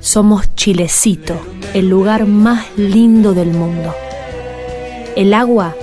Somos 0.00 0.54
Chilecito, 0.54 1.40
el 1.74 1.88
lugar 1.88 2.26
más 2.26 2.66
lindo 2.76 3.34
del 3.34 3.52
mundo. 3.52 3.94
El 5.14 5.34
agua 5.34 5.74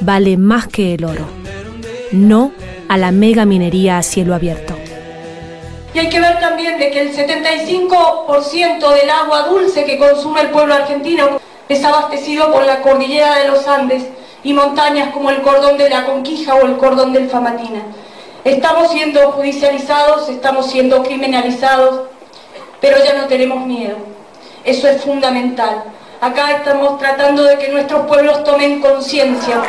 vale 0.00 0.36
más 0.36 0.68
que 0.68 0.94
el 0.94 1.04
oro. 1.04 1.26
No 2.12 2.52
a 2.88 2.96
la 2.96 3.10
mega 3.10 3.44
minería 3.44 3.98
a 3.98 4.02
cielo 4.04 4.32
abierto. 4.32 4.74
Y 5.92 5.98
hay 5.98 6.08
que 6.08 6.20
ver 6.20 6.38
también 6.38 6.78
de 6.78 6.92
que 6.92 7.00
el 7.00 7.12
75% 7.12 8.90
del 9.00 9.10
agua 9.10 9.48
dulce 9.48 9.84
que 9.84 9.98
consume 9.98 10.42
el 10.42 10.50
pueblo 10.50 10.74
argentino 10.74 11.40
es 11.68 11.82
abastecido 11.82 12.52
por 12.52 12.64
la 12.64 12.80
cordillera 12.80 13.38
de 13.38 13.48
los 13.48 13.66
Andes 13.66 14.04
y 14.44 14.52
montañas 14.52 15.10
como 15.12 15.30
el 15.30 15.42
cordón 15.42 15.78
de 15.78 15.90
la 15.90 16.06
Conquija 16.06 16.54
o 16.54 16.64
el 16.64 16.76
cordón 16.76 17.12
del 17.12 17.28
Famatina. 17.28 17.82
Estamos 18.44 18.92
siendo 18.92 19.32
judicializados, 19.32 20.28
estamos 20.28 20.70
siendo 20.70 21.02
criminalizados, 21.02 22.02
pero 22.80 22.98
ya 23.04 23.14
no 23.14 23.26
tenemos 23.26 23.66
miedo. 23.66 23.96
Eso 24.64 24.86
es 24.86 25.02
fundamental. 25.02 25.82
Acá 26.26 26.56
estamos 26.56 26.98
tratando 26.98 27.44
de 27.44 27.56
que 27.56 27.68
nuestros 27.68 28.04
pueblos 28.04 28.42
tomen 28.42 28.80
conciencia. 28.80 29.62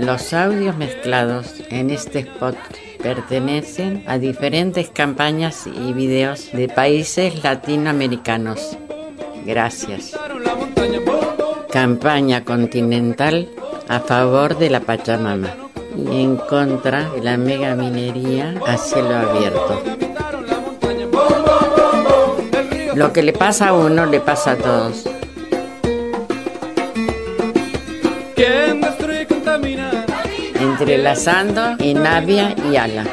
Los 0.00 0.32
audios 0.32 0.76
mezclados 0.76 1.54
en 1.70 1.90
este 1.90 2.18
spot 2.18 2.56
pertenecen 3.00 4.02
a 4.08 4.18
diferentes 4.18 4.90
campañas 4.90 5.68
y 5.68 5.92
videos 5.92 6.50
de 6.50 6.68
países 6.68 7.44
latinoamericanos. 7.44 8.76
Gracias. 9.46 10.18
Campaña 11.70 12.44
continental 12.44 13.48
a 13.90 13.98
favor 13.98 14.56
de 14.56 14.70
la 14.70 14.78
Pachamama 14.78 15.48
y 15.96 16.22
en 16.22 16.36
contra 16.36 17.10
de 17.10 17.22
la 17.22 17.36
mega 17.36 17.74
minería 17.74 18.54
a 18.64 18.76
cielo 18.76 19.16
abierto. 19.16 19.82
Lo 22.94 23.12
que 23.12 23.24
le 23.24 23.32
pasa 23.32 23.70
a 23.70 23.72
uno 23.72 24.06
le 24.06 24.20
pasa 24.20 24.52
a 24.52 24.56
todos. 24.56 25.06
Entrelazando 30.60 31.74
en 31.80 32.02
Navia 32.02 32.54
y 32.70 32.76
Ala. 32.76 33.04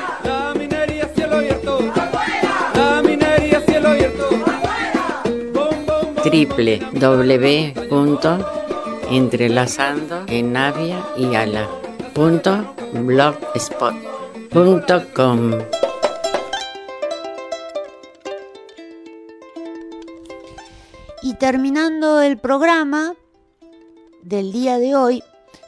Triple 6.23 6.82
entrelazando 9.10 10.26
en 10.28 10.53
Navia 10.53 11.05
y 11.18 11.36
Ala. 11.36 11.68
Punto 12.14 12.76
Y 21.22 21.34
terminando 21.36 22.22
el 22.22 22.38
programa 22.38 23.14
del 24.24 24.51
día 24.51 24.78
de 24.78 24.95
hoy, 24.95 25.24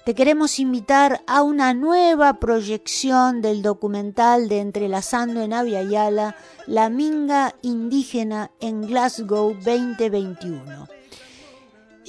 te 0.06 0.16
queremos 0.16 0.60
invitar 0.60 1.22
a 1.28 1.44
una 1.44 1.74
nueva 1.74 2.40
proyección 2.40 3.42
del 3.42 3.62
documental 3.62 4.50
de 4.50 4.60
Entrelazando 4.60 5.42
en 5.42 5.54
Avia 5.54 5.84
y 5.84 5.96
Ala, 5.96 6.36
La 6.66 6.90
Minga 6.90 7.54
Indígena 7.62 8.52
en 8.60 8.88
Glasgow 8.88 9.54
2021. 9.54 10.99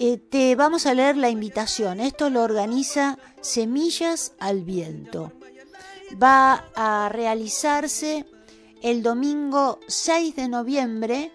Te 0.01 0.57
vamos 0.57 0.87
a 0.87 0.95
leer 0.95 1.19
la 1.19 1.29
invitación. 1.29 2.01
Esto 2.01 2.31
lo 2.31 2.43
organiza 2.43 3.19
Semillas 3.43 4.33
al 4.39 4.65
Viento. 4.65 5.31
Va 6.21 6.65
a 6.75 7.11
realizarse 7.11 8.25
el 8.81 9.03
domingo 9.03 9.79
6 9.89 10.37
de 10.37 10.49
noviembre 10.49 11.33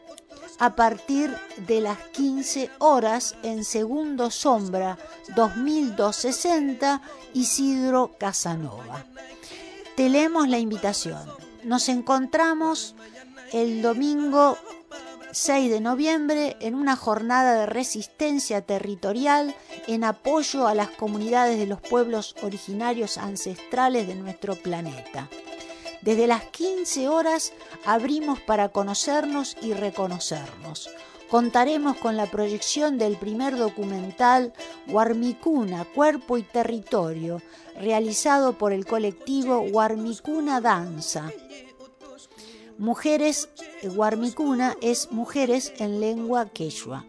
a 0.58 0.76
partir 0.76 1.32
de 1.68 1.80
las 1.80 2.00
15 2.14 2.72
horas 2.80 3.36
en 3.44 3.64
Segundo 3.64 4.32
Sombra 4.32 4.98
2260 5.36 7.04
Isidro 7.36 8.16
Casanova. 8.18 9.06
Te 9.96 10.10
leemos 10.10 10.48
la 10.48 10.58
invitación. 10.58 11.22
Nos 11.64 11.88
encontramos 11.88 12.96
el 13.52 13.84
domingo 13.84 14.58
6 15.36 15.70
de 15.70 15.82
noviembre 15.82 16.56
en 16.62 16.76
una 16.76 16.96
jornada 16.96 17.56
de 17.60 17.66
resistencia 17.66 18.62
territorial 18.62 19.54
en 19.86 20.06
apoyo 20.06 20.66
a 20.66 20.74
las 20.74 20.88
comunidades 20.92 21.60
de 21.60 21.66
los 21.66 21.82
pueblos 21.82 22.38
originarios 22.42 23.18
ancestrales 23.18 24.08
de 24.08 24.16
nuestro 24.16 24.56
planeta. 24.56 25.28
Desde 26.02 26.28
las 26.28 26.46
15 26.46 27.10
horas 27.10 27.52
abrimos 27.86 28.40
para 28.40 28.70
conocernos 28.70 29.58
y 29.62 29.74
reconocernos. 29.74 30.90
Contaremos 31.30 31.98
con 31.98 32.16
la 32.16 32.28
proyección 32.28 32.98
del 32.98 33.18
primer 33.18 33.58
documental 33.58 34.54
Guarmicuna, 34.88 35.84
Cuerpo 35.84 36.38
y 36.38 36.44
Territorio, 36.44 37.42
realizado 37.78 38.58
por 38.58 38.72
el 38.72 38.86
colectivo 38.86 39.68
Guarmicuna 39.70 40.62
Danza. 40.62 41.30
Mujeres, 42.78 43.48
Guarmicuna 43.84 44.76
es 44.82 45.10
mujeres 45.10 45.72
en 45.78 46.02
lengua 46.02 46.50
quechua. 46.50 47.06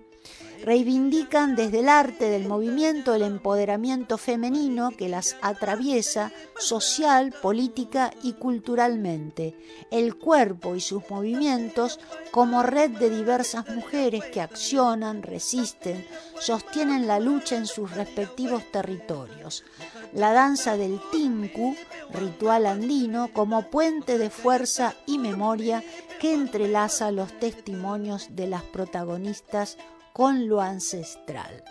reivindican 0.65 1.55
desde 1.55 1.81
el 1.81 1.89
arte 1.89 2.31
del 2.31 2.47
movimiento 2.49 3.15
el 3.15 3.23
empoderamiento 3.23 4.17
femenino 4.17 4.91
que 4.91 5.09
las 5.09 5.37
atraviesa 5.43 6.33
social, 6.59 7.35
política 7.43 8.13
y 8.23 8.33
culturalmente, 8.35 9.55
el 9.91 10.17
cuerpo 10.17 10.75
y 10.75 10.81
sus 10.81 11.09
movimientos 11.11 12.01
como 12.31 12.63
red 12.63 12.91
de 12.93 13.11
diversas 13.11 13.69
mujeres 13.69 14.25
que 14.25 14.41
accionan, 14.41 15.23
resisten, 15.23 16.07
sostienen 16.41 17.07
la 17.07 17.21
lucha 17.21 17.57
en 17.57 17.67
sus 17.67 17.91
respectivos 17.91 18.63
territorios. 18.73 19.65
La 20.13 20.33
danza 20.33 20.77
del 20.77 21.01
tinku, 21.11 21.77
ritual 22.13 22.67
andino, 22.67 23.33
como 23.33 23.71
puente 23.71 24.19
de 24.19 24.31
fuerza 24.31 24.95
y 25.07 25.19
memoria 25.19 25.83
que 26.21 26.33
entrelaza 26.33 27.11
los 27.11 27.33
testimonios 27.39 28.29
de 28.31 28.47
las 28.47 28.63
protagonistas 28.63 29.77
con 30.13 30.49
lo 30.49 30.61
ancestral. 30.61 31.65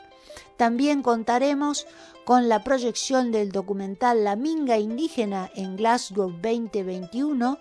También 0.57 1.01
contaremos 1.01 1.87
con 2.23 2.47
la 2.47 2.63
proyección 2.63 3.31
del 3.31 3.51
documental 3.51 4.23
La 4.23 4.35
Minga 4.35 4.77
Indígena 4.77 5.49
en 5.55 5.75
Glasgow 5.75 6.31
2021 6.31 7.59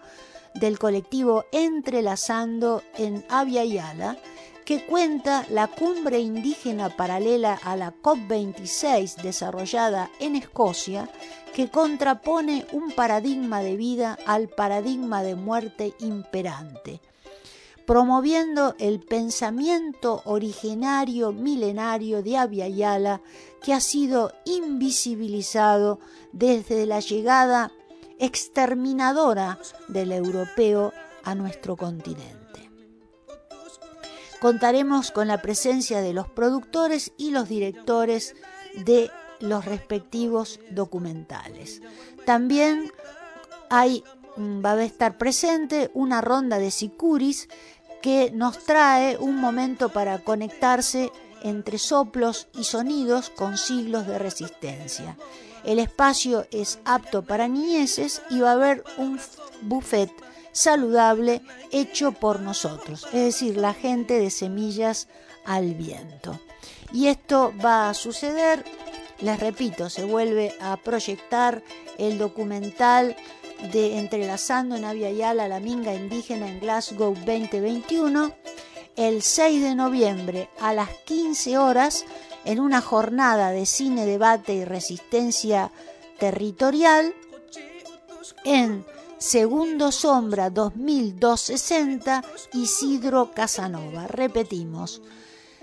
del 0.54 0.78
colectivo 0.78 1.44
Entrelazando 1.52 2.82
en 2.96 3.24
Avia 3.28 3.64
Yala, 3.64 4.16
que 4.64 4.84
cuenta 4.86 5.46
la 5.50 5.66
cumbre 5.66 6.20
indígena 6.20 6.88
paralela 6.90 7.54
a 7.62 7.76
la 7.76 7.92
COP26 8.02 9.16
desarrollada 9.16 10.10
en 10.20 10.36
Escocia, 10.36 11.10
que 11.54 11.68
contrapone 11.68 12.66
un 12.72 12.90
paradigma 12.90 13.60
de 13.60 13.76
vida 13.76 14.18
al 14.26 14.48
paradigma 14.48 15.22
de 15.22 15.34
muerte 15.34 15.94
imperante 16.00 17.00
promoviendo 17.86 18.74
el 18.78 19.00
pensamiento 19.00 20.22
originario 20.24 21.32
milenario 21.32 22.22
de 22.22 22.38
Abya 22.38 23.20
que 23.62 23.74
ha 23.74 23.80
sido 23.80 24.32
invisibilizado 24.44 25.98
desde 26.32 26.86
la 26.86 27.00
llegada 27.00 27.72
exterminadora 28.18 29.58
del 29.88 30.12
europeo 30.12 30.92
a 31.24 31.34
nuestro 31.34 31.76
continente. 31.76 32.43
Contaremos 34.44 35.10
con 35.10 35.26
la 35.26 35.40
presencia 35.40 36.02
de 36.02 36.12
los 36.12 36.28
productores 36.28 37.12
y 37.16 37.30
los 37.30 37.48
directores 37.48 38.34
de 38.74 39.10
los 39.40 39.64
respectivos 39.64 40.60
documentales. 40.70 41.80
También 42.26 42.92
hay, 43.70 44.04
va 44.36 44.72
a 44.72 44.84
estar 44.84 45.16
presente 45.16 45.90
una 45.94 46.20
ronda 46.20 46.58
de 46.58 46.70
sicuris 46.70 47.48
que 48.02 48.32
nos 48.32 48.58
trae 48.58 49.16
un 49.16 49.36
momento 49.36 49.88
para 49.88 50.18
conectarse 50.18 51.10
entre 51.42 51.78
soplos 51.78 52.48
y 52.52 52.64
sonidos 52.64 53.30
con 53.30 53.56
siglos 53.56 54.06
de 54.06 54.18
resistencia. 54.18 55.16
El 55.64 55.78
espacio 55.78 56.46
es 56.50 56.80
apto 56.84 57.22
para 57.22 57.48
niñeces 57.48 58.20
y 58.28 58.40
va 58.40 58.50
a 58.50 58.54
haber 58.56 58.84
un 58.98 59.18
buffet 59.62 60.12
saludable 60.54 61.42
hecho 61.72 62.12
por 62.12 62.40
nosotros, 62.40 63.06
es 63.12 63.24
decir, 63.24 63.58
la 63.58 63.74
gente 63.74 64.18
de 64.18 64.30
semillas 64.30 65.08
al 65.44 65.74
viento. 65.74 66.40
Y 66.92 67.08
esto 67.08 67.52
va 67.62 67.90
a 67.90 67.94
suceder, 67.94 68.64
les 69.20 69.38
repito, 69.38 69.90
se 69.90 70.04
vuelve 70.04 70.54
a 70.60 70.78
proyectar 70.78 71.62
el 71.98 72.16
documental 72.16 73.16
de 73.72 73.98
Entrelazando 73.98 74.76
en 74.76 74.84
Avia 74.84 75.10
Yala 75.10 75.48
la 75.48 75.60
Minga 75.60 75.94
Indígena 75.94 76.48
en 76.48 76.60
Glasgow 76.60 77.14
2021 77.14 78.32
el 78.96 79.22
6 79.22 79.62
de 79.62 79.74
noviembre 79.74 80.48
a 80.60 80.72
las 80.72 80.88
15 81.04 81.58
horas 81.58 82.04
en 82.44 82.60
una 82.60 82.80
jornada 82.80 83.50
de 83.50 83.66
cine, 83.66 84.06
debate 84.06 84.54
y 84.54 84.64
resistencia 84.64 85.72
territorial 86.18 87.14
en 88.44 88.84
Segundo 89.24 89.90
Sombra 89.90 90.50
2260 90.50 92.22
Isidro 92.52 93.30
Casanova. 93.32 94.06
Repetimos, 94.06 95.00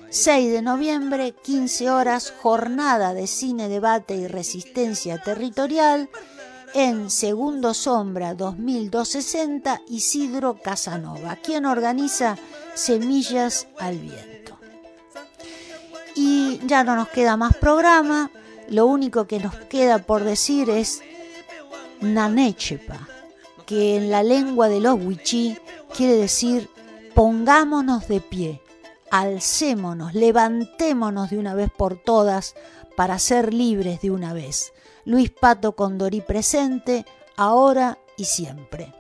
6 0.10 0.52
de 0.52 0.64
noviembre, 0.64 1.36
15 1.44 1.92
horas, 1.92 2.34
jornada 2.42 3.14
de 3.14 3.28
cine, 3.28 3.70
debate 3.70 4.16
y 4.16 4.26
resistencia 4.26 5.22
territorial 5.22 6.10
en 6.74 7.12
Segundo 7.12 7.76
Sombra 7.76 8.34
2260 8.34 9.84
Isidro 9.90 10.58
Casanova, 10.60 11.36
quien 11.36 11.68
organiza 11.68 12.40
Semillas 12.74 13.68
al 13.78 14.00
Viento. 14.00 14.58
Y 16.16 16.60
ya 16.66 16.84
no 16.84 16.96
nos 16.96 17.10
queda 17.10 17.38
más 17.38 17.56
programa, 17.58 18.32
lo 18.70 18.88
único 18.88 19.28
que 19.28 19.38
nos 19.38 19.54
queda 19.54 20.00
por 20.00 20.24
decir 20.24 20.68
es 20.72 21.04
Nanechepa, 22.02 23.08
que 23.72 23.96
en 23.96 24.12
la 24.12 24.22
lengua 24.22 24.68
de 24.68 24.82
los 24.82 25.00
huichí 25.02 25.58
quiere 25.96 26.18
decir 26.18 26.70
pongámonos 27.16 28.06
de 28.10 28.20
pie, 28.20 28.62
alcémonos, 29.10 30.14
levantémonos 30.14 31.30
de 31.30 31.38
una 31.38 31.54
vez 31.54 31.70
por 31.72 31.96
todas 31.96 32.54
para 32.98 33.18
ser 33.18 33.54
libres 33.54 34.02
de 34.02 34.12
una 34.12 34.34
vez. 34.34 34.74
Luis 35.06 35.30
Pato 35.30 35.72
Condorí 35.72 36.20
presente, 36.20 37.06
ahora 37.38 37.98
y 38.18 38.26
siempre. 38.26 38.94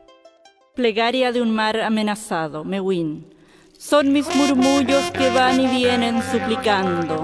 Plegaria 0.73 1.33
de 1.33 1.41
un 1.41 1.51
mar 1.51 1.81
amenazado, 1.81 2.63
Mewin. 2.63 3.27
Son 3.77 4.13
mis 4.13 4.33
murmullos 4.33 5.11
que 5.11 5.31
van 5.31 5.59
y 5.59 5.67
vienen 5.67 6.23
suplicando, 6.31 7.23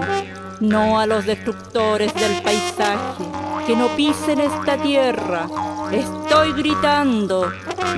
no 0.60 1.00
a 1.00 1.06
los 1.06 1.24
destructores 1.24 2.12
del 2.12 2.42
paisaje, 2.42 3.24
que 3.68 3.76
no 3.76 3.88
pisen 3.88 4.40
esta 4.40 4.78
tierra. 4.78 5.46
Estoy 5.92 6.54
gritando, 6.54 7.52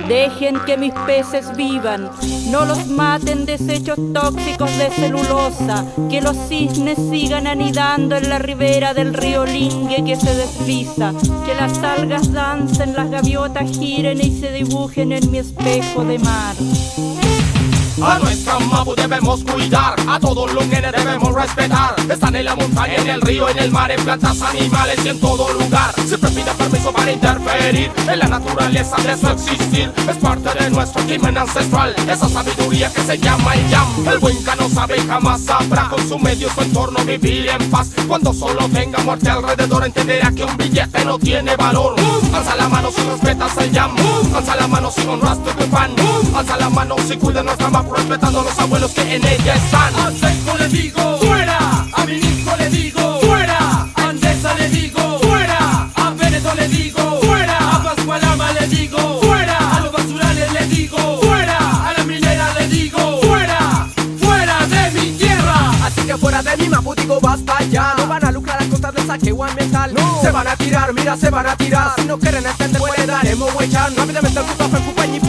dejen 0.05 0.59
que 0.65 0.75
mis 0.75 0.91
peces 1.05 1.55
vivan, 1.55 2.09
no 2.49 2.65
los 2.65 2.87
maten 2.87 3.45
desechos 3.45 3.97
tóxicos 4.13 4.69
de 4.77 4.89
celulosa, 4.89 5.85
que 6.09 6.19
los 6.19 6.35
cisnes 6.49 6.97
sigan 7.09 7.47
anidando 7.47 8.17
en 8.17 8.27
la 8.27 8.37
ribera 8.37 8.93
del 8.93 9.13
río 9.13 9.45
Lingue 9.45 10.03
que 10.03 10.17
se 10.17 10.35
desliza, 10.35 11.13
que 11.45 11.55
las 11.55 11.81
algas 11.81 12.33
dancen, 12.33 12.93
las 12.93 13.09
gaviotas 13.09 13.71
giren 13.71 14.19
y 14.19 14.41
se 14.41 14.51
dibujen 14.51 15.13
en 15.13 15.31
mi 15.31 15.37
espejo 15.37 16.03
de 16.03 16.19
mar. 16.19 16.55
A 18.03 18.17
nuestra 18.17 18.57
mapu 18.59 18.95
debemos 18.95 19.43
cuidar, 19.43 19.95
a 20.07 20.19
todos 20.19 20.51
los 20.53 20.65
nenes 20.65 20.91
debemos 20.91 21.35
respetar. 21.35 21.93
Están 22.09 22.35
en 22.35 22.45
la 22.45 22.55
montaña, 22.55 22.95
en 22.95 23.07
el 23.07 23.21
río, 23.21 23.47
en 23.47 23.59
el 23.59 23.71
mar, 23.71 23.91
en 23.91 24.03
plantas, 24.03 24.41
animales 24.41 24.97
y 25.05 25.09
en 25.09 25.19
todo 25.19 25.53
lugar. 25.53 25.93
Siempre 26.07 26.31
pide 26.31 26.51
permiso 26.51 26.91
para 26.91 27.11
interferir 27.11 27.91
en 28.07 28.19
la 28.19 28.27
naturaleza 28.27 28.95
de 28.97 29.15
su 29.15 29.27
existir. 29.27 29.91
Es 30.09 30.17
parte 30.17 30.49
de 30.63 30.71
nuestro 30.71 31.03
crimen 31.03 31.37
ancestral, 31.37 31.93
esa 32.09 32.27
sabiduría 32.27 32.91
que 32.91 33.01
se 33.01 33.19
llama 33.19 33.53
el 33.53 33.69
yam. 33.69 33.87
El 34.07 34.17
Winca 34.19 34.55
no 34.55 34.67
sabe 34.67 34.99
jamás 35.01 35.41
sabrá 35.41 35.87
con 35.89 36.07
su 36.07 36.17
medio 36.17 36.49
su 36.49 36.61
entorno 36.61 37.05
vivir 37.05 37.49
en 37.49 37.69
paz. 37.69 37.89
Cuando 38.07 38.33
solo 38.33 38.67
tenga 38.69 38.97
muerte 39.03 39.29
alrededor, 39.29 39.85
entenderá 39.85 40.31
que 40.31 40.43
un 40.43 40.57
billete 40.57 41.05
no 41.05 41.19
tiene 41.19 41.55
valor. 41.55 41.93
Alza 42.33 42.55
la 42.55 42.67
mano 42.67 42.89
si 42.91 43.01
respetas 43.03 43.55
el 43.57 43.71
yam. 43.71 43.91
Alza 44.35 44.55
la 44.55 44.67
mano 44.67 44.89
si 44.91 45.05
honras 45.05 45.37
tu 45.43 45.65
pan. 45.65 45.91
Alza 46.35 46.57
la 46.57 46.69
mano 46.69 46.95
si 47.07 47.15
cuida 47.17 47.43
nuestra 47.43 47.69
mapu 47.69 47.90
respetando 47.95 48.41
a 48.41 48.43
los 48.43 48.59
abuelos 48.59 48.91
que 48.91 49.01
en 49.15 49.25
ella 49.25 49.55
están. 49.55 49.95
A 49.95 50.11
Seiko 50.11 50.57
le 50.57 50.67
digo, 50.69 51.17
fuera. 51.17 51.57
A 51.93 52.05
mi 52.05 52.13
hijo 52.13 52.55
le 52.57 52.69
digo, 52.69 53.19
fuera. 53.21 53.87
A 53.95 54.09
Andesa 54.09 54.53
le 54.55 54.69
digo, 54.69 55.19
fuera. 55.19 55.89
A 55.95 56.09
Veneto 56.11 56.53
le 56.55 56.67
digo, 56.67 57.19
fuera. 57.21 57.75
A 57.75 57.83
Pascualama 57.83 58.51
le 58.53 58.67
digo, 58.67 59.21
fuera. 59.21 59.57
A 59.57 59.79
los 59.81 59.91
basurales 59.91 60.53
le 60.53 60.67
digo, 60.67 60.97
fuera. 61.21 61.57
A 61.89 61.93
la 61.97 62.03
minera 62.03 62.53
le 62.59 62.67
digo, 62.67 63.21
fuera. 63.21 63.87
Fuera 64.19 64.67
de 64.67 64.91
mi 64.91 65.11
tierra. 65.17 65.71
Así 65.83 66.01
que 66.01 66.17
fuera 66.17 66.41
de 66.41 66.57
mi 66.57 66.69
mapu 66.69 66.95
digo 66.95 67.19
basta 67.19 67.63
ya. 67.69 67.93
No 67.97 68.07
van 68.07 68.25
a 68.25 68.31
lucrar 68.31 68.61
a 68.61 68.65
costa 68.65 68.91
del 68.91 69.05
saqueo 69.05 69.43
ambiental. 69.43 69.93
No. 69.93 70.21
Se 70.21 70.31
van 70.31 70.47
a 70.47 70.55
tirar, 70.55 70.93
mira, 70.93 71.17
se 71.17 71.29
van 71.29 71.47
a 71.47 71.55
tirar. 71.55 71.93
Si 71.97 72.05
no 72.05 72.17
quieren 72.17 72.45
entender, 72.45 72.79
pues 72.79 73.07
daremos 73.07 73.53
huellas. 73.55 73.95
Rápidamente 73.95 74.39
el 74.39 74.45
puto 74.45 74.69
fue 74.69 75.07
y 75.15 75.19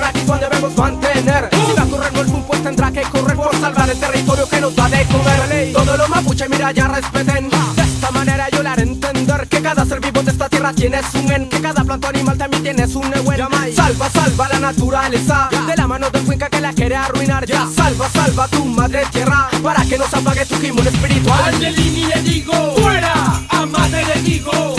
Uh. 0.00 0.04
aquí 0.04 0.20
cuando 0.26 0.48
debemos 0.48 0.76
mantener. 0.76 1.48
Si 1.52 1.72
va 1.72 1.82
a 1.82 1.86
correr 1.86 2.12
el 2.14 2.26
boom, 2.26 2.44
pues 2.46 2.62
tendrá 2.62 2.90
que 2.90 3.02
correr 3.02 3.36
por 3.36 3.54
salvar 3.56 3.90
el 3.90 3.98
territorio 3.98 4.48
que 4.48 4.60
nos 4.60 4.76
da 4.76 4.88
de 4.88 5.04
comer. 5.06 5.72
Todos 5.72 5.98
los 5.98 6.08
mapuche, 6.08 6.48
mira, 6.48 6.72
ya 6.72 6.88
respeten. 6.88 7.48
De 7.50 7.82
esta 7.82 8.10
manera 8.10 8.48
yo 8.50 8.62
le 8.62 8.68
haré 8.68 8.82
entender 8.82 9.48
que 9.48 9.62
cada 9.62 9.84
ser 9.84 10.00
vivo 10.00 10.22
de 10.22 10.30
esta 10.30 10.48
tierra 10.48 10.72
tiene 10.72 11.00
su 11.10 11.22
men. 11.22 11.48
Que 11.48 11.60
cada 11.60 11.84
planta 11.84 12.08
animal 12.08 12.38
también 12.38 12.62
tiene 12.62 12.86
su 12.88 13.00
neuen. 13.00 13.40
Salva, 13.74 14.10
salva 14.10 14.48
la 14.48 14.60
naturaleza. 14.60 15.48
De 15.66 15.76
la 15.76 15.86
mano 15.86 16.10
del 16.10 16.22
cuenca 16.24 16.48
que 16.48 16.60
la 16.60 16.72
quiere 16.72 16.96
arruinar 16.96 17.46
ya. 17.46 17.66
Salva, 17.74 18.08
salva 18.10 18.48
tu 18.48 18.64
madre 18.64 19.02
tierra. 19.12 19.48
Para 19.62 19.84
que 19.84 19.98
no 19.98 20.06
se 20.08 20.16
apague 20.16 20.46
tu 20.46 20.56
gimón 20.60 20.86
espiritual. 20.86 21.54
Angelini 21.54 22.06
le 22.06 22.22
digo, 22.22 22.52
fuera. 22.76 23.14
A 23.48 23.66
madre 23.66 24.04
le 24.04 24.22
digo, 24.22 24.75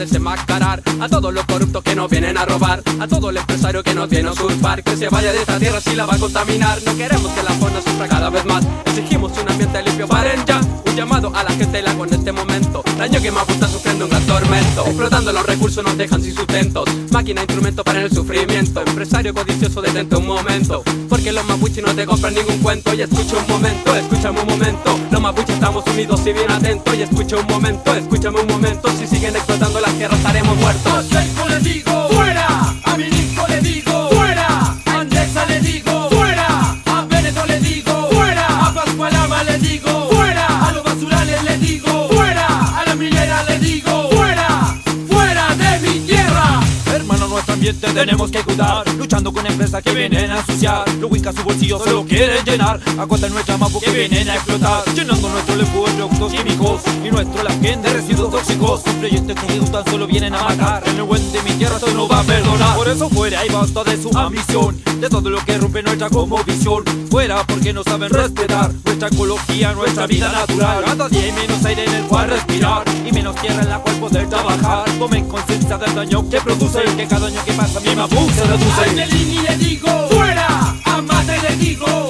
a 0.00 1.08
todos 1.10 1.34
los 1.34 1.44
corruptos 1.44 1.82
que 1.82 1.94
nos 1.94 2.10
vienen 2.10 2.38
a 2.38 2.46
robar, 2.46 2.82
a 2.98 3.06
todo 3.06 3.28
el 3.28 3.36
empresario 3.36 3.82
que 3.82 3.94
nos 3.94 4.08
viene 4.08 4.30
a 4.30 4.32
usurpar, 4.32 4.82
que 4.82 4.96
se 4.96 5.10
vaya 5.10 5.30
de 5.30 5.40
esta 5.40 5.58
tierra 5.58 5.78
si 5.78 5.94
la 5.94 6.06
va 6.06 6.14
a 6.14 6.18
contaminar. 6.18 6.78
No 6.86 6.96
queremos 6.96 7.30
que 7.32 7.42
la 7.42 7.50
fauna 7.50 7.82
sufra 7.82 8.08
cada 8.08 8.30
vez 8.30 8.44
más, 8.46 8.64
exigimos 8.86 9.32
un 9.36 9.50
ambiente 9.50 9.82
limpio. 9.82 10.08
Paren 10.08 10.42
ya, 10.46 10.58
un 10.58 10.69
llamado 11.00 11.32
a 11.34 11.42
la 11.42 11.50
gente 11.52 11.82
agua 11.86 12.06
en 12.06 12.12
este 12.12 12.30
momento. 12.30 12.82
Daño 12.98 13.22
que 13.22 13.30
Mapu 13.30 13.52
está 13.52 13.66
sufriendo 13.66 14.04
un 14.04 14.10
gran 14.10 14.22
tormento, 14.26 14.84
explotando 14.84 15.32
los 15.32 15.46
recursos 15.46 15.82
nos 15.82 15.96
dejan 15.96 16.20
sin 16.22 16.34
sustentos. 16.34 16.84
Máquina, 17.10 17.40
instrumento 17.40 17.82
para 17.82 18.02
el 18.02 18.12
sufrimiento, 18.12 18.82
empresario 18.86 19.32
codicioso 19.32 19.80
detente 19.80 20.16
un 20.16 20.26
momento, 20.26 20.82
porque 21.08 21.32
los 21.32 21.42
mapuches 21.46 21.82
no 21.82 21.94
te 21.94 22.04
compran 22.04 22.34
ningún 22.34 22.58
cuento. 22.58 22.92
Y 22.92 23.00
escucha 23.00 23.38
un 23.38 23.46
momento, 23.48 23.96
escúchame 23.96 24.40
un 24.40 24.46
momento, 24.46 24.98
los 25.10 25.20
mapuches 25.22 25.54
estamos 25.54 25.86
unidos 25.86 26.20
y 26.26 26.32
bien 26.34 26.50
atentos. 26.50 26.94
Y 26.94 27.02
escucha 27.02 27.36
un 27.36 27.46
momento, 27.46 27.94
escúchame 27.94 28.40
un 28.40 28.46
momento, 28.46 28.90
si 28.98 29.06
siguen 29.06 29.34
explotando 29.34 29.80
las 29.80 29.94
tierras 29.94 30.18
estaremos 30.18 30.54
muertos. 30.58 30.92
A 30.92 31.02
Seiko 31.02 31.48
le 31.48 31.60
digo, 31.60 32.08
fuera, 32.10 32.74
a 32.84 32.96
Minisco 32.98 33.46
le 33.48 33.60
digo, 33.62 34.10
fuera, 34.10 34.29
ambiente 47.80 48.00
tenemos 48.00 48.30
que 48.30 48.42
cuidar 48.42 48.88
Luchando 48.96 49.32
con 49.32 49.46
empresas 49.46 49.82
que 49.82 49.92
vienen 49.94 50.30
a 50.30 50.38
ensuciar. 50.38 50.88
Lo 51.00 51.08
ubica 51.08 51.32
su 51.32 51.42
bolsillo, 51.42 51.78
solo 51.78 52.04
quieren 52.04 52.44
llenar. 52.44 52.80
A 52.98 53.06
de 53.06 53.30
nuestra 53.30 53.56
mapu 53.56 53.80
que 53.80 53.90
vienen 53.90 54.28
a 54.28 54.34
explotar. 54.34 54.84
Llenando 54.94 55.28
nuestro 55.28 55.56
lempo 55.56 55.86
de 55.86 55.92
productos 55.94 56.32
químicos 56.32 56.82
Y 57.04 57.10
nuestro 57.10 57.40
almacén 57.40 57.82
de 57.82 57.92
residuos 57.92 58.30
tóxicos. 58.30 58.82
Los 58.84 58.94
proyectos 58.96 59.36
que 59.36 59.60
tan 59.70 59.84
solo 59.86 60.06
vienen 60.06 60.34
a 60.34 60.42
matar. 60.42 60.82
El 60.86 61.02
buen 61.02 61.32
de 61.32 61.42
mi 61.42 61.52
tierra 61.52 61.76
esto 61.76 61.92
no 61.94 62.08
va 62.08 62.20
a 62.20 62.22
perdonar. 62.24 62.76
Por 62.76 62.88
eso 62.88 63.08
fuera 63.08 63.44
y 63.46 63.48
basta 63.48 63.84
de 63.84 64.02
su 64.02 64.16
ambición. 64.16 64.80
De 65.00 65.08
todo 65.08 65.30
lo 65.30 65.42
que 65.44 65.56
rompe 65.56 65.82
nuestra 65.82 66.10
como 66.10 66.44
visión 66.44 66.84
Fuera 67.10 67.42
porque 67.46 67.72
no 67.72 67.82
saben 67.82 68.10
respetar 68.10 68.70
Nuestra 68.84 69.08
ecología, 69.08 69.72
nuestra 69.72 70.06
vida 70.06 70.30
natural. 70.30 70.84
Cada 70.84 71.08
día 71.08 71.24
hay 71.24 71.32
menos 71.32 71.64
aire 71.64 71.84
en 71.84 71.94
el 71.94 72.04
cual 72.04 72.28
respirar 72.28 72.84
Y 73.06 73.12
menos 73.12 73.34
tierra 73.36 73.62
en 73.62 73.70
la 73.70 73.78
cual 73.78 73.96
poder 73.96 74.28
trabajar. 74.28 74.84
Tomen 74.98 75.26
conciencia 75.26 75.78
del 75.78 75.94
daño 75.94 76.28
que 76.28 76.38
produce 76.42 76.82
Que 76.96 77.06
cada 77.06 77.28
año 77.28 77.42
que 77.46 77.52
pasa 77.54 77.69
mi 77.78 77.94
mapu 77.94 78.30
se 78.34 78.42
A 78.42 78.46
reduce 78.46 78.92
Nelini 78.94 79.42
le 79.42 79.56
digo, 79.56 80.08
fuera, 80.10 80.74
a 80.84 81.00
Mate 81.02 81.36
le 81.42 81.56
digo, 81.56 82.09